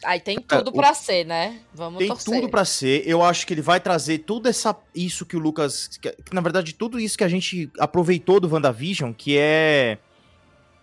[0.04, 1.58] Aí tem tudo pra ser, né?
[1.74, 2.32] Vamos Tem torcer.
[2.34, 3.02] tudo pra ser.
[3.08, 6.40] Eu acho que ele vai trazer tudo essa isso que o Lucas, que, que, na
[6.40, 9.98] verdade tudo isso que a gente aproveitou do WandaVision, que é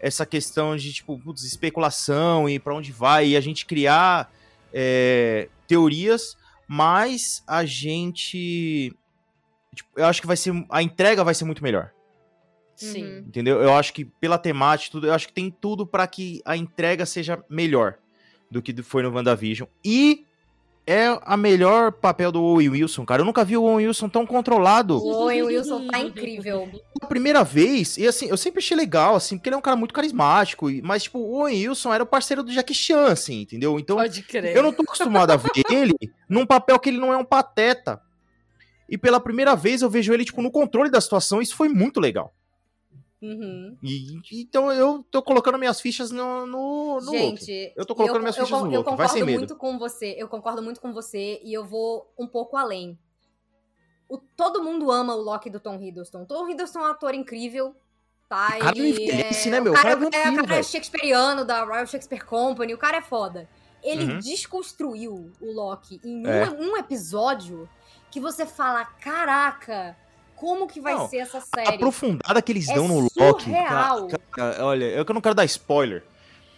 [0.04, 4.30] essa questão de tipo putz, especulação e pra onde vai e a gente criar
[4.74, 6.36] é, teorias,
[6.68, 8.94] mas a gente
[9.74, 11.92] tipo, eu acho que vai ser a entrega vai ser muito melhor.
[12.76, 13.04] Sim.
[13.06, 13.18] Uhum.
[13.20, 13.62] Entendeu?
[13.62, 17.06] Eu acho que pela temática, tudo, eu acho que tem tudo pra que a entrega
[17.06, 17.98] seja melhor
[18.52, 19.70] do que foi no WandaVision.
[19.86, 20.26] E
[20.86, 23.22] é a melhor papel do Owen Wilson, cara.
[23.22, 24.98] Eu nunca vi o Owen Wilson tão controlado.
[24.98, 26.70] O Owen Wilson tá incrível.
[27.02, 29.78] A primeira vez, e assim, eu sempre achei legal, assim, porque ele é um cara
[29.78, 33.42] muito carismático, e- mas, tipo, o Owen Wilson era o parceiro do Jackie Chan, assim,
[33.42, 33.80] entendeu?
[33.80, 34.56] Então, Pode crer.
[34.56, 35.96] eu não tô acostumado a ver ele
[36.28, 38.02] num papel que ele não é um pateta.
[38.90, 41.70] E pela primeira vez eu vejo ele, tipo, no controle da situação, e isso foi
[41.70, 42.34] muito legal.
[43.26, 43.78] Uhum.
[43.82, 47.18] E, então eu tô colocando minhas fichas no, no, no Loki.
[47.18, 49.26] Gente, Eu tô colocando eu, minhas eu, fichas con- no eu Loki, vai sem concordo
[49.26, 49.40] medo.
[49.40, 50.16] muito com você.
[50.18, 53.00] Eu concordo muito com você e eu vou um pouco além.
[54.10, 56.26] O, todo mundo ama o Loki do Tom Hiddleston.
[56.26, 57.74] Tom Hiddleston é um ator incrível,
[58.28, 58.56] tá?
[58.58, 59.72] O cara Ele envelhece, é- né, meu?
[59.72, 62.74] O cara, O cara é é, o vampiro, cara é shakespeariano da Royal Shakespeare Company.
[62.74, 63.50] O cara é foda.
[63.82, 64.20] Ele Uhum.
[64.20, 66.50] desconstruiu o Loki em É.
[66.50, 67.70] um, um episódio
[68.12, 69.98] que você fala, caraca,
[70.36, 71.76] como que vai Não, ser essa A série?
[71.76, 73.44] aprofundada que eles É dão no Loki.
[73.46, 74.08] surreal.
[74.08, 76.04] cara, cara, olha, eu que não quero dar spoiler.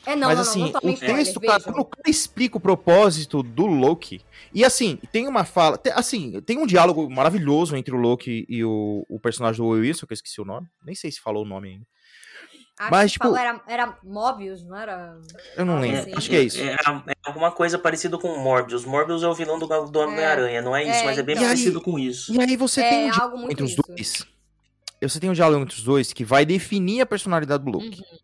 [0.07, 3.41] É, não, mas não, assim, não, o texto, cara, quando o cara explica o propósito
[3.41, 4.21] do Loki.
[4.53, 5.77] E assim, tem uma fala.
[5.79, 9.81] tem- assim, tem um diálogo maravilhoso entre o Loki e o, o personagem do Will
[9.81, 10.67] Wilson, que eu esqueci o nome.
[10.85, 11.85] Nem sei se falou o nome ainda.
[12.77, 15.17] Acho Mas, que tipo- era, era Mobius, não era?
[15.55, 16.03] Eu não lembro.
[16.03, 16.11] sim.
[16.15, 16.59] Acho que é isso.
[16.59, 18.83] É, é alguma coisa parecida com o Morbius.
[18.83, 21.47] Morbius é o vilão do, do Homem-Aranha, não é isso, É, mas é bem então.
[21.47, 22.33] parecido com isso.
[22.33, 23.81] E aí você É, tem um diálogo entre os isso.
[23.87, 24.27] dois.
[25.01, 28.01] Você tem um diálogo entre os dois que vai definir a personalidade do Loki.
[28.01, 28.17] Uhum.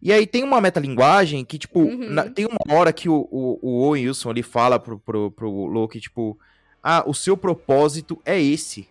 [0.00, 2.10] E aí tem uma metalinguagem que, tipo, Uhum.
[2.10, 5.50] na- tem uma hora que o, o, o Owen Wilson ele fala pro, pro, pro
[5.66, 6.38] Loki, tipo,
[6.82, 8.88] ah, o seu propósito é esse.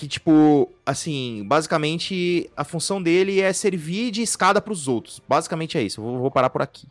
[0.00, 5.20] Que, tipo, assim, basicamente a função dele é servir de escada pros outros.
[5.28, 6.00] Basicamente é isso.
[6.00, 6.88] Eu vou, parar por aqui.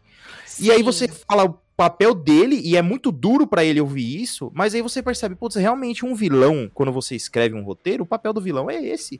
[0.60, 4.52] E aí você fala o papel dele, e é muito duro pra ele ouvir isso,
[4.54, 8.32] mas aí você percebe, putz, realmente um vilão, quando você escreve um roteiro, o papel
[8.32, 9.20] do vilão é esse.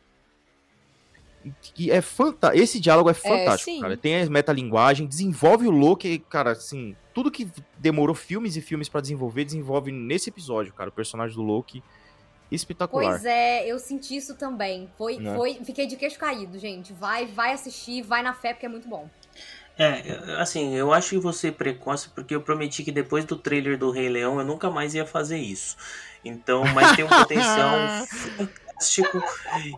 [1.76, 3.82] E é fanta Esse diálogo é fantástico, sim.
[3.82, 3.98] cara.
[3.98, 7.50] Tem a metalinguagem, desenvolve o Loki, cara, assim, tudo que
[7.80, 10.92] demorou filmes e filmes pra desenvolver, desenvolve nesse episódio, cara.
[10.92, 11.82] O personagem do Loki,
[12.52, 13.12] espetacular.
[13.12, 14.90] Pois é, eu senti isso também.
[14.98, 15.36] Foi, Né?
[15.36, 16.94] foi, fiquei de queixo caído, gente.
[16.94, 19.10] Vai, vai assistir, vai na fé porque é muito bom.
[19.78, 20.02] É,
[20.42, 24.10] assim, eu acho que você precoce porque eu prometi que depois do trailer do Rei
[24.10, 25.78] Leão eu nunca mais ia fazer isso.
[26.26, 27.78] Então, mas tem um potencial
[28.38, 29.24] fantástico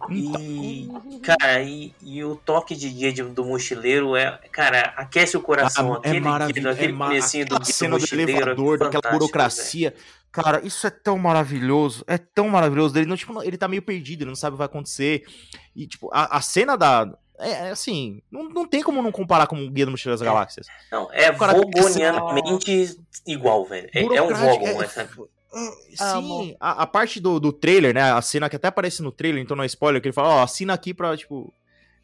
[0.09, 0.89] e,
[1.21, 5.93] cara, e, e o toque de guia de- do mochileiro é, cara, aquece o coração.
[5.93, 6.69] Ah, aquele guia, maravilhoso.
[6.69, 9.93] aquele é ma- comecinho do do cena do mochileiro, é elevador, daquela fantástico, burocracia.
[10.31, 12.03] Cara, isso é tão maravilhoso.
[12.07, 12.97] É tão maravilhoso.
[12.97, 15.25] Ele, não, tipo, ele tá meio perdido, ele não sabe o que vai acontecer.
[15.75, 17.11] E, tipo, a, a cena da.
[17.37, 20.25] É, é assim, não, não tem como não comparar com o Guia do Mochileiro das
[20.25, 20.31] É.
[20.31, 20.67] Galáxias.
[20.91, 22.97] Não, é Cara, vogonianamente
[23.27, 23.89] igual, velho.
[23.93, 25.01] É, é um Vogon, é- essa.
[25.01, 25.07] é-
[25.99, 26.43] Amo.
[26.43, 28.13] Sim, a, a parte do, do trailer, né?
[28.13, 30.43] A cena que até aparece no trailer, então não é spoiler, que ele fala, ó,
[30.43, 31.53] assina aqui pra, tipo.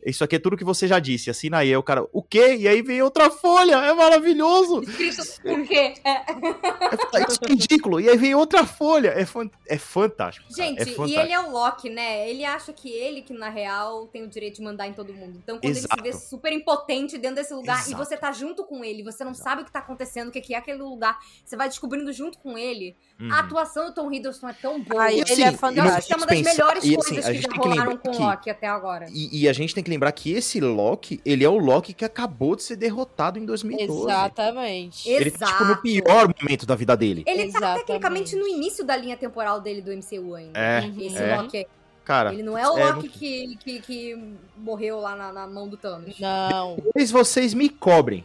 [0.09, 1.67] Isso aqui é tudo que você já disse, assina aí.
[1.69, 2.55] Aí o cara, o quê?
[2.55, 4.81] E aí vem outra folha, é maravilhoso!
[4.83, 5.93] Escrito por quê?
[6.03, 6.11] É.
[6.11, 7.99] É, isso é ridículo.
[7.99, 9.09] E aí vem outra folha.
[9.09, 10.47] É, fan- é fantástico.
[10.49, 11.19] cara, Gente, é e fantástico.
[11.21, 12.29] ele é o Loki, né?
[12.29, 15.37] Ele acha que ele, que na real, tem o direito de mandar em todo mundo.
[15.43, 15.99] Então, quando Exato.
[15.99, 17.97] ele se vê super impotente dentro desse lugar e Exato.
[18.05, 19.43] você tá junto com ele, você não Exato.
[19.49, 22.37] sabe o que tá acontecendo, o que que é aquele lugar, você vai descobrindo junto
[22.39, 22.95] com ele.
[23.19, 23.33] Uhum.
[23.33, 25.11] A atuação do Tom Hiddleston é tão boa.
[25.11, 26.07] E ele assim, é Eu acho fantástico.
[26.07, 27.89] que é uma das melhores e, assim, coisas a que gente já tem que rolaram
[27.91, 29.05] lembrar com o que- Loki até agora.
[29.11, 32.05] E, e a gente tem que lembrar que esse Loki, ele é o Loki que
[32.05, 34.03] acabou de ser derrotado em 2012.
[34.03, 35.09] Exatamente.
[35.09, 35.21] Exato.
[35.21, 37.23] Ele tá, tipo, no pior momento da vida dele.
[37.25, 37.85] Ele tá Exatamente.
[37.85, 40.59] tecnicamente no início da linha temporal dele do MCU ainda.
[40.59, 41.01] É, Uhum.
[41.01, 41.37] Esse é.
[41.41, 41.67] Loki,
[42.05, 45.67] Cara, ele não é o é, Loki que, que, que morreu lá na, na mão
[45.67, 46.17] do Thanos.
[46.19, 46.75] Não.
[46.77, 48.23] depois vocês me cobrem.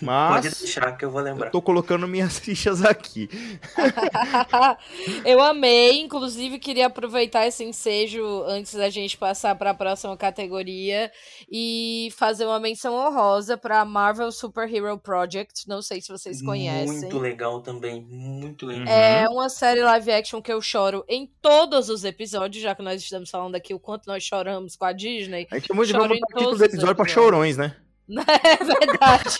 [0.00, 1.50] Pode Mas deixar que eu vou eu lembrar.
[1.50, 3.28] tô colocando minhas fichas aqui.
[5.24, 11.10] eu amei, inclusive queria aproveitar esse ensejo antes da gente passar para a próxima categoria
[11.50, 15.68] e fazer uma menção honrosa para Marvel Super Hero Project.
[15.68, 17.00] Não sei se vocês conhecem.
[17.00, 18.86] Muito legal também, muito legal.
[18.88, 23.00] É uma série live action que eu choro em todos os episódios, já que nós
[23.02, 25.46] estamos falando aqui o quanto nós choramos com a Disney.
[25.50, 27.12] A gente em botar o título todos do os episódio pra episódios.
[27.12, 27.76] chorões, né?
[28.44, 29.38] É verdade.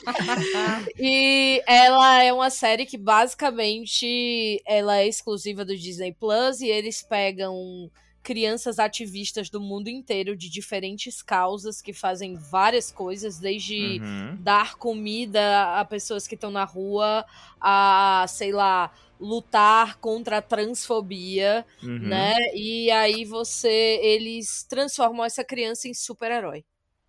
[0.99, 7.03] e ela é uma série que basicamente ela é exclusiva do Disney Plus e eles
[7.03, 7.91] pegam
[8.23, 14.37] crianças ativistas do mundo inteiro de diferentes causas que fazem várias coisas, desde Uhum.
[14.41, 17.25] dar comida a pessoas que estão na rua,
[17.61, 21.99] a, sei lá, lutar contra a transfobia, Uhum.
[21.99, 22.33] né?
[22.55, 26.65] E aí você eles transformam essa criança em super-herói.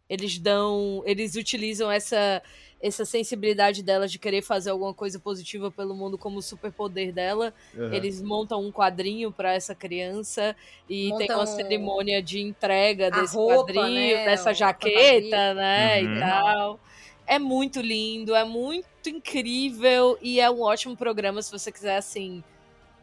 [0.10, 2.42] Eles dão, eles utilizam essa
[2.82, 7.54] essa sensibilidade dela de querer fazer alguma coisa positiva pelo mundo como superpoder dela.
[7.74, 7.94] Uhum.
[7.94, 10.54] Eles montam um quadrinho pra essa criança
[10.90, 16.16] e tem Montam uma cerimônia de entrega desse roupa, quadrinho, né, dessa jaqueta, né, Uhum.
[16.18, 16.80] e tal.
[17.26, 22.44] É muito lindo, é muito incrível e é um ótimo programa se você quiser assim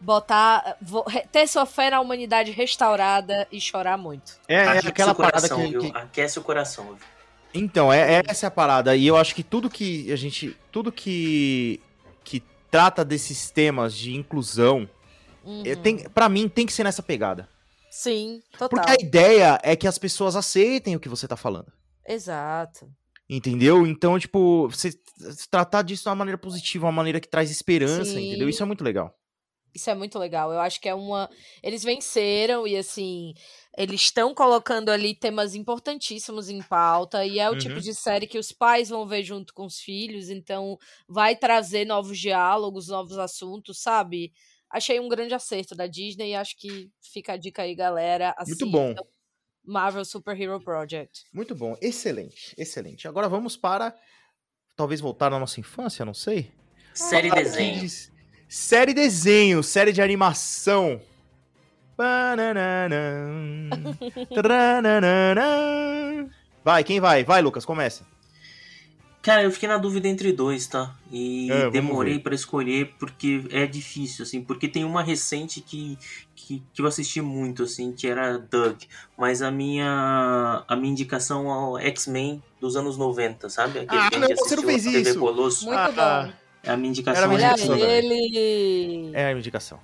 [0.00, 4.32] botar, vo- re- ter sua fé na humanidade restaurada e chorar muito.
[4.48, 5.80] É, é Aquece aquela o coração, parada que, viu?
[5.92, 6.84] que- Aquece o coração.
[6.86, 6.96] viu?
[7.52, 8.94] Então, é, é essa é a parada.
[8.96, 10.56] E eu acho que tudo que a gente.
[10.70, 11.80] Tudo que.
[12.22, 14.88] que trata desses temas de inclusão.
[15.44, 15.62] Uhum.
[15.66, 17.48] é, tem, pra mim, tem que ser nessa pegada.
[17.90, 18.68] Sim, total.
[18.68, 21.72] Porque a ideia é que as pessoas aceitem o que você tá falando.
[22.06, 22.88] Exato.
[23.28, 23.86] Entendeu?
[23.86, 24.92] Então, tipo, você
[25.50, 28.28] tratar disso de uma maneira positiva, uma maneira que traz esperança, Sim.
[28.28, 28.48] entendeu?
[28.48, 29.14] Isso é muito legal.
[29.74, 30.52] Isso é muito legal.
[30.52, 31.30] Eu acho que é uma.
[31.62, 33.34] Eles venceram e, assim,
[33.76, 37.24] eles estão colocando ali temas importantíssimos em pauta.
[37.24, 37.58] E é o Uhum.
[37.58, 40.28] tipo de série que os pais vão ver junto com os filhos.
[40.28, 40.76] Então,
[41.08, 44.32] vai trazer novos diálogos, novos assuntos, sabe?
[44.68, 48.34] Achei um grande acerto da Disney e acho que fica a dica aí, galera.
[48.46, 48.94] Muito bom.
[49.64, 51.24] Marvel Super Hero Project.
[51.32, 51.76] Muito bom.
[51.80, 53.06] Excelente, excelente.
[53.06, 53.94] Agora vamos para.
[54.76, 56.50] Talvez voltar na nossa infância, não sei.
[56.94, 57.86] Série Falar desenho.
[58.52, 61.00] Série desenho, série de animação.
[66.64, 67.22] Vai, quem vai?
[67.22, 68.04] Vai, Lucas, começa.
[69.22, 70.96] Cara, eu fiquei na dúvida entre dois, tá?
[71.12, 74.42] E É, demorei pra escolher porque é difícil, assim.
[74.42, 75.96] Porque tem uma recente que,
[76.34, 78.78] que, que eu assisti muito, assim, que era Doug.
[79.16, 83.78] Mas a minha, a minha indicação ao X-Men dos anos 90, sabe?
[83.78, 85.20] Aquele Ah, não, você não fez TV isso.
[85.20, 85.66] Colosso.
[85.66, 86.32] Muito Ah, bom.
[86.62, 87.22] É a minha indicação.
[87.22, 87.84] Era a minha Olha indicação essa.
[87.86, 87.96] também.
[87.96, 89.10] ele!
[89.14, 89.80] É a minha indicação.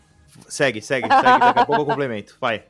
[0.49, 1.23] Segue, segue, segue.
[1.39, 2.37] Daqui a pouco eu complemento.
[2.41, 2.65] Vai.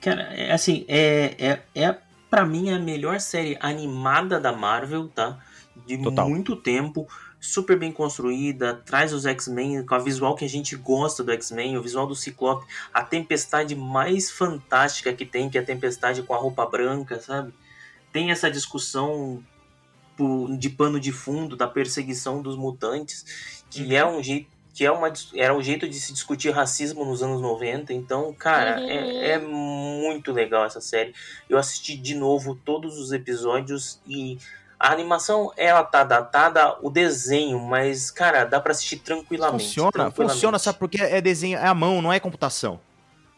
[0.00, 1.98] Cara, é assim, é, é, é
[2.30, 5.38] pra mim a melhor série animada da Marvel, tá?
[5.86, 6.28] De Total.
[6.28, 7.06] muito tempo,
[7.40, 11.76] super bem construída, traz os X-Men com a visual que a gente gosta do X-Men,
[11.76, 16.34] o visual do Ciclope, a tempestade mais fantástica que tem, que é a tempestade com
[16.34, 17.52] a roupa branca, sabe?
[18.12, 19.42] Tem essa discussão
[20.16, 24.90] por- de pano de fundo da perseguição dos mutantes, que é um jeito que é
[24.90, 27.92] uma, era um jeito de se discutir racismo nos anos 90.
[27.92, 28.88] Então, cara, Uhum.
[28.90, 31.14] é, é muito legal essa série.
[31.48, 34.36] Eu assisti de novo todos os episódios e
[34.76, 39.62] a animação, ela tá datada, o desenho, mas, cara, dá pra assistir tranquilamente.
[39.62, 40.34] Funciona, tranquilamente.
[40.34, 40.78] funciona, sabe?
[40.80, 42.80] Porque é desenho, é a mão, não é computação.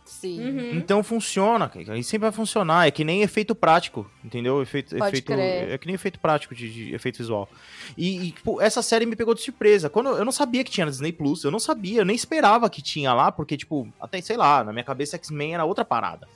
[0.06, 0.40] Sim.
[0.40, 0.70] Uhum.
[0.76, 1.98] Então funciona, cara.
[1.98, 2.86] E sempre vai funcionar.
[2.86, 4.62] É que nem efeito prático, entendeu?
[4.62, 5.70] Efeito, Pode efeito, crer.
[5.70, 7.48] é que nem efeito prático de, de efeito visual.
[7.96, 9.90] E, e, tipo, essa série me pegou de surpresa.
[9.90, 12.70] Quando eu não sabia que tinha na Disney Plus, eu não sabia, eu nem esperava
[12.70, 16.28] que tinha lá, porque, tipo, até sei lá, na minha cabeça X-Men era outra parada.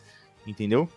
[0.46, 0.88] Entendeu?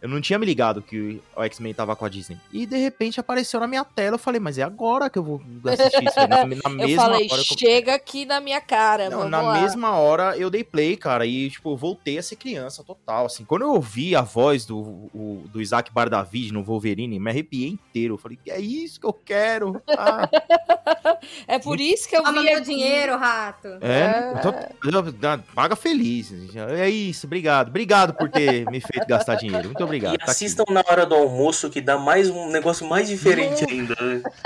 [0.00, 2.38] Eu não tinha me ligado que o X-Men tava com a Disney.
[2.52, 5.40] E de repente apareceu na minha tela, eu falei, mas é agora que eu vou
[5.66, 6.20] assistir isso.
[6.20, 6.28] aí.
[6.28, 9.40] Na, na Eu mesma falei, hora que eu chega aqui na minha cara, não, na
[9.40, 9.60] lá.
[9.60, 13.44] mesma hora eu dei play, cara, e, tipo, eu voltei a ser criança total, assim.
[13.44, 18.14] Quando eu ouvi a voz do, o- do Isaac Bardavid no Wolverine, me arrepiei inteiro.
[18.14, 19.80] Eu falei, é isso que eu quero.
[19.96, 20.28] Ah,
[21.48, 22.64] É por isso que eu Toma vi meu aqui.
[22.66, 23.68] dinheiro, rato.
[23.80, 26.32] é, eu tô- eu- eu- paga feliz.
[26.78, 27.68] É isso, obrigado.
[27.68, 29.64] Obrigado por ter me feito gastar dinheiro.
[29.68, 30.14] Muito obrigado.
[30.14, 30.30] E tá aqui.
[30.30, 33.94] assistam na hora do almoço, que dá mais um negócio mais diferente ainda.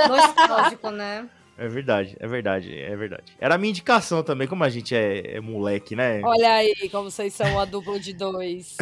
[0.08, 1.28] Nostálgico, né?
[1.58, 3.34] É verdade, é verdade, é verdade.
[3.38, 6.22] Era a minha indicação também, como a gente é, é moleque, né?
[6.24, 8.78] Olha aí como vocês são uma dupla de dois.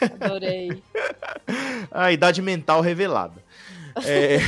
[0.00, 0.82] Adorei.
[1.90, 3.42] A idade mental revelada.
[4.04, 4.38] É,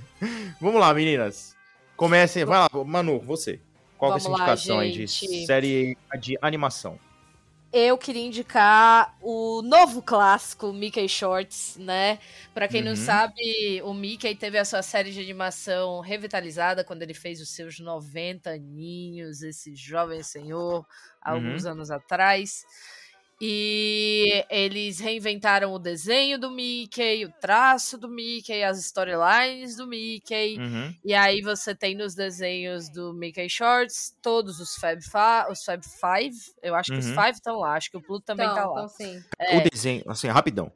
[0.60, 1.56] Vamos lá, meninas.
[1.96, 2.44] Comecem.
[2.44, 3.60] Vai lá, Manu, você.
[3.98, 6.98] Qual que é a sua Vamos lá, indicação aí de série de animação?
[7.74, 12.18] Eu queria indicar o novo clássico Mickey Shorts, né?
[12.52, 12.94] Pra quem não Uhum.
[12.94, 17.78] sabe, o Mickey teve a sua série de animação revitalizada quando ele fez os seus
[17.80, 20.86] 90 aninhos, esse jovem senhor,
[21.22, 21.32] há Uhum.
[21.32, 22.62] alguns anos atrás.
[23.44, 30.56] E eles reinventaram o desenho do Mickey, o traço do Mickey, as storylines do Mickey.
[30.60, 30.94] Uhum.
[31.04, 35.82] E aí você tem nos desenhos do Mickey Shorts todos os Fab, Fa os Fab
[35.82, 36.36] Five.
[36.62, 37.14] Eu acho que os Uhum.
[37.14, 38.84] Five estão lá, acho que o Pluto também então, tá lá.
[38.84, 39.24] então sim.
[39.56, 40.70] O desenho, assim, rapidão.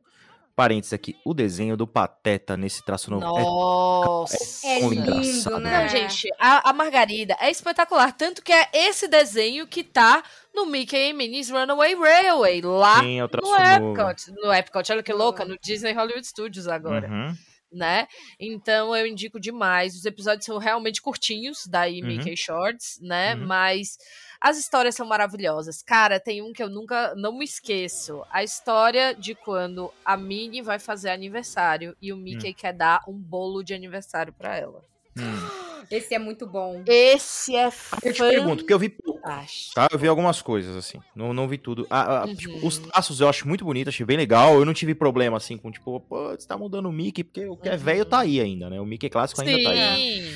[0.57, 1.15] Parênteses aqui.
[1.23, 4.66] O desenho do Pateta nesse traço novo é Nossa!
[4.66, 5.61] É tão lindo, engraçado.
[5.61, 5.83] né?
[5.83, 8.11] Não, gente, a, a Margarida é espetacular.
[8.12, 10.23] Tanto que é esse desenho que tá
[10.55, 14.01] no Mickey e Minnie's Runaway Railway, lá Sim, é o traço no novo.
[14.01, 14.33] Epcot.
[14.43, 17.07] No Epcot, olha que louca, no Disney Hollywood Studios agora.
[17.07, 17.37] Uhum.
[17.72, 18.06] Né?
[18.38, 19.94] Então eu indico demais.
[19.94, 22.09] Os episódios são realmente curtinhos, daí Uhum.
[22.09, 23.34] Mickey Shorts, né?
[23.34, 23.47] Uhum.
[23.47, 23.98] Mas
[24.40, 25.82] as histórias são maravilhosas.
[25.82, 28.22] Cara, tem um que eu nunca não me esqueço.
[28.30, 33.14] A história de quando a Minnie vai fazer aniversário e o Mickey quer dar um
[33.14, 34.82] bolo de aniversário pra ela.
[35.16, 35.86] Hum.
[35.90, 36.82] Esse é muito bom.
[36.86, 37.68] Esse é
[38.02, 39.74] Eu te pergunto, porque eu vi pouco, fantástico.
[39.74, 39.88] tá?
[39.93, 40.98] Eu vi algumas coisas, assim.
[41.14, 41.86] Não, não vi tudo.
[41.88, 42.34] Ah, ah, Uhum.
[42.34, 44.55] tipo, os traços eu acho muito bonito, achei bem legal.
[44.55, 47.56] Eu não tive problema, assim, com tipo, pô, você tá mudando o Mickey, porque o
[47.56, 47.78] que é Uhum.
[47.78, 48.80] velho tá aí ainda, né?
[48.80, 49.78] O Mickey clássico ainda tá aí.
[49.78, 50.32] Sim.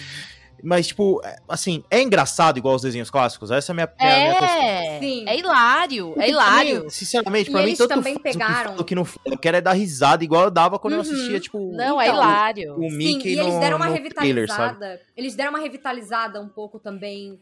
[0.62, 3.50] Mas, tipo, é, assim, é engraçado igual os desenhos clássicos?
[3.50, 4.62] Essa é a minha, minha, minha questão.
[4.62, 5.24] É, Sim.
[5.28, 6.90] é hilário, é hilário.
[6.90, 9.38] Sinceramente, E pra mim, eles tanto também faz o que pegaram- o que não eu
[9.38, 11.02] quero é dar risada, igual eu dava quando eu Uhum.
[11.02, 11.72] assistia, tipo...
[11.72, 12.74] Não, é Então, hilário.
[12.78, 14.62] o Sim, Mickey e eles no, deram uma no trailer, sabe?
[14.74, 15.00] revitalizada.
[15.16, 17.38] Eles deram uma revitalizada um pouco também.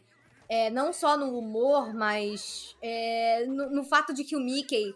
[0.51, 4.95] é, não só no humor, mas é, no, no fato de que o Mickey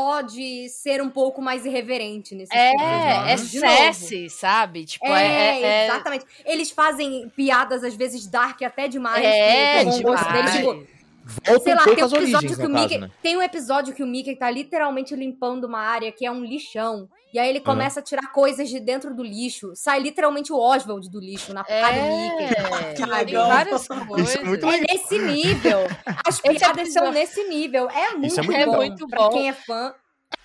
[0.00, 3.32] pode ser um pouco mais irreverente nesse É, né?
[3.32, 3.76] é De novo.
[3.76, 4.86] Cessi, sabe?
[4.86, 6.24] Tipo, É, é, é- exatamente.
[6.46, 9.22] Eles fazem piadas, às vezes, dark até demais.
[9.22, 10.32] É, gosto demais.
[10.32, 10.52] deles.
[10.52, 10.99] Tipo,
[11.46, 12.88] Volta sei um lá, pouco tem um episódio origens, que o Mickey.
[12.88, 13.10] caso, né?
[13.22, 17.08] Tem um episódio que o Mickey tá literalmente limpando uma área que é um lixão.
[17.32, 17.50] E aí Uhum.
[17.50, 19.70] ele começa a tirar coisas de dentro do lixo.
[19.76, 22.44] Sai literalmente o Oswald do lixo na cara do Mickey.
[22.44, 23.48] É, Que tem legal.
[23.48, 24.36] várias coisas.
[24.36, 25.78] é muito É nesse nível.
[26.26, 27.88] As Esse piadas são nesse nível.
[27.88, 28.76] É muito, é muito É bom.
[28.76, 29.30] muito Pra bom.
[29.30, 29.94] quem é fã.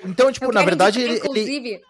[0.04, 1.82] Então, tipo, Eu na quero verdade, ele, inclusive, ele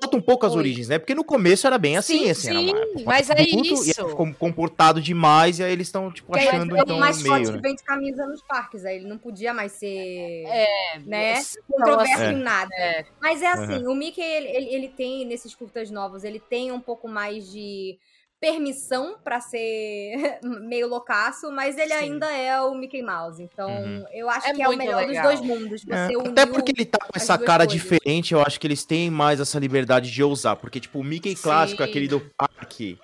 [0.00, 0.58] volta um pouco às Oi.
[0.58, 0.98] origens, né?
[0.98, 4.02] Porque no começo era bem assim, Sim, assim, era sim, uma- mas é E isso.
[4.02, 7.00] aí ficou comportado demais, e aí eles estão, tipo, que aí achando, é então, o
[7.00, 7.60] mascote meio, que né?
[7.62, 8.84] vende camisa nos parques.
[8.84, 11.34] Aí ele não podia mais ser É, né?
[11.68, 12.32] Não, controverso É.
[12.32, 12.74] em nada.
[12.76, 13.04] É.
[13.20, 16.80] Mas é assim, o Mickey, ele, ele, ele tem, nesses curtas novos, ele tem um
[16.80, 17.98] pouco mais de
[18.40, 21.94] permissão pra ser meio loucaço, mas ele Sim.
[21.94, 23.42] ainda é o Mickey Mouse.
[23.42, 24.04] Então, Uhum.
[24.12, 25.30] eu acho É que é o melhor legal.
[25.30, 25.82] dos dois mundos.
[25.88, 26.06] É.
[26.28, 27.72] Até porque ele tá com essa cara coisas.
[27.82, 30.56] diferente, eu acho que eles têm mais essa liberdade de ousar.
[30.56, 31.88] Porque, tipo, o Mickey clássico, Sim.
[31.88, 32.98] aquele do parque,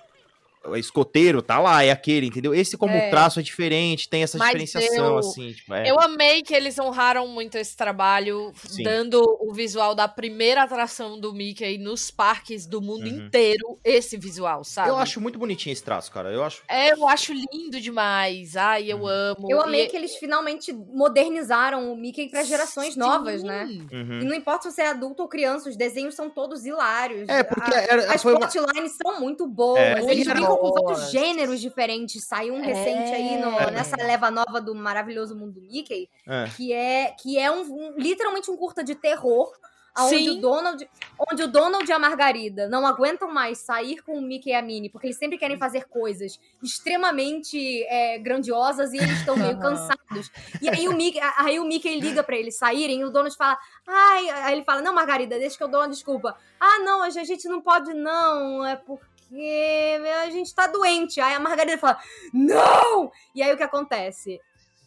[0.67, 2.53] o escoteiro tá lá, é aquele, entendeu?
[2.53, 3.09] Esse como É.
[3.09, 5.89] traço é diferente, tem essa Mas diferenciação, eu- assim, tipo, é.
[5.89, 8.83] Eu amei que eles honraram muito esse trabalho, Sim.
[8.83, 13.25] dando o visual da primeira atração do Mickey nos parques do mundo Uhum.
[13.25, 14.89] inteiro, esse visual, sabe?
[14.89, 16.29] Eu acho muito bonitinho esse traço, cara.
[16.31, 16.61] Eu acho.
[16.67, 18.55] É, eu acho lindo demais.
[18.55, 19.07] Ai, eu Uhum.
[19.07, 19.47] amo.
[19.51, 22.99] Eu amei E- que eles finalmente modernizaram o Mickey para gerações Sim.
[22.99, 23.65] novas, né?
[23.91, 24.19] Uhum.
[24.21, 27.27] E não importa se você é adulto ou criança, os desenhos são todos hilários.
[27.29, 28.47] É, porque A- era, As foi uma...
[28.47, 29.79] plotlines são muito boas.
[29.79, 30.11] É.
[30.11, 32.23] Eles brincam com vários gêneros diferentes.
[32.23, 33.71] Saiu um recente aí no- É.
[33.71, 36.45] nessa leva nova do maravilhoso mundo Mickey, É.
[36.55, 39.51] que é, que é um, um- literalmente um curta de terror.
[39.97, 40.29] Onde Sim.
[40.31, 40.89] o, Donald,
[41.31, 44.61] onde o Donald e a Margarida não aguentam mais sair com o Mickey e a
[44.61, 50.29] Minnie, porque eles sempre querem fazer coisas extremamente é, grandiosas e eles estão meio cansados.
[50.61, 53.57] E aí o, Mickey, aí o Mickey liga pra eles saírem e o Donald fala:
[53.87, 56.35] Ai, aí ele fala: Não, Margarida, deixa que eu dou uma desculpa.
[56.59, 58.65] Ah, não, a gente não pode, não.
[58.65, 61.19] É porque a gente tá doente.
[61.19, 61.99] Aí a Margarida fala:
[62.33, 63.11] Não!
[63.33, 64.39] E aí o que acontece?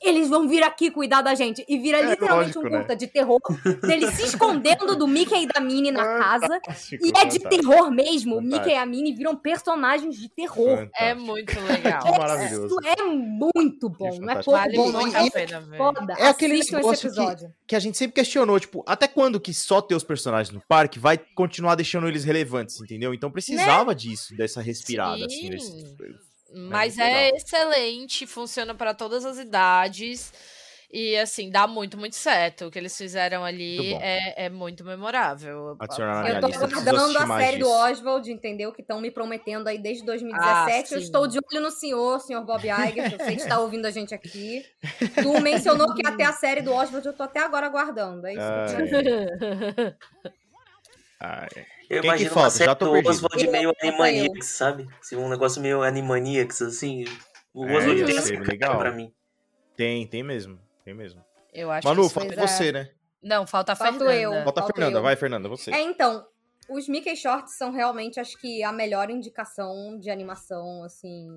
[0.03, 1.65] Eles vão vir aqui cuidar da gente.
[1.69, 2.79] E vira É literalmente lógico, um né?
[2.79, 3.41] curta de terror
[3.83, 6.49] dele se escondendo do Mickey e da Minnie na casa.
[6.49, 8.37] Fantástico, E é de fantástico, terror mesmo.
[8.37, 8.65] O Fantástico.
[8.65, 10.89] Mickey e a Minnie viram personagens de terror.
[10.97, 12.03] É muito legal.
[12.03, 12.67] Que maravilhoso.
[12.67, 14.09] Isso é muito bom.
[14.15, 15.01] É Não é pouco Vale bom, não.
[15.01, 16.15] muito É a pena foda.
[16.19, 17.53] É aquele negócio que- episódio.
[17.67, 20.99] Que a gente sempre questionou, tipo, até quando que só ter os personagens no parque
[20.99, 23.13] vai continuar deixando eles relevantes, entendeu?
[23.13, 25.97] Então precisava disso, dessa respirada, assim, Sim.
[26.51, 26.69] Nesse...
[26.69, 27.37] Mas é legal.
[27.37, 30.33] excelente, funciona para todas as idades.
[30.91, 32.67] E assim, dá muito, muito certo.
[32.67, 35.77] O que eles fizeram ali Muito é, é muito memorável.
[35.79, 37.77] Adicionar Eu tô aguardando a série do disso.
[37.77, 38.73] Oswald, entendeu?
[38.73, 40.95] Que estão me prometendo aí desde 2017.
[40.95, 43.61] Ah, eu estou de olho no senhor, senhor Bob Iger, que eu sei que está
[43.61, 44.65] ouvindo a gente aqui.
[45.23, 48.27] Tu mencionou que até a série do Oswald eu tô até agora aguardando.
[48.27, 48.41] É isso.
[48.41, 49.95] Ah,
[51.21, 52.45] Ai, Eu Quem que imagino falta?
[52.45, 53.11] uma série Já tô do perdido.
[53.11, 54.89] Oswald meio Animaniacs, sabe?
[55.15, 57.05] Um negócio meio Animaniacs, assim.
[57.53, 58.79] O É, Oswald ia tem essa legal.
[58.79, 59.13] pra mim.
[59.77, 61.25] tem, tem mesmo, tem mesmo.
[61.53, 62.91] Eu acho Manu, que falta foi- você, né?
[63.23, 64.21] Não, falta a Falto Fernanda.
[64.21, 64.31] eu.
[64.45, 65.03] Falta a Falto Fernanda, eu.
[65.03, 65.73] vai, Fernanda, você.
[65.73, 66.25] É, então,
[66.69, 71.29] os Mickey Shorts são realmente, acho que, a melhor indicação de animação, assim.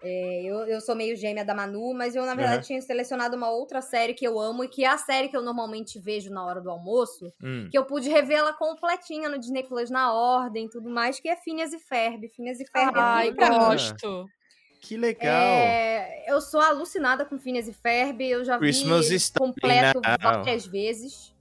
[0.00, 2.66] É, eu, eu sou meio gêmea da Manu, mas eu, na verdade, Uhum.
[2.68, 5.42] tinha selecionado uma outra série que eu amo e que é a série que eu
[5.42, 7.68] normalmente vejo na hora do almoço, Hum.
[7.70, 11.34] que eu pude revê-la completinha no Disney Plus na ordem e tudo mais, que é
[11.34, 12.28] Phineas e Ferb.
[12.28, 13.58] Phineas e Ferb é Ai, tudo pra mim.
[13.58, 14.26] gosto.
[14.80, 15.32] Que legal.
[15.34, 20.16] É, eu sou alucinada com Phineas e Ferb, eu já Christmas vi completo Now.
[20.44, 21.34] várias vezes.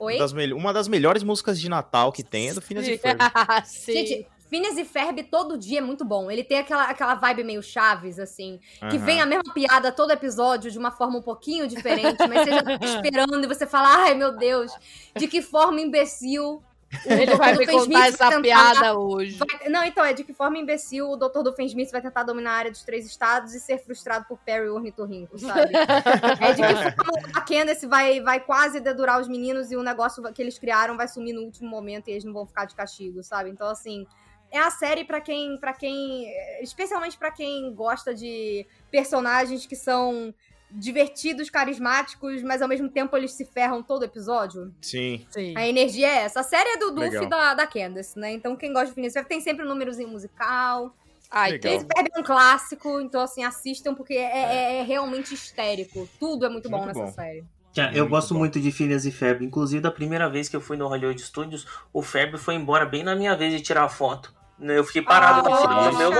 [0.00, 0.14] Oi?
[0.16, 3.18] Uma das, uma das melhores músicas de Natal que tem é do Phineas e Ferb.
[3.64, 3.92] Sim.
[3.92, 6.30] Gente, Phineas e Ferb todo dia é muito bom.
[6.30, 8.60] Ele tem aquela, aquela vibe meio Chaves, assim.
[8.90, 9.04] Que Aham.
[9.04, 12.62] vem a mesma piada todo episódio de uma forma um pouquinho diferente, mas você já
[12.62, 14.72] tá esperando e você fala, ai meu Deus,
[15.16, 16.62] de que forma imbecil.
[17.04, 17.36] o Ele Dr.
[17.36, 19.36] vai me contar essa tentar- piada hoje.
[19.36, 21.42] vai- Não, então, é de que forma imbecil o Dr.
[21.42, 24.74] Doofenshmirtz vai tentar dominar a área dos três estados e ser frustrado por Perry o
[24.76, 25.72] Ornitorrinco, sabe?
[26.40, 30.22] É de que forma a Candace vai, vai quase dedurar os meninos e o negócio
[30.32, 33.20] que eles criaram vai sumir no último momento e eles não vão ficar de castigo,
[33.22, 33.50] sabe?
[33.50, 34.06] Então, assim,
[34.50, 36.26] é a série pra quem, para quem,
[36.60, 40.32] especialmente pra quem gosta de personagens que são
[40.70, 44.74] divertidos, carismáticos, mas ao mesmo tempo eles se ferram todo episódio.
[44.82, 45.24] Sim.
[45.30, 45.54] Sim.
[45.56, 46.40] A energia é essa.
[46.40, 48.32] A série é do Duff e da, da Candace, né?
[48.32, 50.94] Então quem gosta de Phineas tem sempre um númerozinho musical.
[51.30, 51.70] Ai, Legal.
[51.72, 55.34] tem Phineas e Ferb é um clássico, então assim, assistam porque é, é- é realmente
[55.34, 56.08] histérico.
[56.18, 57.12] Tudo é muito bom Muito nessa bom.
[57.12, 57.44] série.
[57.84, 58.40] Eu Muito gosto bom.
[58.40, 59.42] muito de Phineas e Ferb.
[59.44, 63.02] Inclusive, da primeira vez que eu fui no Hollywood Studios, o Ferb foi embora bem
[63.02, 64.34] na minha vez de tirar foto.
[64.60, 66.10] Eu fiquei parado do meu!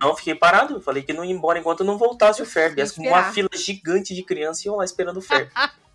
[0.00, 0.74] Não, fiquei parado.
[0.74, 2.76] Eu falei que não ia embora enquanto não voltasse o Ferb.
[2.98, 5.48] Uma fila gigante de crianças e eu lá esperando o Ferb.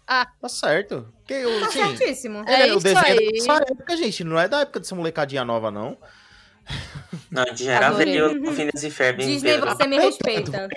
[0.41, 1.07] Tá certo.
[1.19, 2.43] Porque, eu, Tá assim, certíssimo.
[2.45, 3.31] É ele- o isso é aí.
[3.31, 4.23] dessa época, gente.
[4.25, 5.97] Não é da época dessa molecadinha nova, não.
[7.29, 9.23] Não, de geral, veio o Phineas e Ferb.
[9.23, 10.67] Disney, você me respeita.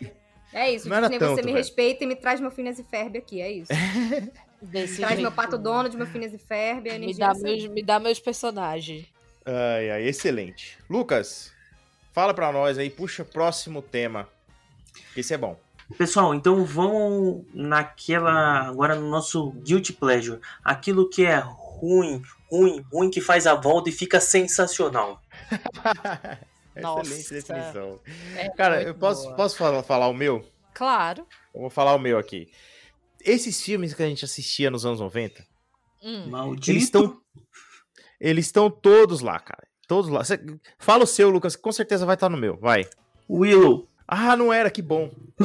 [0.55, 1.57] É isso, Não Disney, você tanto, me velho.
[1.57, 3.73] respeita e me traz meu Phineas e Ferb aqui, é isso.
[4.63, 5.35] Desse Traz meu jeito.
[5.35, 7.43] Pato Donald, meu Phineas e Ferb, a Me dá, é essa.
[7.43, 9.07] meus, me dá meus personagens.
[9.45, 10.79] Ai, ai, excelente.
[10.89, 11.53] Lucas,
[12.13, 14.29] fala pra nós aí, puxa próximo tema.
[15.17, 15.59] Esse é bom.
[15.99, 18.61] Pessoal, então vamos naquela.
[18.69, 20.41] Agora no nosso Guilty Pleasure.
[20.65, 25.21] Aquilo que é ruim, ruim, ruim, que faz a volta e fica sensacional.
[26.81, 27.13] Nossa.
[27.15, 28.01] Excelente definição.
[28.37, 29.37] É Cara, eu posso, boa.
[29.37, 30.45] posso falar, falar o meu?
[30.75, 31.27] Claro.
[31.55, 32.49] Eu vou falar o meu aqui.
[33.25, 35.45] Esses filmes que a gente assistia nos anos 90,
[36.03, 36.27] Hum.
[36.29, 36.71] Maldito.
[36.71, 37.21] eles estão
[38.21, 39.67] eles estão todos lá, cara.
[39.87, 40.25] Todos lá.
[40.25, 40.41] Cê-
[40.79, 42.57] fala o seu, Lucas, que com certeza vai estar no meu.
[42.57, 42.87] Vai.
[43.29, 43.87] Willow.
[44.07, 45.11] Ah, não era, que bom.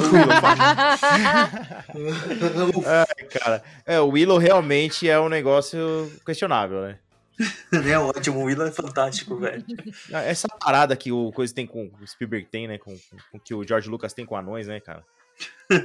[1.93, 2.83] O Willow.
[2.85, 3.63] Ai, cara.
[3.85, 6.99] É, o Willow realmente é um negócio questionável, né?
[7.71, 7.97] né?
[7.97, 9.63] Ótimo, o Willan é fantástico, velho.
[10.13, 12.77] Ah, Essa parada que o coisa tem com o Spielberg tem, né?
[12.77, 12.97] Com,
[13.31, 15.03] com que o George Lucas tem com anões, né, cara?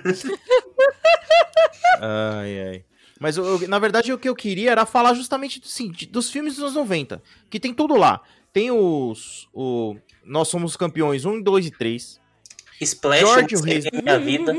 [2.01, 2.85] ai, ai.
[3.21, 6.55] Mas eu- eu- na verdade o que eu queria era falar justamente assim, dos filmes
[6.55, 8.21] dos anos 90, que tem tudo lá.
[8.53, 12.21] Tem os o Nós Somos Campeões 1, 2 e 3.
[12.81, 13.85] Splash, George Reis.
[13.85, 14.53] que é minha vida.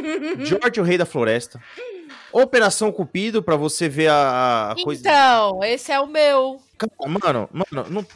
[0.44, 1.60] George o Rei da Floresta.
[2.32, 5.00] Operação Cupido pra você ver a, a coisa.
[5.00, 6.60] Então, esse é o meu.
[6.78, 8.06] Cara, Mano, mano, não,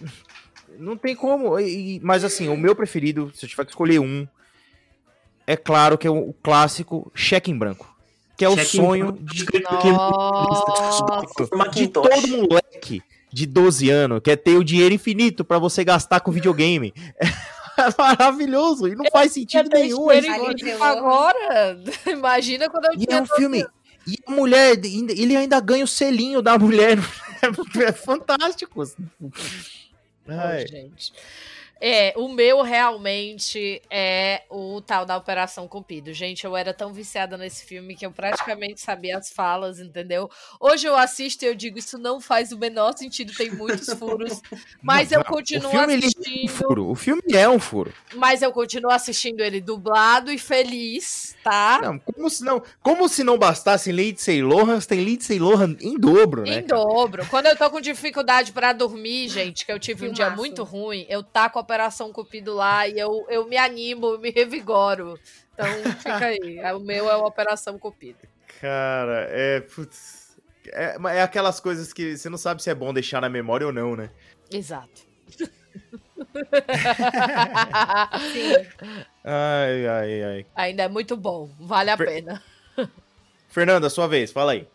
[0.78, 1.58] não tem como.
[1.60, 4.26] e- mas assim, o meu preferido, se eu tiver que escolher um,
[5.46, 7.94] é claro que é o, o clássico Cheque em Branco.
[8.38, 11.04] Que é o Cheque em sonho de, Nossa.
[11.72, 13.02] de todo moleque
[13.32, 16.92] de 12 anos, que é ter o dinheiro infinito pra você gastar com videogame.
[17.78, 20.10] É maravilhoso e não faz sentido nenhum.
[20.10, 20.28] Ele
[20.80, 23.66] agora, imagina quando eu E é um filme.
[24.06, 26.98] E a mulher, ainda- ele ainda ganha o selinho da mulher.
[27.86, 28.82] É fantástico.
[30.26, 30.36] Ai.
[30.60, 31.12] Ai, gente.
[31.80, 36.12] É, o meu realmente é o tal da Operação Cupido.
[36.12, 40.30] Gente, eu era tão viciada nesse filme que eu praticamente sabia as falas, entendeu?
[40.58, 44.40] Hoje eu assisto e eu digo, isso não faz o menor sentido, tem muitos furos.
[44.82, 46.48] Mas eu Não, continuo o filme, ele é um assistindo.
[46.48, 46.88] furo.
[46.90, 47.92] O filme é um furo.
[48.14, 51.78] Mas eu continuo assistindo ele dublado e feliz, tá?
[51.82, 56.42] Não, como, se não, como se não bastasse Lindsay Lohan, tem Lindsay Lohan em dobro,
[56.42, 56.60] né?
[56.60, 57.26] Em dobro.
[57.26, 60.40] Quando eu tô com dificuldade pra dormir, gente, que eu tive um dia Filmaço.
[60.40, 64.30] muito ruim, eu taco a Operação Cupido lá e eu, eu me animo, eu me
[64.30, 65.18] revigoro.
[65.52, 65.66] Então
[65.98, 66.60] fica aí.
[66.74, 68.20] O meu é o Operação Cupido.
[68.60, 69.60] Cara, é.
[69.62, 70.38] Putz,
[70.68, 73.72] é, é aquelas coisas que você não sabe se é bom deixar na memória ou
[73.72, 74.10] não, né?
[74.50, 75.04] Exato.
[79.24, 80.46] Ai, ai, ai.
[80.54, 82.42] Ainda é muito bom, vale a Per- pena.
[83.48, 84.68] Fernanda, sua vez, fala aí.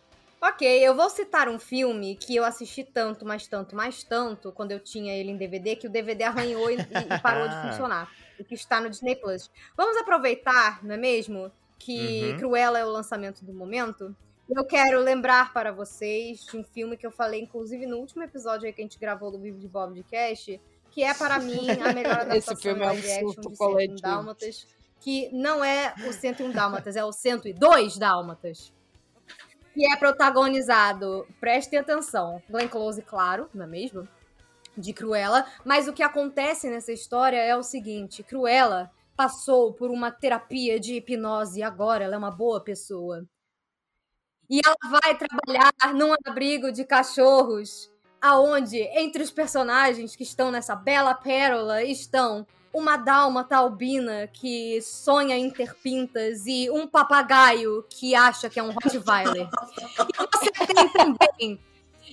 [0.44, 4.72] Ok, eu vou citar um filme que eu assisti tanto, mais tanto, mais tanto, quando
[4.72, 8.10] eu tinha ele em DVD, que o DVD arranhou e, e parou de funcionar.
[8.36, 9.48] E que está no Disney Plus.
[9.76, 11.52] Vamos aproveitar, não é mesmo?
[11.78, 12.38] Que Uhum.
[12.38, 14.16] Cruella é o lançamento do momento.
[14.50, 18.66] Eu quero lembrar para vocês de um filme que eu falei, inclusive, no último episódio
[18.66, 20.60] aí que a gente gravou do Vivo de Bob de Cast,
[20.90, 24.00] que é, para mim, a melhor adaptação Esse filme é um surto de 101 coletivo.
[24.00, 24.66] Dálmatas,
[24.98, 28.72] que não é o 101 Dálmatas, é o 102 Dálmatas.
[29.74, 34.06] Que é protagonizado, prestem atenção, Glenn Close, claro, não é mesmo?
[34.76, 35.46] De Cruella.
[35.64, 40.94] Mas o que acontece nessa história é o seguinte: Cruella passou por uma terapia de
[40.94, 43.26] hipnose e agora ela é uma boa pessoa.
[44.48, 47.90] E ela vai trabalhar num abrigo de cachorros,
[48.20, 55.36] aonde entre os personagens que estão nessa bela pérola estão uma dálmata albina que sonha
[55.36, 59.48] em ter pintas e um papagaio que acha que é um Rottweiler.
[59.48, 61.60] e você tem também.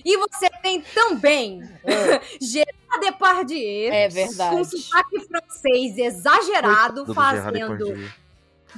[0.04, 1.62] E você tem também
[2.40, 4.56] Gerard Depardieu É verdade.
[4.56, 8.08] com sotaque francês exagerado fazendo Depardieu.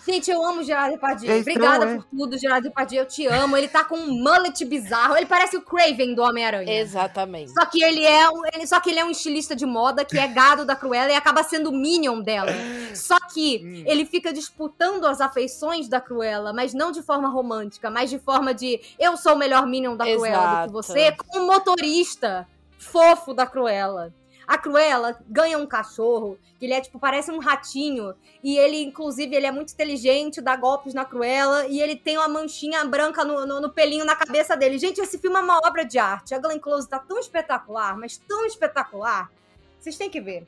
[0.06, 1.30] Gente, eu amo o Gerard Depardieu.
[1.32, 1.94] É estranho, Obrigada é?
[1.96, 3.02] por tudo, Gerard Depardieu.
[3.02, 3.56] Eu te amo.
[3.56, 5.16] Ele tá com um mullet bizarro.
[5.16, 6.80] Ele parece o Craven do Homem-Aranha.
[6.80, 7.52] Exatamente.
[7.52, 10.18] Só que ele é um, ele, só que ele é um estilista de moda que
[10.18, 12.52] é gado da Cruella e acaba sendo o minion dela.
[12.94, 13.84] Só que Hum.
[13.86, 18.52] ele fica disputando as afeições da Cruella, mas não de forma romântica, mas de forma
[18.54, 20.66] de eu sou o melhor minion da Cruella do Exato.
[20.66, 22.46] que você, com o motorista
[22.78, 24.12] fofo da Cruella.
[24.52, 28.14] A Cruella ganha um cachorro, que ele é tipo, parece um ratinho,
[28.44, 32.28] e ele, inclusive, ele é muito inteligente, dá golpes na Cruella, e ele tem uma
[32.28, 34.78] manchinha branca no, no, no pelinho na cabeça dele.
[34.78, 36.34] Gente, esse filme é uma obra de arte.
[36.34, 39.32] A Glenn Close tá tão espetacular, mas tão espetacular.
[39.80, 40.46] Vocês têm que ver.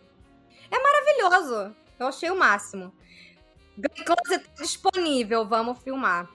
[0.70, 1.74] É maravilhoso.
[1.98, 2.92] Eu achei o máximo.
[3.78, 6.28] Glenn Close tá disponível, vamos filmar.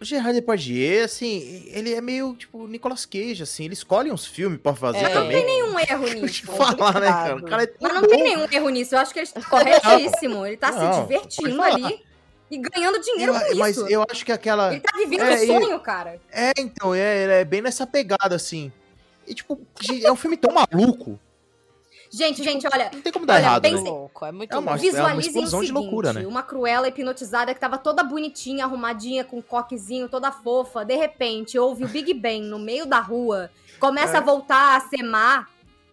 [0.00, 4.58] O Gerard Depardieu, assim, ele é meio, tipo, Nicolas Cage, assim, ele escolhe uns filmes
[4.58, 5.08] pra fazer É.
[5.10, 5.36] também.
[5.40, 6.46] Não tem nenhum erro Deixa nisso.
[6.46, 7.36] falar, né, cara?
[7.36, 8.06] O cara é Mas não bom.
[8.08, 8.94] tem nenhum erro nisso.
[8.94, 10.46] Eu acho que ele está corretíssimo.
[10.46, 12.00] Ele tá Não, se divertindo ali
[12.50, 13.86] e ganhando dinheiro Eu- com mas isso.
[13.88, 14.72] eu acho que aquela.
[14.72, 16.18] Ele tá vivendo É, um sonho, cara.
[16.32, 18.72] É, então, é, é bem nessa pegada, assim.
[19.26, 19.60] E, tipo,
[20.02, 21.20] é um filme tão maluco.
[22.12, 22.90] Gente, gente, olha.
[22.92, 23.76] Não tem como dar Olha, errado, né?
[23.78, 24.84] se- louco, é muito É uma- louco.
[24.84, 26.26] Visualizem explosão o de seguinte, loucura, né?
[26.26, 30.84] uma Cruella hipnotizada que tava toda bonitinha, arrumadinha, com um coquezinho, toda fofa.
[30.84, 34.16] De repente, ouve o Big Bang no meio da rua, começa É.
[34.16, 35.46] a voltar a ser má.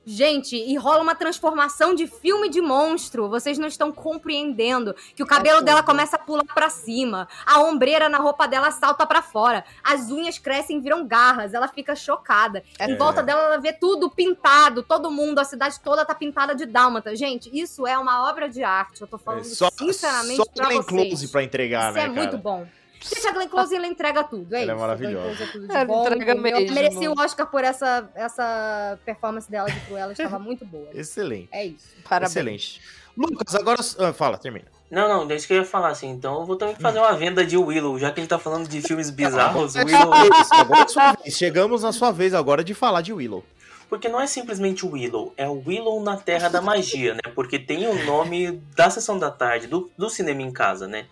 [0.10, 3.28] Gente, e rola uma transformação de filme de monstro.
[3.28, 8.08] Vocês não estão compreendendo que o cabelo dela começa a pular pra cima, a ombreira
[8.08, 12.64] na roupa dela salta pra fora, as unhas crescem, e viram garras, ela fica chocada.
[12.80, 16.56] É Em volta dela, ela vê tudo pintado, todo mundo, a cidade toda tá pintada
[16.56, 17.14] de dálmata.
[17.14, 19.02] Gente, isso é uma obra de arte.
[19.02, 20.86] Eu tô falando É, só sinceramente só pra vocês.
[20.86, 22.14] Close pra entregar, isso né, é cara?
[22.16, 22.66] muito bom.
[23.00, 24.82] Gente, a Glenn Close, ela entrega tudo, é Ela é isso.
[24.82, 25.18] maravilhosa.
[25.20, 26.60] A Glenn Close é tudo de Ela bom, entrega entendeu?
[26.60, 26.76] mesmo.
[26.76, 30.88] Merecia o Oscar por essa, essa performance dela de Cruella, estava muito boa.
[30.94, 31.50] Excelente.
[31.52, 31.88] É isso.
[32.08, 32.32] Parabéns.
[32.32, 32.82] Excelente.
[33.16, 33.80] Lucas, agora.
[34.00, 34.66] ah, fala, termina.
[34.90, 36.10] Não, não, deixa que eu ia falar assim.
[36.10, 38.82] Então eu vou também fazer uma venda de Willow, já que ele tá falando de
[38.82, 39.76] filmes bizarros.
[39.76, 40.14] É Willow.
[40.14, 41.36] é sua vez.
[41.36, 43.44] Chegamos na sua vez agora de falar de Willow.
[43.90, 47.32] Porque não é simplesmente o Willow, é o Willow na Terra da Magia, né?
[47.34, 51.06] Porque tem o nome da sessão da tarde, do, do cinema em casa, né?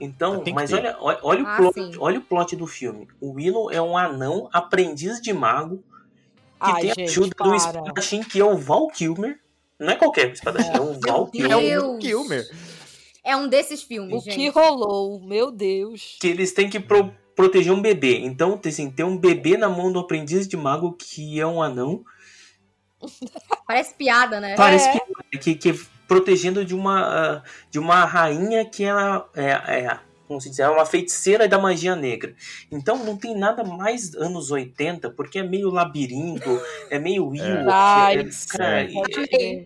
[0.00, 0.76] Então, mas ter.
[0.76, 1.92] olha, olha, olha o Ah, plot, sim.
[1.98, 3.08] olha o plot do filme.
[3.20, 7.34] O Willow é um anão aprendiz de mago que Ai, tem a gente, ajuda do
[7.36, 7.56] para.
[7.56, 9.38] espadachim, que é o Val Kilmer.
[9.78, 11.44] Não é qualquer espadachim, é o Val Deus.
[11.44, 11.84] É Kilmer.
[11.84, 12.48] o Kilmer.
[13.24, 14.36] É um desses filmes, O gente.
[14.36, 15.20] que rolou?
[15.20, 16.16] Meu Deus.
[16.20, 18.18] Que eles têm que pro- proteger um bebê.
[18.20, 22.04] Então, assim, tem um bebê na mão do aprendiz de mago que é um anão.
[23.66, 24.54] Parece piada, né?
[24.56, 25.00] Parece É.
[25.32, 30.40] que, que, que protegendo de uma, ah, de uma rainha que ela é, é, como
[30.40, 32.34] se diz, é uma feiticeira da magia negra.
[32.70, 36.60] Então não tem nada mais anos 80, porque é meio labirinto,
[36.90, 37.70] é meio Willow.
[38.58, 38.86] É, é.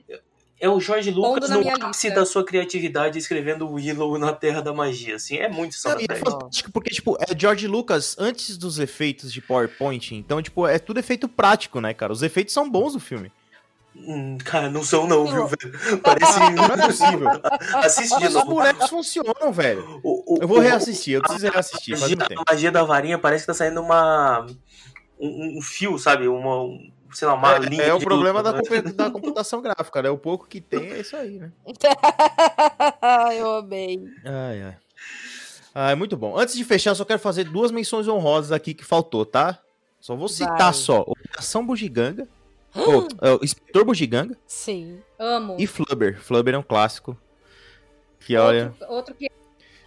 [0.09, 0.21] É-
[0.63, 5.17] é o Jorge Lucas no ápice da sua criatividade escrevendo Willow na Terra da Magia.
[5.17, 9.33] Assim, é muito Não, e é fantástico porque, tipo, é George Lucas antes dos efeitos
[9.33, 10.15] de PowerPoint.
[10.15, 12.13] Então, tipo, é tudo efeito prático, né, cara?
[12.13, 13.33] Os efeitos são bons do filme.
[14.13, 16.01] Hum, cara, não são não, viu, velho?
[16.03, 17.29] Parece Não é possível.
[17.77, 18.47] Assiste de Mas os novo.
[18.55, 20.01] bonecos funcionam, velho.
[20.03, 22.43] O- o- Eu vou o- reassistir, eu preciso reassistir, faz magia, um tempo.
[22.47, 24.47] a magia da varinha parece que tá saindo uma.
[25.19, 26.27] Um, um fio, sabe?
[26.27, 26.63] Uma.
[26.63, 27.83] um- sei lá, uma linha.
[27.83, 28.61] É, é o problema da, né?
[28.95, 30.11] da computação gráfica, né?
[30.11, 31.51] O pouco que tem é isso aí, né?
[33.39, 34.03] Eu amei.
[34.25, 34.77] Ai, ai.
[35.75, 36.37] Ah, é muito bom.
[36.39, 39.59] Antes de fechar, só quero fazer duas menções honrosas aqui que faltou, tá?
[40.01, 40.73] Só vou citar Vai.
[40.75, 41.01] só.
[41.07, 42.27] Operação Bugiganga.
[42.75, 45.01] Ou, é, o Inspetor Bugiganga Sim.
[45.19, 45.57] Amo.
[45.59, 46.21] e Flubber.
[46.21, 47.17] Flubber é um clássico.
[48.21, 49.31] Que olha, Outro, outro que,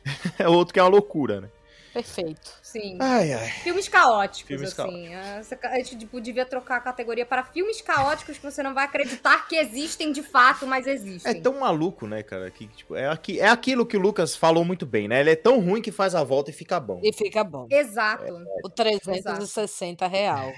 [0.39, 1.49] é outro que é uma loucura, né?
[1.93, 2.51] Perfeito.
[2.63, 2.97] sim.
[2.99, 3.47] Ai, ai.
[3.61, 5.13] Filmes caóticos, Filmes assim.
[5.13, 8.85] Essa- A gente tipo, devia trocar a categoria para filmes caóticos que você não vai
[8.85, 11.39] acreditar que existem de fato, mas É existem.
[11.39, 12.49] tão maluco, né, cara?
[12.49, 15.19] Que, tipo, é, aqui, é aquilo que o Lucas falou muito bem, né?
[15.19, 16.99] Ele é tão ruim que faz a volta e fica bom.
[17.03, 17.67] E fica bom.
[17.69, 18.23] Exato.
[18.65, 20.51] O 360 real.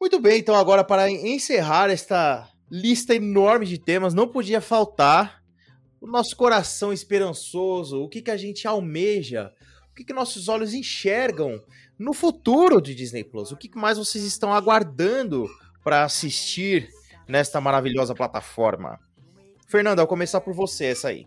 [0.00, 5.42] Muito bem, então agora para encerrar esta lista enorme de temas, não podia faltar
[6.00, 9.52] o nosso coração esperançoso, o que, que a gente almeja,
[9.90, 11.60] o que, que nossos olhos enxergam
[11.98, 15.48] no futuro de Disney Plus, o que, que mais vocês estão aguardando
[15.82, 16.88] para assistir
[17.26, 19.00] nesta maravilhosa plataforma.
[19.66, 21.26] Fernanda, ao começar por você essa aí.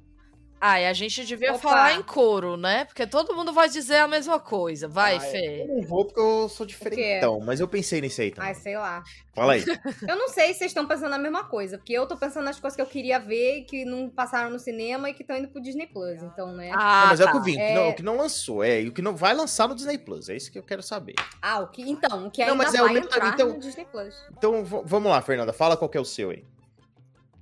[0.63, 1.59] Ai, a gente devia Opa.
[1.59, 2.85] falar em coro, né?
[2.85, 4.87] Porque todo mundo vai dizer a mesma coisa.
[4.87, 5.63] Vai, Ah, Fê.
[5.63, 8.49] Eu não vou porque eu sou diferentão, mas eu pensei nisso aí também.
[8.49, 9.03] Ai, sei lá.
[9.33, 9.63] Fala aí.
[10.07, 12.59] Eu não sei se vocês estão pensando a mesma coisa, porque eu tô pensando nas
[12.59, 15.47] coisas que eu queria ver e que não passaram no cinema e que estão indo
[15.47, 16.69] pro Disney Plus, então, né?
[16.73, 17.31] Ah, Não, mas é o tá.
[17.31, 17.73] que eu vi, É.
[17.73, 20.27] não, o que não lançou, é, e o que não vai lançar no Disney Plus,
[20.29, 21.15] é isso que eu quero saber.
[21.41, 23.49] Ah, o que, então, o que Não, ainda mas é o vai meu- entrar então-
[23.53, 24.13] no Disney Plus.
[24.37, 26.43] Então vamos lá, Fernanda, fala qual que é o seu aí.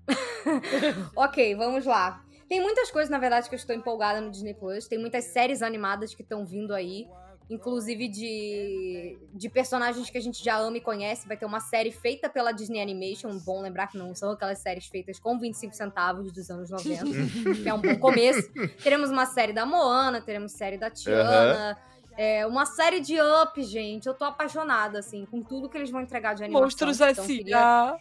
[1.16, 2.22] Ok, vamos lá.
[2.50, 4.88] Tem muitas coisas, na verdade, que eu estou empolgada no Disney Plus.
[4.88, 7.08] Tem muitas séries animadas que estão vindo aí.
[7.52, 11.28] Inclusive de, de personagens que a gente já ama e conhece.
[11.28, 13.38] Vai ter uma série feita pela Disney Animation.
[13.40, 17.06] Bom lembrar que não são aquelas séries feitas com 25 centavos dos anos 90.
[17.64, 18.52] que é um bom começo.
[18.84, 21.78] Teremos uma série da Moana, teremos série da Tiana.
[22.16, 24.06] É, uma série de Up, gente.
[24.06, 26.66] Eu tô apaixonada, assim, com tudo que eles vão entregar de animação.
[26.66, 28.00] Monstros Então, queria- S.A.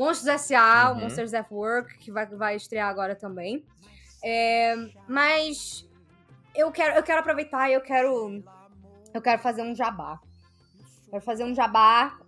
[0.00, 1.00] Monstros S.A., o Uhum.
[1.02, 3.62] Monsters at Work, que vai, vai estrear agora também.
[4.24, 4.74] É,
[5.06, 5.86] mas
[6.54, 8.42] eu quero, eu quero aproveitar e eu quero.
[9.12, 10.18] Eu quero fazer um jabá.
[11.10, 12.18] Quero fazer um jabá.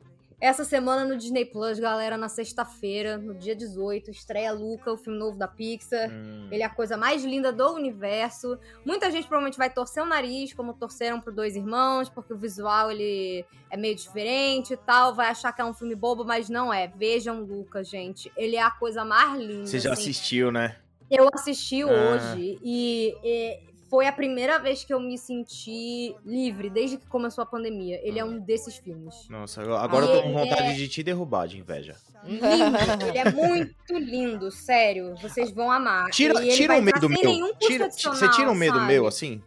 [0.43, 5.17] Essa semana no Disney Plus, galera, na sexta-feira, no dia 18, estreia Luca, o filme
[5.17, 6.11] novo da Pixar.
[6.11, 8.59] Hum, Ele é a coisa mais linda do universo.
[8.85, 12.91] Muita gente provavelmente vai torcer o nariz, como torceram pro Dois Irmãos, porque o visual
[12.91, 15.15] ele é meio diferente e tal.
[15.15, 16.89] Vai achar que é um filme bobo, mas não é.
[16.89, 18.33] Vejam Lucas, gente.
[18.37, 19.67] Ele é a coisa mais linda.
[19.69, 20.03] Você já assim.
[20.11, 20.75] assistiu, né?
[21.09, 21.87] Eu assisti Ah.
[21.87, 23.61] hoje e, e
[23.93, 28.01] foi a primeira vez que eu me senti livre desde que começou a pandemia.
[28.03, 29.15] Ele é um desses filmes.
[29.29, 31.95] Nossa, agora eu tô com vontade é- de te derrubar de inveja.
[32.25, 35.15] Lindo, ele é muito lindo, sério.
[35.21, 36.09] Vocês vão amar.
[36.11, 37.55] Tira, E tira o medo meu.
[37.59, 38.87] Tira, você tira o medo sabe?
[38.87, 39.43] meu, assim?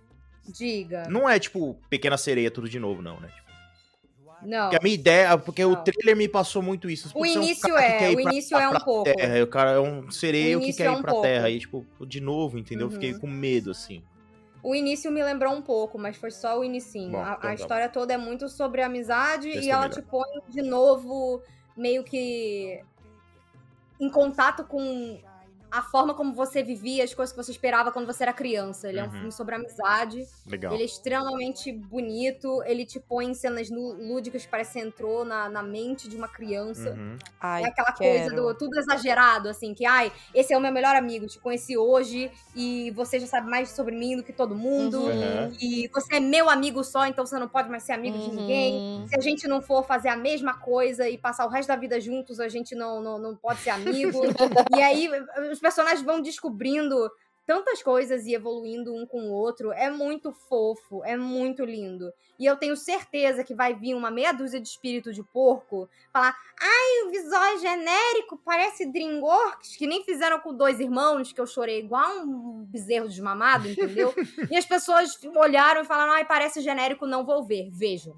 [0.48, 1.08] Diga.
[1.10, 3.30] Não é tipo Pequena Sereia tudo de novo, não, né?
[4.44, 4.66] Não.
[4.70, 5.84] Porque a minha ideia, porque o Não.
[5.84, 7.10] trailer me passou muito isso.
[7.16, 9.04] O é um início que é, ir o pra- início é um pra pouco.
[9.06, 11.26] Terra, o cara é um sereio O que quer é ir um pra pouco.
[11.26, 11.48] Terra.
[11.48, 12.86] Aí, tipo, de novo, entendeu?
[12.86, 12.94] Uhum.
[12.94, 14.04] Fiquei com medo, assim.
[14.66, 17.12] O início me lembrou um pouco, mas foi só o inicinho.
[17.12, 17.54] Bom, a, então a tá.
[17.54, 19.94] história toda é muito sobre amizade e é ela melhor.
[19.94, 21.40] te põe de novo
[21.78, 22.84] meio que
[24.00, 25.22] em contato com
[25.78, 28.88] a forma como você vivia, as coisas que você esperava quando você era criança.
[28.90, 29.12] Ele é um Uhum.
[29.12, 30.26] filme sobre amizade.
[30.48, 30.74] Legal.
[30.74, 32.62] Ele é extremamente bonito.
[32.66, 36.16] Ele te põe em cenas lú- lúdicas que parece que entrou na, na mente de
[36.16, 36.92] uma criança.
[36.92, 37.18] Uhum.
[37.40, 38.36] Ai, É aquela coisa quero.
[38.36, 42.32] do tudo exagerado, assim, que, ai, esse é o meu melhor amigo, te conheci hoje
[42.56, 45.00] e você já sabe mais sobre mim do que todo mundo.
[45.02, 45.52] Uhum.
[45.60, 48.74] E você é meu amigo só, então você não pode mais ser amigo de ninguém.
[49.02, 49.08] Uhum.
[49.08, 52.00] Se a gente não for fazer a mesma coisa e passar o resto da vida
[52.00, 54.22] juntos, a gente não, não, não pode ser amigo.
[54.78, 55.10] e aí
[55.52, 57.12] os personagens vão descobrindo
[57.44, 59.72] tantas coisas e evoluindo um com o outro.
[59.72, 62.14] É muito fofo, é muito lindo.
[62.38, 66.38] E eu tenho certeza que vai vir uma meia dúzia de espírito de porco falar:
[66.62, 71.48] ai, o visual é genérico, parece Dreamworks, que nem fizeram com dois irmãos, que eu
[71.48, 74.14] chorei igual um bezerro desmamado, entendeu?
[74.52, 77.72] e as pessoas olharam e falaram: ai, parece genérico, não vou ver.
[77.72, 78.16] Vejam.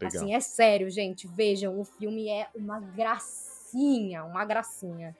[0.00, 0.08] Legal.
[0.08, 1.26] Assim, é sério, gente.
[1.26, 5.14] Vejam, o filme é uma gracinha, uma gracinha.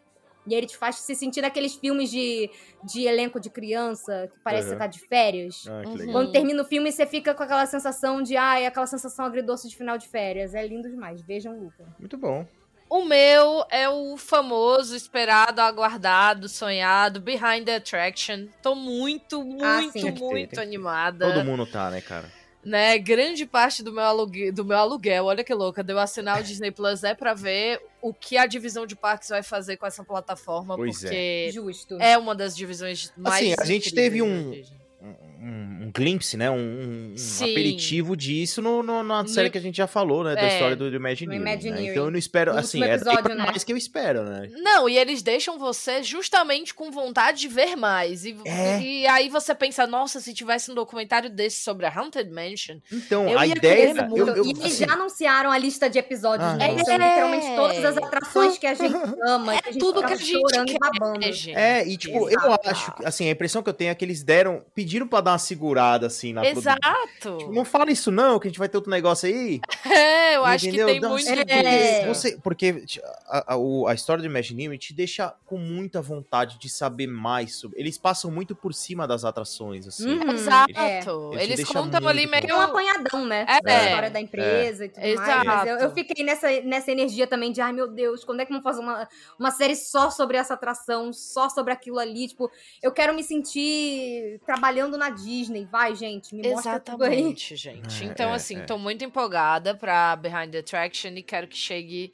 [0.48, 2.48] E ele te faz se sentir naqueles filmes de,
[2.84, 4.78] de elenco de criança, que parece que Uhum.
[4.78, 5.64] você tá de férias.
[5.68, 5.96] Ah, que Uhum.
[5.96, 6.12] legal.
[6.12, 9.76] Quando termina o filme, você fica com aquela sensação de, ai, aquela sensação agridoce de
[9.76, 10.54] final de férias.
[10.54, 11.20] É lindo demais.
[11.22, 11.84] Vejam, Luca.
[11.98, 12.46] Muito bom.
[12.88, 18.46] O meu é o famoso, esperado, aguardado, sonhado, Behind the Attraction.
[18.62, 21.26] Tô muito, muito, Ah, que muito que animada.
[21.32, 22.30] Todo mundo tá, né, cara?
[22.66, 22.98] Né?
[22.98, 26.70] Grande parte do meu, aluguel, do meu aluguel, olha que louca, deu assinar o Disney
[26.72, 30.76] Plus é pra ver o que a divisão de parques vai fazer com essa plataforma,
[30.76, 31.06] Pois é.
[31.08, 31.96] porque Justo.
[32.00, 32.18] é.
[32.18, 34.76] uma das divisões mais Assim, a gente teve um- Disney.
[34.98, 36.50] Um, um glimpse, né?
[36.50, 40.34] Um, um- aperitivo disso no, no- na No- série que a gente já falou, né?
[40.34, 40.48] Da É.
[40.54, 41.40] história do, do Imagineering.
[41.42, 41.84] Imagineering.
[41.86, 41.90] Né?
[41.92, 43.44] Então eu não espero, No assim, último é, episódio, é né?
[43.46, 44.48] mais que eu espero, né?
[44.56, 48.24] Não, e eles deixam você justamente com vontade de ver mais.
[48.24, 48.80] E, É.
[48.80, 52.78] e aí você pensa, nossa, se tivesse um documentário desse sobre a Haunted Mansion.
[52.90, 53.94] Então, Eu a ia ideia.
[53.94, 56.68] querer Eu, eu, e eles assim, já anunciaram a lista de episódios, Ah, né?
[56.82, 56.98] São É.
[56.98, 58.94] literalmente todas as atrações que a gente
[59.28, 59.54] ama.
[59.56, 61.20] É que a gente tudo que a gente chorando e babando.
[61.20, 61.56] quer, gente.
[61.56, 62.70] É, e tipo, eu Exato.
[62.70, 65.32] acho, que, assim, a impressão que eu tenho é que eles deram, pediram pra dar
[65.32, 66.74] uma segurada, assim, na produção.
[66.82, 67.38] Exato.
[67.38, 69.60] Tipo, não fala isso não, que a gente vai ter outro negócio aí.
[69.96, 70.86] É, eu acho Entendeu?
[70.86, 72.06] que tem Não, muito sim, É.
[72.08, 72.84] Você, porque
[73.28, 77.78] a, a, a história do Imagineering te deixa com muita vontade de saber mais sobre.
[77.80, 80.18] Eles passam muito por cima das atrações, assim.
[80.18, 80.32] Uhum.
[80.32, 80.72] Exato.
[80.76, 81.42] É.
[81.42, 82.50] Eles deixa contam ali meio.
[82.50, 83.46] É um apanhadão, né?
[83.48, 83.60] É.
[83.60, 85.20] Da história da empresa e tudo mais.
[85.20, 85.46] Exato.
[85.46, 88.52] Mas eu, eu fiquei nessa, nessa energia também de, ai meu Deus, quando é que
[88.52, 89.08] vão fazer uma,
[89.38, 92.28] uma série só sobre essa atração, só sobre aquilo ali?
[92.28, 92.50] Tipo,
[92.82, 95.64] eu quero me sentir trabalhando na Disney.
[95.64, 97.14] Vai, gente, me mostra tudo aí.
[97.14, 98.02] Exatamente, gente.
[98.04, 98.64] É, então, é, assim, é.
[98.64, 102.12] tô muito empolgada pra Behind the Attraction e quero que chegue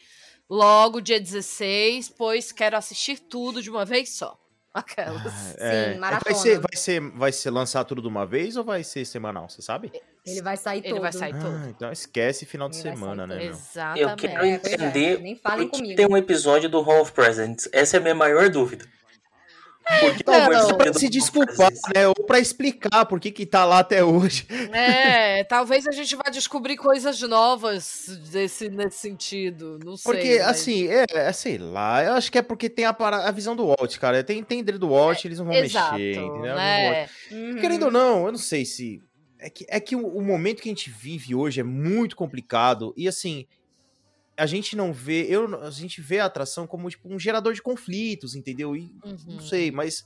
[0.48, 4.39] logo dia 16, pois quero assistir tudo de uma vez só.
[4.72, 5.55] Aquelas.
[5.59, 6.34] É, maratona.
[6.34, 9.47] vai ser, vai ser, vai ser lançar tudo de uma vez ou vai ser semanal,
[9.48, 9.93] você sabe?
[10.24, 11.01] Ele vai sair Ele todo.
[11.02, 11.55] vai sair todo.
[11.56, 13.44] Ah, então esquece final de Ele semana, né?
[13.44, 14.01] Exatamente.
[14.02, 14.76] Eu quero É, pois é.
[14.76, 15.94] entender Nem falem comigo.
[15.97, 17.68] tem um episódio do Hall of Presidents.
[17.70, 18.86] Essa é a minha maior dúvida.
[20.00, 20.76] Por que Talvez Não.
[20.76, 22.06] pra se desculpar, né?
[22.09, 24.46] Ou pra explicar por que que tá lá até hoje.
[24.72, 29.78] É, talvez a gente vá descobrir coisas novas desse, nesse sentido.
[29.84, 30.12] Não sei.
[30.12, 33.26] Porque, mas- assim, é, é, sei lá, eu acho que é porque tem a, para-
[33.28, 34.22] a visão do Walt, cara.
[34.22, 36.54] Tem, tem dele do Walt, eles não vão Exato, mexer, entendeu?
[36.54, 37.09] Né?
[37.30, 37.56] Uhum.
[37.60, 39.00] Querendo ou não, eu não sei se.
[39.38, 42.94] É que, é que o, o momento que a gente vive hoje é muito complicado.
[42.96, 43.46] E assim,
[44.36, 45.26] a gente não vê.
[45.28, 48.74] Eu, a gente vê a atração como tipo, um gerador de conflitos, entendeu?
[48.76, 49.16] E Uhum.
[49.26, 50.04] não sei, mas.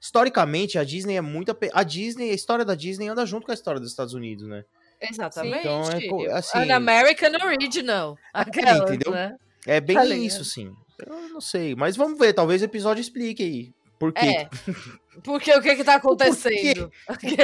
[0.00, 1.50] Historicamente, a Disney é muito.
[1.50, 4.46] ape- A Disney, a história da Disney anda junto com a história dos Estados Unidos,
[4.46, 4.64] né?
[5.00, 5.58] Exatamente.
[5.58, 8.16] Então, é co- assim- An American Original.
[8.32, 9.12] Aquelas, entendeu?
[9.12, 9.36] né?
[9.66, 10.72] É bem Tá isso, sim.
[11.04, 13.72] Eu não sei, mas vamos ver, talvez o episódio explique aí.
[13.98, 14.26] Por quê?
[14.26, 14.48] É.
[15.22, 16.90] Porque o que que tá acontecendo?
[17.06, 17.36] Porque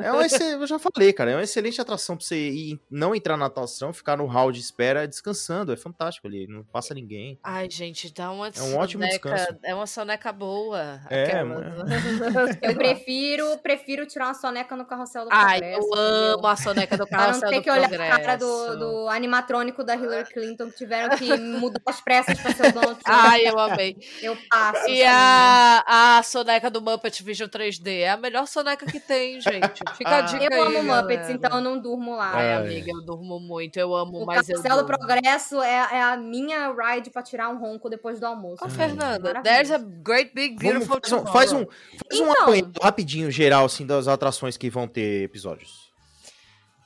[0.00, 3.36] é um eu já falei, cara, é uma excelente atração pra você ir, não entrar
[3.36, 5.72] na atração, ficar no hall de espera descansando.
[5.72, 7.38] É fantástico ali, não passa ninguém.
[7.42, 9.60] Ai, gente, dá uma É um ótimo soneca- descanso.
[9.64, 11.00] É uma soneca boa.
[11.10, 12.56] É, aquelas.
[12.62, 15.88] Eu prefiro, prefiro tirar uma soneca no carrossel do Ai, Progresso.
[15.88, 18.14] eu amo a soneca do Pra não carrossel ter do que olhar Progresso.
[18.14, 22.52] a cara do, do animatrônico da Hillary Clinton, que tiveram que mudar as pressas pra
[22.52, 23.18] ser o Donald Trump.
[23.18, 23.96] Ai, eu amei.
[24.22, 24.88] Eu passo.
[24.88, 29.82] E a, a soneca do Muppet Vision 3D é a melhor soneca que tem, gente.
[29.96, 31.32] Fica a dica Eu aí, amo Muppets, galera.
[31.32, 32.32] então eu não durmo lá.
[32.34, 33.78] Ai, amiga, eu durmo muito.
[33.78, 34.86] Eu amo, O mas eu do.
[34.86, 38.64] Progresso é, é a minha ride pra tirar um ronco depois do almoço.
[38.64, 42.42] Ô, Fernanda, there's a great big Vamos, beautiful faz um, faz um, faz um Então.
[42.42, 45.86] apanhado rapidinho, geral, assim, das atrações que vão ter episódios.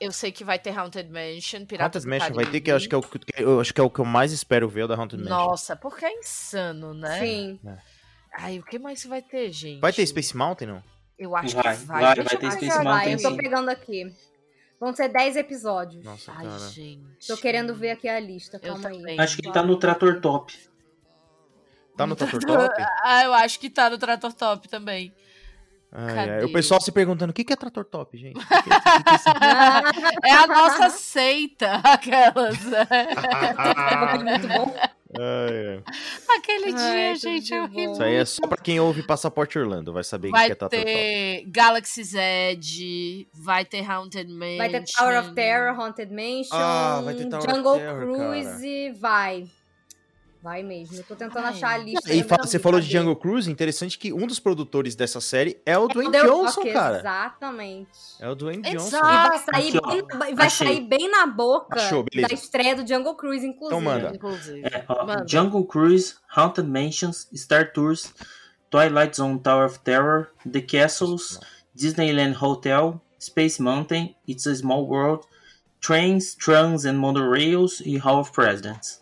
[0.01, 2.89] Eu sei que vai ter Haunted Mansion, Piratas Haunted Mansion vai ter, que eu acho
[2.89, 4.89] que, é o, que eu acho que é o que eu mais espero ver, o
[4.89, 5.37] da Haunted Mansion.
[5.37, 7.19] Nossa, porque é insano, né?
[7.21, 7.61] Sim.
[8.39, 9.81] Ai, o que mais vai ter, gente?
[9.81, 10.83] Vai ter Space Mountain, não?
[11.19, 12.01] Eu acho Vai, que vai.
[12.03, 12.51] vai, vai eu ter.
[12.53, 14.15] Space Vai, Mountain, eu tô pegando aqui.
[14.81, 16.03] Vão ser 10 episódios.
[16.03, 16.59] Nossa, Ai, cara.
[16.71, 17.27] gente.
[17.27, 18.97] Tô querendo ver aqui a lista, Eu calma aí.
[18.97, 19.21] também.
[19.21, 20.57] Acho que ele tá no Trator Top.
[21.97, 22.75] Tá no Trator Top?
[23.03, 25.13] Ah, eu acho que tá no Trator Top também.
[25.93, 26.45] Ai.
[26.45, 28.39] O pessoal se perguntando, o que que é Trator Top, gente?
[28.39, 30.31] O que que é- o que é?
[30.31, 32.57] É a nossa seita, aquelas.
[34.25, 34.75] Muito bom.
[35.19, 35.83] Ai, ai.
[36.39, 37.93] Aquele Ai, dia, gente, eu ri bom.
[37.93, 40.53] Isso aí é só pra quem ouve Passaporte Orlando, vai saber o que Vai que
[40.53, 40.85] é Trator Top.
[40.93, 44.59] ter Galaxy's Edge, vai ter Haunted Mansion.
[44.59, 48.91] Vai ter Tower of Terror, Haunted Mansion, Ah, vai ter Tower of Jungle Terror, Cruise,
[49.01, 49.47] vai.
[50.43, 50.97] Vai mesmo.
[50.97, 51.53] Eu tô tentando Ai.
[51.53, 52.11] achar a lista.
[52.13, 52.91] E eu fa- não você falou de?
[52.91, 56.73] Jungle Cruise, interessante que um dos produtores dessa série é o Dwayne The Johnson, Rock,
[56.73, 56.99] cara.
[56.99, 57.89] Exatamente.
[58.19, 58.79] É o Dwayne Exato.
[58.79, 58.97] Johnson.
[58.97, 60.67] E vai sair, bem, na- vai Achei.
[60.67, 63.81] sair bem na boca Achou, da estreia do Jungle Cruise, inclusive.
[63.81, 64.15] Então manda.
[64.17, 64.63] Inclusive.
[64.67, 65.27] É, ó, Manda.
[65.29, 68.15] Jungle Cruise, Haunted Mansions, Star Tours,
[68.71, 71.39] Twilight Zone Tower of Terror, The Castles,
[71.77, 75.27] Disneyland Hotel, Space Mountain, It's a Small World,
[75.81, 79.00] Trains, Trams and Monorails e Hall of Presidents.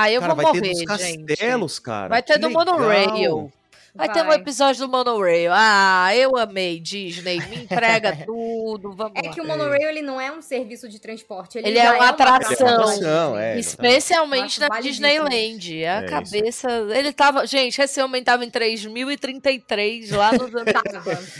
[0.00, 1.24] Aí eu cara, vou vai morrer, ter dos gente.
[1.24, 2.08] castelos, cara.
[2.08, 2.64] Vai ter que do legal.
[2.66, 3.52] Monorail.
[3.94, 4.36] Vai, ter um Vai.
[4.36, 5.50] episódio do Monorail.
[5.52, 7.40] Ah, eu amei Disney.
[7.48, 8.92] Me entrega tudo.
[8.92, 9.34] Vamos É lá.
[9.34, 12.68] que o monorail ele não é um serviço de transporte, ele, Ele é uma atração.
[12.68, 13.58] É uma atração, é.
[13.58, 14.80] Especialmente Acho na.
[14.80, 15.84] Disneyland.
[15.84, 16.10] A É isso.
[16.10, 16.68] cabeça.
[16.94, 17.44] Ele tava.
[17.44, 21.32] Gente, esse homem tava em 3033 lá nos anos.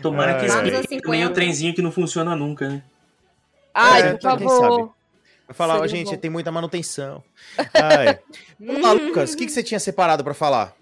[0.00, 0.46] Tomara que é.
[0.46, 1.26] esse Lá nos é anos que nem 50.
[1.30, 2.82] o trenzinho que não funciona nunca, né?
[3.74, 4.95] Ai, É, por favor.
[5.54, 6.16] Falar, Seria gente, bom.
[6.16, 7.22] tem muita manutenção.
[8.58, 10.74] Lucas, o que, que você tinha separado pra falar?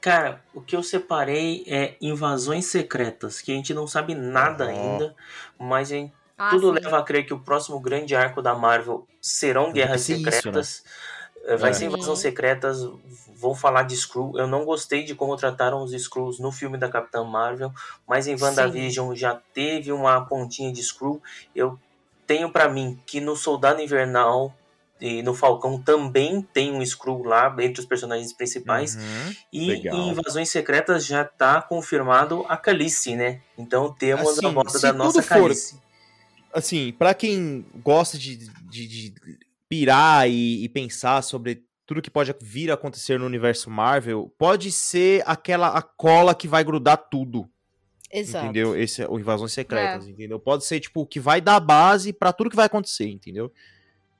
[0.00, 4.68] Cara, o que eu separei é invasões secretas, que a gente não sabe nada Ó.
[4.68, 5.14] ainda,
[5.58, 6.84] mas gente Ah, Tudo sim.
[6.84, 10.30] leva a crer que o próximo grande arco da Marvel serão guerras ser isso, né?
[10.30, 10.84] secretas.
[11.46, 11.72] Eh, Vai É.
[11.72, 12.16] ser invasão Uhum.
[12.16, 12.78] secretas.
[13.34, 14.38] Vão falar de Skrull.
[14.38, 17.72] Eu não gostei de como trataram os Skrulls no filme da Capitã Marvel,
[18.06, 21.20] mas em WandaVision já teve uma pontinha de Skrull.
[21.56, 21.76] Eu
[22.28, 24.54] tenho pra mim que no Soldado Invernal
[25.00, 28.94] e no Falcão também tem um Skrull lá entre os personagens principais.
[28.96, 29.34] Uhum.
[29.52, 29.96] E Legal.
[29.96, 33.40] em Invasões Secretas já tá confirmado a Calice, né?
[33.56, 35.80] Então temos a Assim, volta se da nossa for- Calice.
[36.52, 39.14] Assim, pra quem gosta de, de, de
[39.68, 44.70] pirar e, e pensar sobre tudo que pode vir a acontecer no universo Marvel, pode
[44.72, 47.48] ser aquela a cola que vai grudar tudo.
[48.10, 48.46] Exato.
[48.46, 48.76] Entendeu?
[48.76, 50.38] Esse é o Invasões Secretas, entendeu?
[50.40, 53.52] Pode ser, tipo, o que vai dar base pra tudo que vai acontecer, entendeu?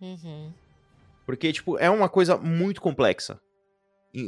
[0.01, 0.53] Uhum.
[1.25, 3.41] Porque, tipo, é uma coisa muito complexa.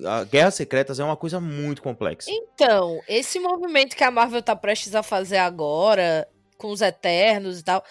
[0.07, 2.31] A Guerras Secretas é uma coisa muito complexa.
[2.31, 6.29] Então, esse movimento que a Marvel tá prestes a fazer agora,
[6.59, 7.83] com os Eternos e tal,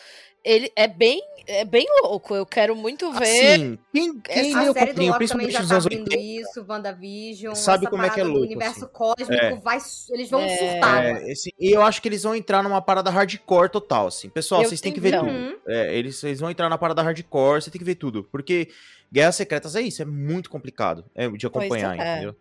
[0.49, 2.35] ele é bem, é bem louco.
[2.35, 3.53] Eu quero muito ver.
[3.53, 6.17] Assim, quem, quem A leu o série do Loki também já tá anos abrindo 80,
[6.17, 8.93] isso, WandaVision, Sabe como é que é louco, universo assim.
[8.93, 9.55] cósmico, É.
[9.57, 9.77] vai,
[10.09, 10.57] eles vão É.
[10.57, 11.05] surtar.
[11.05, 14.27] É, e eu acho que eles vão entrar numa parada hardcore total, assim.
[14.29, 15.29] Pessoal, Eu vocês têm que ver tudo.
[15.29, 15.55] Uhum.
[15.67, 18.23] É, eles, eles vão entrar na parada hardcore, você tem que ver tudo.
[18.31, 18.69] Porque
[19.11, 22.13] Guerras Secretas é isso, é muito complicado é, de acompanhar, é.
[22.13, 22.35] entendeu?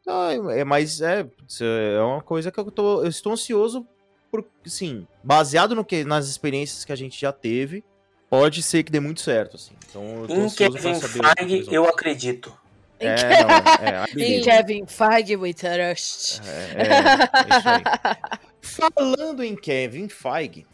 [0.00, 1.26] Então, é, mas é,
[1.60, 3.86] é uma coisa que eu, tô, eu estou ansioso
[4.30, 7.84] por, sim, baseado no que, nas experiências que a gente já teve,
[8.28, 9.74] pode ser que dê muito certo, assim.
[9.88, 12.56] Então, eu tô Em ansioso pra Kevin Feige, eu acredito.
[12.98, 14.42] É, não, é, Em.
[14.42, 16.40] Kevin Feige with trust.
[16.46, 18.38] É, é, é.
[18.60, 20.66] Falando em Kevin Feige,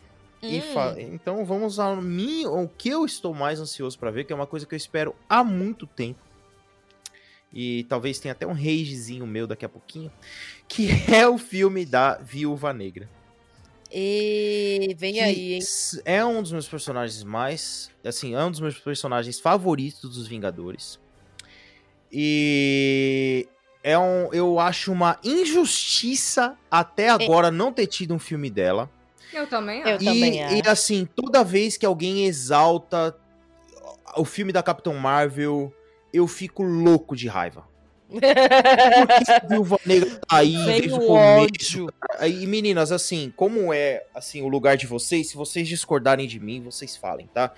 [0.42, 0.62] e Hum.
[0.74, 4.36] fa- então vamos ao mi- o que eu estou mais ansioso pra ver, que é
[4.36, 6.20] uma coisa que eu espero há muito tempo.
[7.52, 10.12] E talvez tenha até um ragezinho meu daqui a pouquinho,
[10.68, 13.08] que é o filme da Viúva Negra.
[13.92, 15.60] E vem que aí, hein?
[16.04, 20.98] É um dos meus personagens mais, assim, é um dos meus personagens favoritos dos Vingadores.
[22.10, 23.48] E
[23.82, 28.90] é um, eu acho uma injustiça até agora não ter tido um filme dela.
[29.32, 30.02] Eu também Eu acho.
[30.02, 30.70] E, também e acho.
[30.70, 33.16] assim, toda vez que alguém exalta
[34.16, 35.72] o filme da Capitão Marvel,
[36.12, 37.68] eu fico louco de raiva.
[38.08, 41.84] Por que a Viúva Negra tá aí desde o começo?
[41.84, 41.92] ódio.
[42.26, 46.62] E meninas, assim, como é assim o lugar de vocês, se vocês discordarem de mim,
[46.62, 47.52] vocês falem, tá?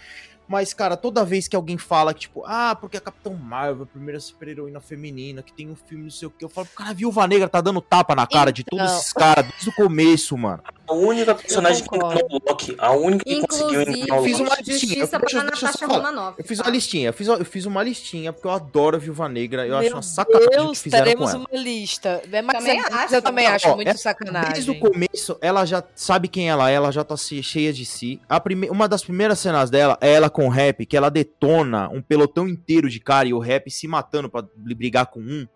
[0.49, 4.19] Mas, cara, toda vez que alguém fala tipo, ah, porque a Capitão Marvel, a primeira
[4.19, 7.27] super-heroína feminina, que tem um filme, não sei o que, eu falo, cara, a Viúva
[7.27, 8.99] Negra tá dando tapa na cara de todos Então.
[8.99, 10.62] esses caras desde o começo, mano.
[10.89, 14.39] A única personagem que enganou o Loki, a única que conseguiu Inclusive, enganar o fiz
[14.39, 14.43] Loki.
[14.51, 16.35] uma listinha, justiça deixa- pra deixa eu falar.
[16.39, 19.28] Eu fiz uma listinha, eu fiz, eu fiz uma listinha, porque eu adoro a Viúva
[19.28, 21.39] Negra, eu acho Meu uma sacanagem Deus, que fizeram com teremos ela.
[21.51, 22.23] uma lista.
[22.32, 24.52] É, Mas Também acho, eu também não, acho ó, muito é- sacanagem.
[24.55, 28.20] Desde o começo, ela já sabe quem ela é, ela já tá cheia de si.
[28.28, 28.70] A prime...
[28.70, 32.48] Uma das primeiras cenas dela é ela com o rap, que ela detona um pelotão
[32.48, 35.47] inteiro de cara e o rap se matando pra brigar com um.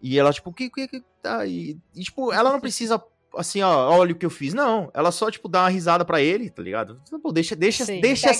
[0.00, 1.76] E ela, tipo, o que, que, que tá aí?
[1.94, 3.02] E, tipo, ela não precisa
[3.36, 4.52] assim, ó, olha o que eu fiz.
[4.54, 7.00] Não, ela só, tipo, dá uma risada pra ele, tá ligado?
[7.22, 8.00] Pô, deixa, deixa, Sim.
[8.00, 8.30] deixa,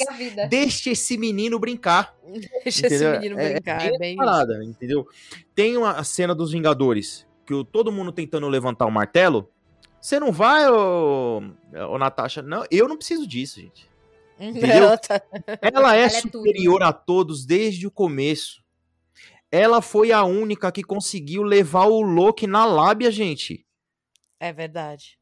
[0.48, 2.14] deixa esse menino brincar.
[2.64, 3.12] Deixa esse entendeu?
[3.12, 3.82] menino É- brincar.
[3.82, 4.62] é É, bem isso.
[4.70, 5.06] entendeu?
[5.54, 9.48] Tem uma a cena dos Vingadores, que o, todo mundo tentando levantar o martelo.
[10.00, 11.42] Você não vai, ô,
[11.90, 12.42] ô Natasha?
[12.42, 13.90] Não, eu não preciso disso, gente.
[14.40, 14.70] Entendeu?
[14.84, 15.22] Ela tá-
[15.60, 18.60] Ela é Ela é superior a todos desde o começo.
[19.50, 23.64] Ela foi a única que conseguiu levar o Loki na lábia, gente.
[24.42, 25.18] É verdade.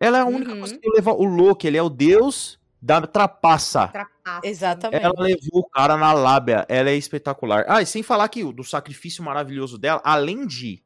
[0.00, 0.54] Ela é a única Uhum.
[0.54, 3.88] que conseguiu levar o Loki, ele é o deus da trapaça.
[3.88, 4.40] Trapaça.
[4.42, 5.04] Exatamente.
[5.04, 7.66] Ela levou o cara na lábia, ela é espetacular.
[7.68, 10.82] Ah, e sem falar que o do sacrifício maravilhoso dela, além de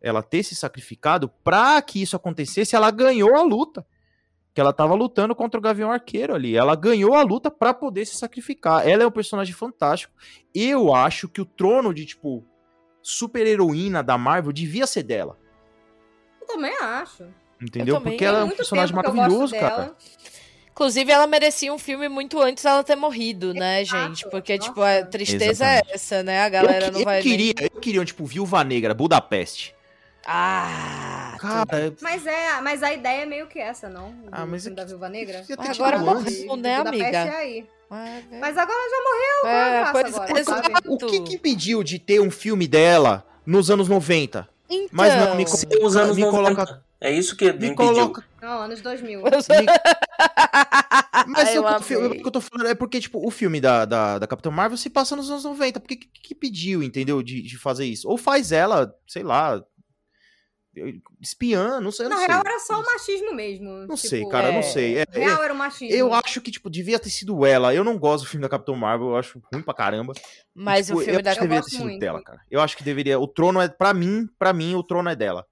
[0.00, 3.84] ela ter se sacrificado, pra que isso acontecesse, ela ganhou a luta.
[4.54, 6.54] Que ela tava lutando contra o Gavião Arqueiro ali.
[6.56, 8.86] Ela ganhou a luta pra poder se sacrificar.
[8.86, 10.14] Ela é um personagem fantástico.
[10.54, 12.44] Eu acho que o trono de, tipo,
[13.02, 15.38] super-heroína da Marvel devia ser dela.
[16.52, 17.24] Eu também acho.
[17.60, 17.94] Entendeu?
[17.96, 18.12] também.
[18.12, 19.94] Porque ela é um personagem que maravilhoso, cara.
[20.72, 24.08] Inclusive, ela merecia um filme muito antes dela ter morrido, né, Exato.
[24.08, 24.30] gente?
[24.30, 25.00] Porque, tipo, Nossa.
[25.00, 25.90] a tristeza Exatamente.
[25.90, 26.42] é essa, né?
[26.42, 27.14] A galera eu, não eu vai.
[27.16, 29.74] nem- queria, eu queria, tipo, Viúva Negra, Budapeste.
[30.24, 31.36] Ah!
[31.38, 34.12] Cara, Mas, é, mas a ideia é meio que essa, não?
[34.12, 35.44] Do Ah, mas filme é da Viúva Negra.
[35.68, 37.18] agora morreu, né, Budapeste amiga?
[37.18, 37.66] é aí.
[37.90, 40.40] Ah, Mas agora já morreu, é, agora, é, sabe?
[40.40, 40.70] exato.
[40.94, 44.48] O que que impediu de ter um filme dela nos anos 90?
[44.74, 46.30] Então, Mas não, me Tem os anos me 90.
[46.54, 47.74] coloca, É isso que me impediu.
[47.76, 48.24] coloca.
[48.40, 49.22] Não, anos 2000.
[49.22, 49.30] me-
[51.28, 52.06] Mas eu o, que- amei.
[52.08, 54.76] o que eu tô falando é porque, tipo, o filme da, da, da Capitã Marvel
[54.76, 55.78] se passa nos anos 90.
[55.80, 57.22] Por que, que, que pediu, entendeu?
[57.22, 58.08] De, de fazer isso?
[58.08, 59.62] Ou faz ela, sei lá,
[61.20, 62.06] espiã, não sei.
[62.06, 62.28] eu Na não sei.
[62.34, 63.68] real, era só o machismo mesmo.
[63.70, 64.52] Não tipo, sei, cara, é.
[64.54, 64.98] não sei.
[64.98, 65.94] É- é- Real era o machismo.
[65.94, 67.74] eu acho que, tipo, devia ter sido ela.
[67.74, 70.12] Eu não gosto do filme da Capitã Marvel, eu acho ruim pra caramba.
[70.54, 72.00] Mas Tipo, o filme eu da acho que deveria gosto ter sido muito.
[72.00, 72.40] dela, cara.
[72.50, 73.18] Eu acho que deveria.
[73.18, 73.68] O trono é.
[73.68, 75.46] Pra mim, pra mim, o trono é dela.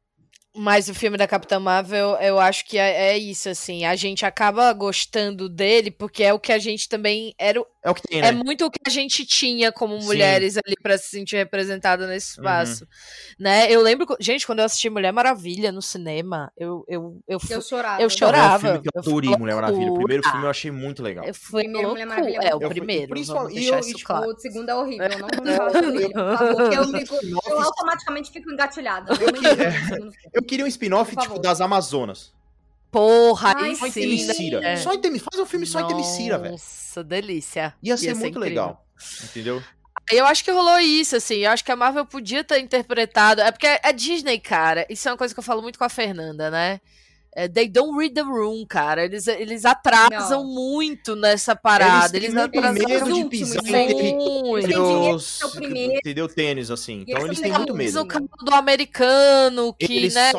[0.53, 3.85] Mas o filme da Capitã Marvel, eu acho que é, é isso, assim.
[3.85, 7.61] A gente acaba gostando dele porque é o que a gente também era.
[7.61, 8.29] o- É o que tem, né?
[8.29, 10.07] É muito o que a gente tinha como Sim.
[10.09, 12.45] mulheres ali pra se sentir representada nesse Uhum.
[12.45, 12.87] espaço.
[13.39, 13.71] Né?
[13.73, 17.63] Eu lembro, gente, quando eu assisti Mulher Maravilha no cinema, eu, eu, eu, fui- Eu
[17.63, 18.03] chorava.
[18.03, 18.53] Eu Não, chorava.
[18.53, 19.93] É um filme que eu Eu adorei, Mulher Maravilha.
[19.93, 21.25] O primeiro filme eu achei muito legal.
[21.25, 22.21] eu fui Primeiro Mulher loucura.
[22.27, 23.09] Maravilha É, o Eu fui- primeiro.
[23.09, 24.31] principalmente- e eu- claro.
[24.33, 27.15] O segundo é horrível, não vamos falar sobre ele, por favor, eu, fico,
[27.49, 29.13] eu automaticamente fico engatilhada.
[29.15, 30.01] Eu,
[30.35, 32.33] não Eu queria um spin-off, tipo, das Amazonas.
[32.91, 34.01] Porra, Ai, Só em sim.
[34.01, 34.61] Temicira.
[34.61, 34.77] né?
[34.77, 36.53] Só em Temi- Faz um filme só em Temicira, velho.
[36.53, 37.75] Nossa, delícia.
[37.83, 38.41] Ia ser muito incrível.
[38.49, 38.87] legal.
[39.23, 39.63] Entendeu?
[40.11, 41.37] Eu acho que rolou isso, assim.
[41.37, 43.41] Eu acho que a Marvel podia ter interpretado.
[43.43, 45.89] É porque a Disney, cara, isso é uma coisa que eu falo muito com a
[45.89, 46.81] Fernanda, né?
[47.33, 49.05] É, they don't read the room, cara.
[49.05, 50.53] Eles, eles atrasam Não.
[50.53, 52.17] muito nessa parada.
[52.17, 54.67] Eles Eles, têm medo de pisar em terri- muito.
[54.67, 55.19] Tem dinheiro entendeu?
[55.43, 55.93] é o primeiro.
[55.99, 56.29] Entendeu?
[56.29, 56.99] Tênis, assim.
[57.07, 57.93] E Então eles eles têm muito medo.
[58.01, 60.33] No campo do americano, que, Eles né?
[60.33, 60.39] só-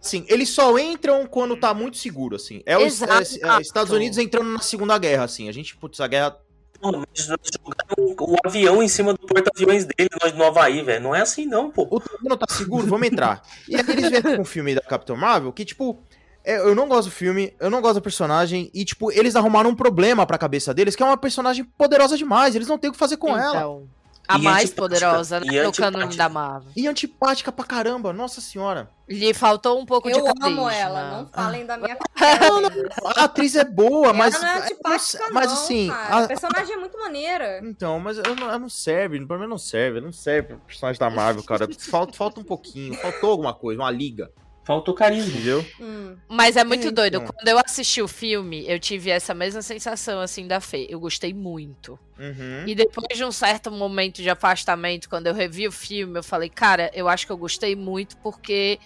[0.00, 2.62] Assim, eles só entram quando tá muito seguro, assim.
[2.66, 5.48] É os é, é, Estados Unidos entrando na Segunda Guerra, assim.
[5.48, 6.36] A gente, putz, a guerra
[6.82, 11.02] Mano, mas nós jogamos o avião em cima do porta-aviões dele, nós no Havaí, velho.
[11.02, 11.86] Não é assim, não, pô.
[11.90, 13.40] O terreno tá seguro, vamos entrar.
[13.66, 16.13] E aí eles vêm com o filme da Capitão Marvel que, tipo, é,
[16.44, 19.74] eu não gosto do filme, eu não gosto do personagem, e, tipo, eles arrumaram um
[19.74, 22.98] problema pra cabeça deles, que é uma personagem poderosa demais, eles não têm o que
[22.98, 23.48] fazer com ela.
[23.56, 23.88] Então,
[24.26, 25.62] a E mais poderosa, né?
[25.62, 26.70] No cânone da Marvel.
[26.74, 28.88] E antipática pra caramba, nossa senhora.
[29.06, 31.94] Lhe faltou um pouco de Eu amo ela, não falem da minha
[32.40, 32.70] Não, não,
[33.16, 34.34] a atriz é boa, mas.
[34.34, 35.88] ela não é mas, antipática, mas, não, assim.
[35.88, 36.14] cara.
[36.16, 37.60] a- A personagem é muito maneira.
[37.62, 40.98] Então, mas ela não, ela não serve, pra mim não serve, não serve pro personagem
[40.98, 41.68] da Marvel, cara.
[41.78, 44.30] Falta, falta um pouquinho, faltou alguma coisa, uma liga,
[44.64, 45.30] Faltou carisma.
[45.30, 45.64] entendeu?
[45.80, 46.16] Hum.
[46.28, 47.16] Mas é muito É, doido.
[47.18, 47.26] então.
[47.34, 50.86] Quando eu assisti o filme, eu tive essa mesma sensação, assim, da Fê.
[50.88, 51.98] Eu gostei muito.
[52.18, 52.66] Uhum.
[52.66, 56.48] E depois de um certo momento de afastamento, quando eu revi o filme, eu falei,
[56.48, 58.78] cara, eu acho que eu gostei muito porque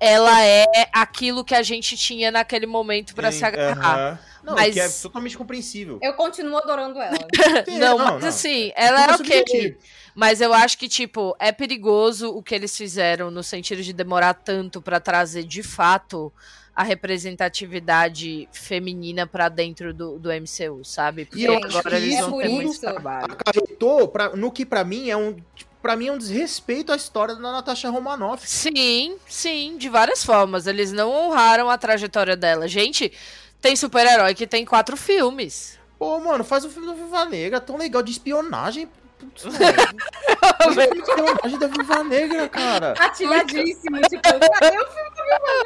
[0.00, 3.98] ela é aquilo que a gente tinha naquele momento pra se agarrar.
[3.98, 4.18] Aham.
[4.42, 5.98] Não, Mas- que é totalmente compreensível.
[6.02, 7.14] Eu continuo adorando ela.
[7.68, 9.16] Sim, Não, mas assim, ela é ok.
[9.18, 9.76] subjetivo.
[10.14, 14.32] Mas eu acho que, tipo, é perigoso o que eles fizeram no sentido de demorar
[14.34, 16.32] tanto pra trazer de fato
[16.74, 21.26] a representatividade feminina pra dentro do, do MCU, sabe?
[21.26, 23.24] Porque E eu acho agora que eles isso vão ter muito trabalho.
[23.32, 25.36] acarretou pra, no que pra mim é um
[25.82, 28.48] para mim é um desrespeito à história da Natasha Romanoff.
[28.48, 30.66] Sim, sim, de várias formas.
[30.66, 32.68] Eles não honraram a trajetória dela.
[32.68, 33.12] Gente,
[33.60, 35.78] tem super-herói que tem quatro filmes.
[35.98, 38.88] Pô, mano, faz um filme da Viva Negra tão legal de espionagem.
[39.20, 39.48] Putz, de
[40.98, 42.94] espionagem da Viva Negra, cara.
[42.98, 45.10] Atilhadíssimo, tipo, cadê o filme?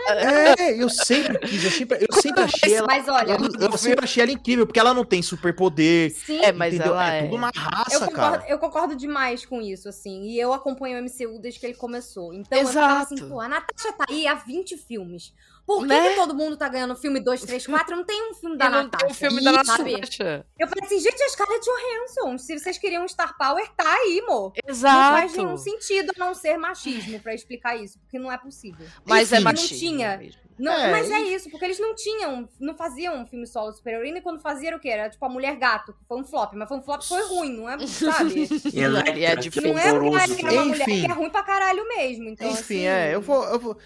[0.09, 2.87] É, eu sempre quis, eu sempre, eu sempre achei ela.
[2.87, 6.11] Mas olha, Eu, eu sempre achei ela incrível, porque ela não tem superpoder.
[6.13, 6.93] sim, É, mas entendeu?
[6.95, 7.23] ela é, é.
[7.23, 8.45] tudo uma eu raça, concordo, cara.
[8.49, 10.25] eu concordo demais com isso, assim.
[10.25, 12.35] E eu acompanho o MCU desde que ele começou.
[12.35, 13.31] Então eu ficava assim, Exato.
[13.31, 15.33] pô, a Natasha tá aí há 20 filmes.
[15.67, 16.11] Por que, Né?
[16.11, 17.97] que todo mundo tá ganhando filme 2, 3, 4?
[17.97, 18.99] Não tem um filme da Eu não Natasha.
[19.07, 19.53] tenho o filme da?
[19.53, 20.47] Natasha.
[20.59, 24.53] Eu falei assim, gente, a Scarlett Johansson, se vocês queriam Star Power, tá aí, mo.
[24.55, 25.17] Não Exato.
[25.21, 28.87] faz nenhum sentido a não ser machismo pra explicar isso, porque não é possível.
[29.07, 29.45] Mas é Enfim.
[29.45, 29.75] machismo.
[29.75, 30.19] Não tinha.
[30.19, 30.45] mesmo.
[30.57, 33.95] Não, É, mas é isso, porque eles não tinham, não faziam um filme solo super
[33.95, 34.89] heroína e quando fazia era o quê?
[34.89, 37.23] Era tipo a Mulher Gato, que foi um flop, mas foi um flop que foi
[37.27, 38.49] ruim, não é, sabe?
[38.73, 39.73] E Electra, é que difícil.
[39.73, 41.01] não é porque era uma mulher Enfim.
[41.07, 42.29] que é ruim pra caralho mesmo.
[42.29, 43.77] Então, Enfim, assim, é, eu vou, eu vou.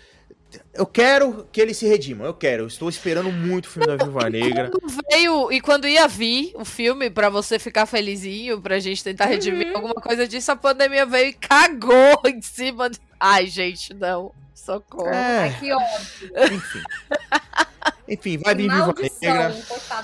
[0.73, 2.63] Eu quero que ele se redima, eu quero.
[2.63, 4.71] Eu estou esperando muito o filme da Viúva Negra.
[4.71, 9.27] Quando veio e quando ia vir o filme pra você ficar felizinho, pra gente tentar
[9.27, 9.77] redimir Uhum.
[9.77, 12.89] alguma coisa disso, a pandemia veio e cagou em cima.
[12.89, 12.99] De...
[13.21, 14.33] Ai, gente, não.
[14.55, 15.09] Socorro.
[15.09, 16.31] É, Ai, que óbvio.
[16.55, 16.83] enfim.
[18.09, 19.57] Enfim, vai vir Viúva Maldição, Negra.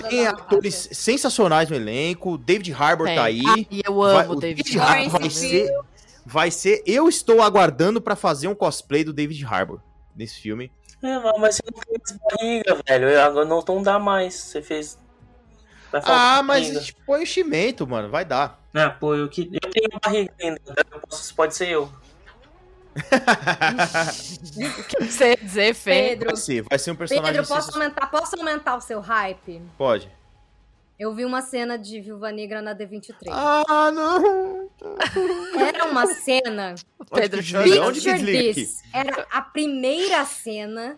[0.09, 2.37] Tem atores sensacionais no elenco.
[2.37, 3.15] David Harbour Tem.
[3.15, 3.41] tá aí.
[3.47, 5.69] Ai, eu Vai- amo o o David Harbour vai ser,
[6.25, 6.83] vai ser.
[6.85, 9.79] Eu estou aguardando pra fazer um cosplay do David Harbour
[10.15, 10.71] nesse filme.
[11.03, 13.21] É, mas- você não mais barriga, velho.
[13.21, 14.33] Agora não, não dá mais.
[14.35, 14.97] Você fez.
[15.93, 16.81] Ah, mas barriga.
[16.81, 18.09] tipo, põe o chimento, mano.
[18.09, 18.59] Vai dar.
[18.77, 19.49] Ah, pô, eu, que...
[19.53, 20.59] eu tenho barriga ainda.
[20.91, 21.89] Eu posso- pode ser eu.
[22.95, 25.75] O que você ia dizer?
[25.75, 27.31] Pedro, Vai ser, vai ser um personagem.
[27.33, 29.61] Pedro, posso aumentar, posso aumentar o seu hype?
[29.77, 30.09] Pode.
[30.97, 33.13] Eu vi uma cena de Viúva Negra na D23.
[33.29, 34.69] Ah, não!
[35.59, 36.75] Era uma cena
[37.13, 38.81] Pedro Picture this.
[38.93, 40.97] Era a primeira cena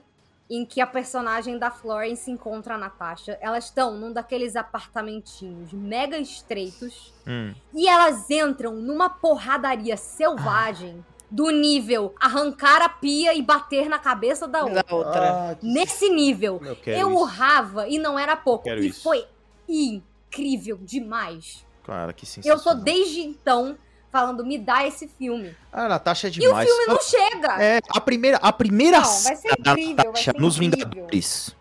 [0.49, 3.37] em que a personagem da Florence encontra a Natasha.
[3.41, 7.53] Elas estão num daqueles apartamentinhos mega estreitos Hum.
[7.73, 14.47] e elas entram numa porradaria selvagem do nível arrancar a pia e bater na cabeça
[14.47, 14.83] da outra.
[14.83, 15.49] Da outra.
[15.51, 18.63] Ah, que- Nesse nível, eu eu urrava e não era pouco.
[18.63, 19.03] Quero e isso.
[19.03, 19.25] foi
[19.67, 21.65] incrível demais.
[21.85, 22.63] Cara, que Eu sensacional.
[22.63, 23.77] tô desde então
[24.11, 25.55] falando, me dá esse filme.
[25.71, 26.67] A Natasha é E o demais.
[26.69, 27.61] filme não chega.
[27.63, 30.87] É, a primeira, a primeira Não, vai ser incrível, vai Natasha ser nos incrível.
[30.89, 31.55] Vingadores.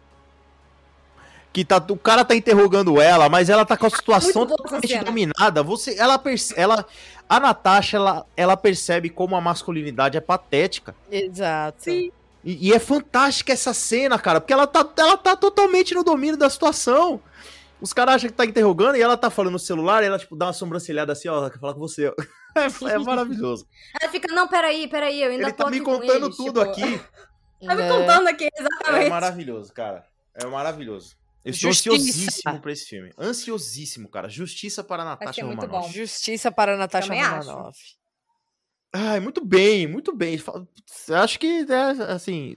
[1.53, 4.63] Que tá, o cara tá interrogando ela, mas ela tá com a situação boa essa
[4.63, 5.63] totalmente dominada.
[5.63, 6.85] Você, ela, perce- ela,
[7.27, 10.95] a Natasha, ela, ela percebe como a masculinidade é patética.
[11.11, 11.83] Exato.
[11.85, 12.13] Sim.
[12.45, 16.37] E, e é fantástica essa cena, cara, porque ela tá, ela tá totalmente no domínio
[16.37, 17.21] da situação.
[17.87, 20.35] Os caras acham que tá interrogando e ela tá falando no celular e ela, tipo,
[20.35, 22.13] dá uma sobrancelhada assim, ó, quer falar com você.
[22.57, 23.69] É, é maravilhoso.
[24.01, 26.83] Ela fica, não, peraí, peraí, eu ainda Ele tô tá me contando eles, tudo tipo,
[26.83, 27.01] aqui.
[27.67, 27.89] Tá me É.
[27.89, 29.11] contando aqui, É exatamente.
[29.11, 30.05] maravilhoso, cara.
[30.35, 31.17] É maravilhoso.
[31.45, 31.95] Eu estou Justiça.
[31.95, 33.13] ansiosíssimo pra esse filme.
[33.19, 34.29] Ansiosíssimo, cara.
[34.31, 35.87] Justiça para Natasha muito Romanoff.
[35.89, 35.93] bom.
[35.93, 37.49] Justiça para a Natasha Também acho.
[37.51, 37.79] Romanoff.
[38.93, 40.43] Ai, muito bem, muito bem.
[41.23, 42.57] Acho que, é, assim,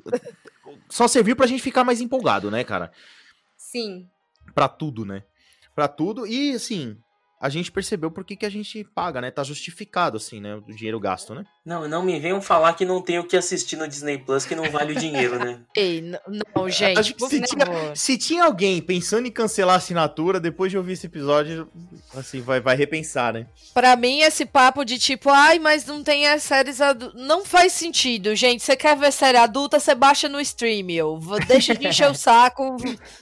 [0.89, 2.89] só serviu pra gente ficar mais empolgado, né, cara?
[3.57, 4.07] Sim.
[4.53, 5.23] Pra tudo, né?
[5.75, 6.25] Pra tudo.
[6.25, 6.97] E, assim,
[7.39, 9.31] a gente percebeu por que, que a gente paga, né?
[9.31, 10.55] Tá justificado, assim, né?
[10.55, 11.45] O dinheiro gasto, né?
[11.65, 14.55] Não, não me venham falar que não tem o que assistir no Disney Plus que
[14.55, 15.59] não vale o dinheiro, né?
[15.75, 20.39] Ei, não, gente, Acho que se tinha, se tinha alguém pensando em cancelar a assinatura,
[20.39, 21.69] depois de ouvir esse episódio,
[22.15, 23.47] assim, vai, vai repensar, né?
[23.73, 27.21] Pra mim, esse papo de tipo, ai, mas não tem as séries adultas.
[27.21, 28.63] Não faz sentido, gente.
[28.63, 30.87] Você quer ver série adulta, você baixa no stream.
[31.47, 32.75] Deixa de encher o saco.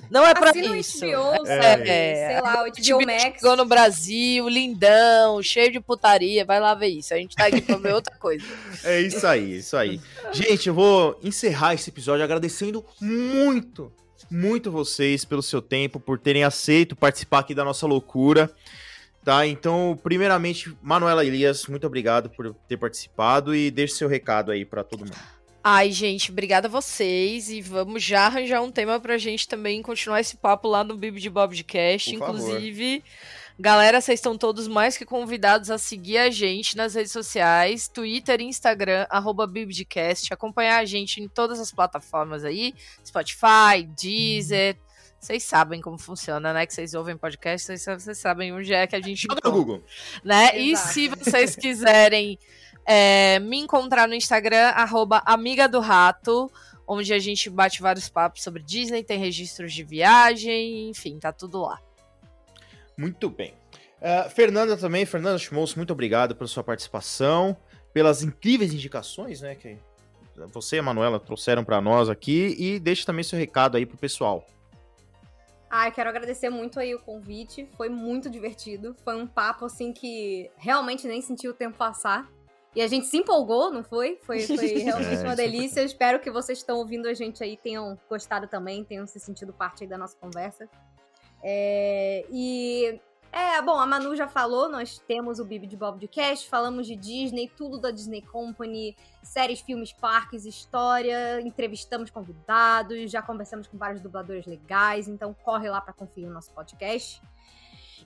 [0.10, 0.99] Não é pra Assina o isso.
[1.06, 1.68] HBO, É.
[1.88, 2.27] É.
[2.31, 3.41] Sei lá, o HBO HBO Max.
[3.41, 4.06] chegou no Brasil,
[4.47, 6.45] lindão, cheio de putaria.
[6.45, 7.13] Vai lá ver isso.
[7.13, 8.45] A gente tá aqui pra ver outra coisa.
[8.84, 9.99] É isso aí, isso aí.
[10.31, 13.91] Gente, eu vou encerrar esse episódio agradecendo muito,
[14.29, 18.51] muito vocês pelo seu tempo, por terem aceito participar aqui da nossa loucura.
[19.23, 19.45] Tá?
[19.45, 24.84] Então, primeiramente, Manuela Elias, muito obrigado por ter participado e deixe seu recado aí pra
[24.85, 25.36] todo mundo.
[25.69, 27.49] Ai, gente, obrigada a vocês.
[27.49, 31.19] E vamos já arranjar um tema pra gente também continuar esse papo lá no Bibi
[31.19, 32.10] de Bob de Cast.
[32.11, 32.39] Por favor.
[32.39, 33.03] Inclusive,
[33.60, 38.39] galera, vocês estão todos mais que convidados a seguir a gente nas redes sociais: Twitter
[38.39, 40.34] e Instagram, arroba Bibdcast.
[40.34, 42.73] Acompanhar a gente em todas as plataformas aí:
[43.06, 44.77] Spotify, Deezer.
[45.19, 46.65] Vocês sabem como funciona, né?
[46.65, 49.84] Que vocês ouvem podcast, vocês, sabem onde é que a gente Joga no Google.
[50.23, 50.57] né?
[50.57, 52.39] E se vocês quiserem
[52.88, 56.49] é, me encontrar no Instagram, arroba amiga do rato,
[56.88, 61.61] onde a gente bate vários papos sobre Disney, tem registros de viagem, enfim, tá tudo
[61.61, 61.81] lá.
[62.97, 63.53] Muito bem.
[64.01, 67.57] Ah, Fernanda também, Fernanda Schmoss, muito obrigado pela sua participação,
[67.93, 69.77] pelas incríveis indicações, né, que
[70.53, 73.97] você e a Manuela trouxeram pra nós aqui e deixe também seu recado aí pro
[73.97, 74.47] pessoal.
[75.69, 77.68] Ai, quero agradecer muito aí o convite.
[77.76, 78.95] Foi muito divertido.
[79.03, 82.31] Foi um papo assim que realmente nem senti o tempo passar.
[82.78, 84.20] E a gente se empolgou, não foi?
[84.22, 85.80] Foi, foi realmente É, uma isso delícia.
[85.80, 89.52] Eu espero que vocês estão ouvindo a gente aí tenham gostado também, tenham se sentido
[89.52, 90.70] parte aí da nossa conversa.
[91.41, 93.02] É, e
[93.32, 96.86] é, bom, a Manu já falou, nós temos o Bibi de Bob de Cash, falamos
[96.86, 103.76] de Disney, tudo da Disney Company, séries, filmes, parques, história, entrevistamos convidados, já conversamos com
[103.76, 107.20] vários dubladores legais, então corre lá para conferir o nosso podcast.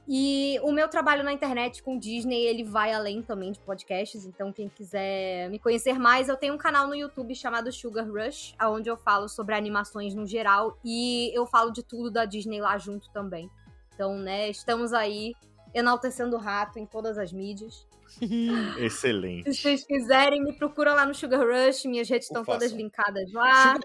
[0.07, 4.51] E o meu trabalho na internet com Disney, ele vai além também de podcasts, então
[4.51, 8.89] quem quiser me conhecer mais, eu tenho um canal no YouTube chamado Sugar Rush, onde
[8.89, 13.09] eu falo sobre animações no geral e eu falo de tudo da Disney lá junto
[13.11, 13.49] também.
[13.93, 15.33] Então, né, estamos aí
[15.73, 17.87] enaltecendo o rato em todas as mídias.
[18.77, 19.53] Excelente.
[19.53, 23.75] Se vocês quiserem, me procura lá no Sugar Rush, minhas redes estão todas linkadas lá.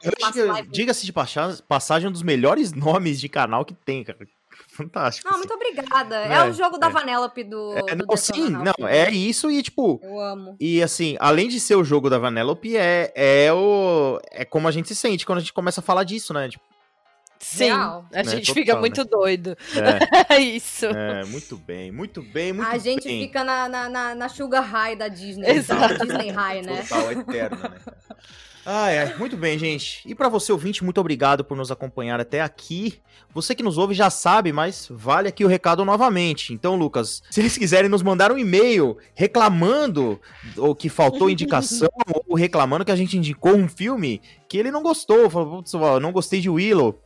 [0.72, 4.18] Diga-se de passa- passagem, um dos melhores nomes de canal que tem, cara.
[4.68, 5.28] Fantástico.
[5.28, 5.48] Não, assim.
[5.48, 6.16] muito obrigada.
[6.16, 6.90] É, É, o jogo da é.
[6.90, 7.72] Vanellope do.
[7.88, 10.00] É, do não, sim, não, é isso e tipo.
[10.02, 10.56] Eu amo.
[10.60, 14.20] E assim, além de ser o jogo da Vanellope, é, é o.
[14.30, 16.48] É como a gente se sente quando a gente começa a falar disso, né?
[16.48, 16.64] Tipo,
[17.38, 18.06] Sim, Real.
[18.12, 18.80] a Né, gente total, fica né?
[18.80, 19.56] muito doido.
[20.28, 20.86] é, É isso.
[20.86, 23.22] é, muito bem, muito bem, muito a gente bem.
[23.26, 25.48] fica na, na, na, Sugar High da Disney.
[25.50, 25.98] Exato.
[25.98, 26.82] da Disney High, né?
[26.82, 27.78] Total, eterna, né?
[28.68, 30.02] Ai, ai, muito bem, gente.
[30.04, 33.00] E pra você, ouvinte, muito obrigado por nos acompanhar até aqui.
[33.32, 36.52] Você que nos ouve já sabe, mas vale aqui o recado novamente.
[36.52, 40.20] Então, Lucas, se eles quiserem nos mandar um e-mail reclamando
[40.56, 41.88] ou que faltou indicação
[42.26, 46.00] ou reclamando que a gente indicou um filme que ele não gostou, falou, "Putz, ó,
[46.00, 47.00] não gostei de Willow,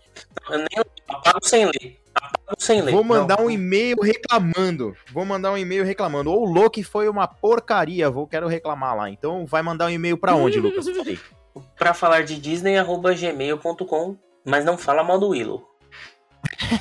[0.49, 2.01] nem apago sem ler.
[2.15, 2.93] Apago sem ler.
[2.93, 3.47] vou mandar Não.
[3.47, 4.97] um e-mail reclamando.
[5.13, 6.31] Vou mandar um e-mail reclamando.
[6.33, 9.11] Ou o Loki foi uma porcaria, vou quero reclamar lá.
[9.11, 10.87] Então, vai mandar um e-mail pra onde, Lucas?
[11.77, 14.17] Pra falar de Disney, arroba gmail.com.
[14.45, 15.69] Mas não fala mal do Willow.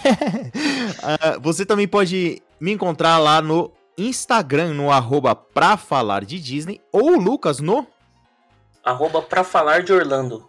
[1.01, 6.81] Ah, você também pode me encontrar lá no Instagram, no arroba pra falar de Disney,
[6.91, 7.87] ou o Lucas no
[8.83, 10.48] Arroba pra falar de Orlando.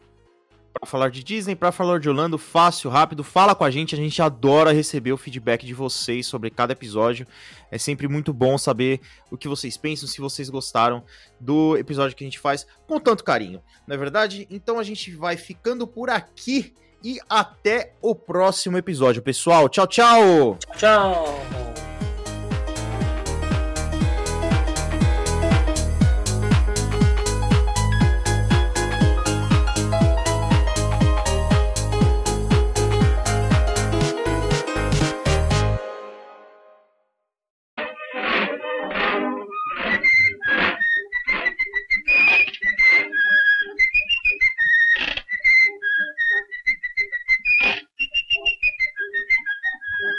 [0.73, 3.99] Pra falar de Disney, pra falar de Orlando, fácil, rápido, fala com a gente, a
[3.99, 7.27] gente adora receber o feedback de vocês sobre cada episódio,
[7.71, 11.05] é sempre muito bom saber o que vocês pensam, se vocês gostaram
[11.39, 14.47] do episódio que a gente faz com tanto carinho, não é verdade?
[14.51, 20.59] Então a gente vai ficando por aqui e até o próximo episódio, pessoal, tchau, tchau!
[20.77, 21.70] Tchau.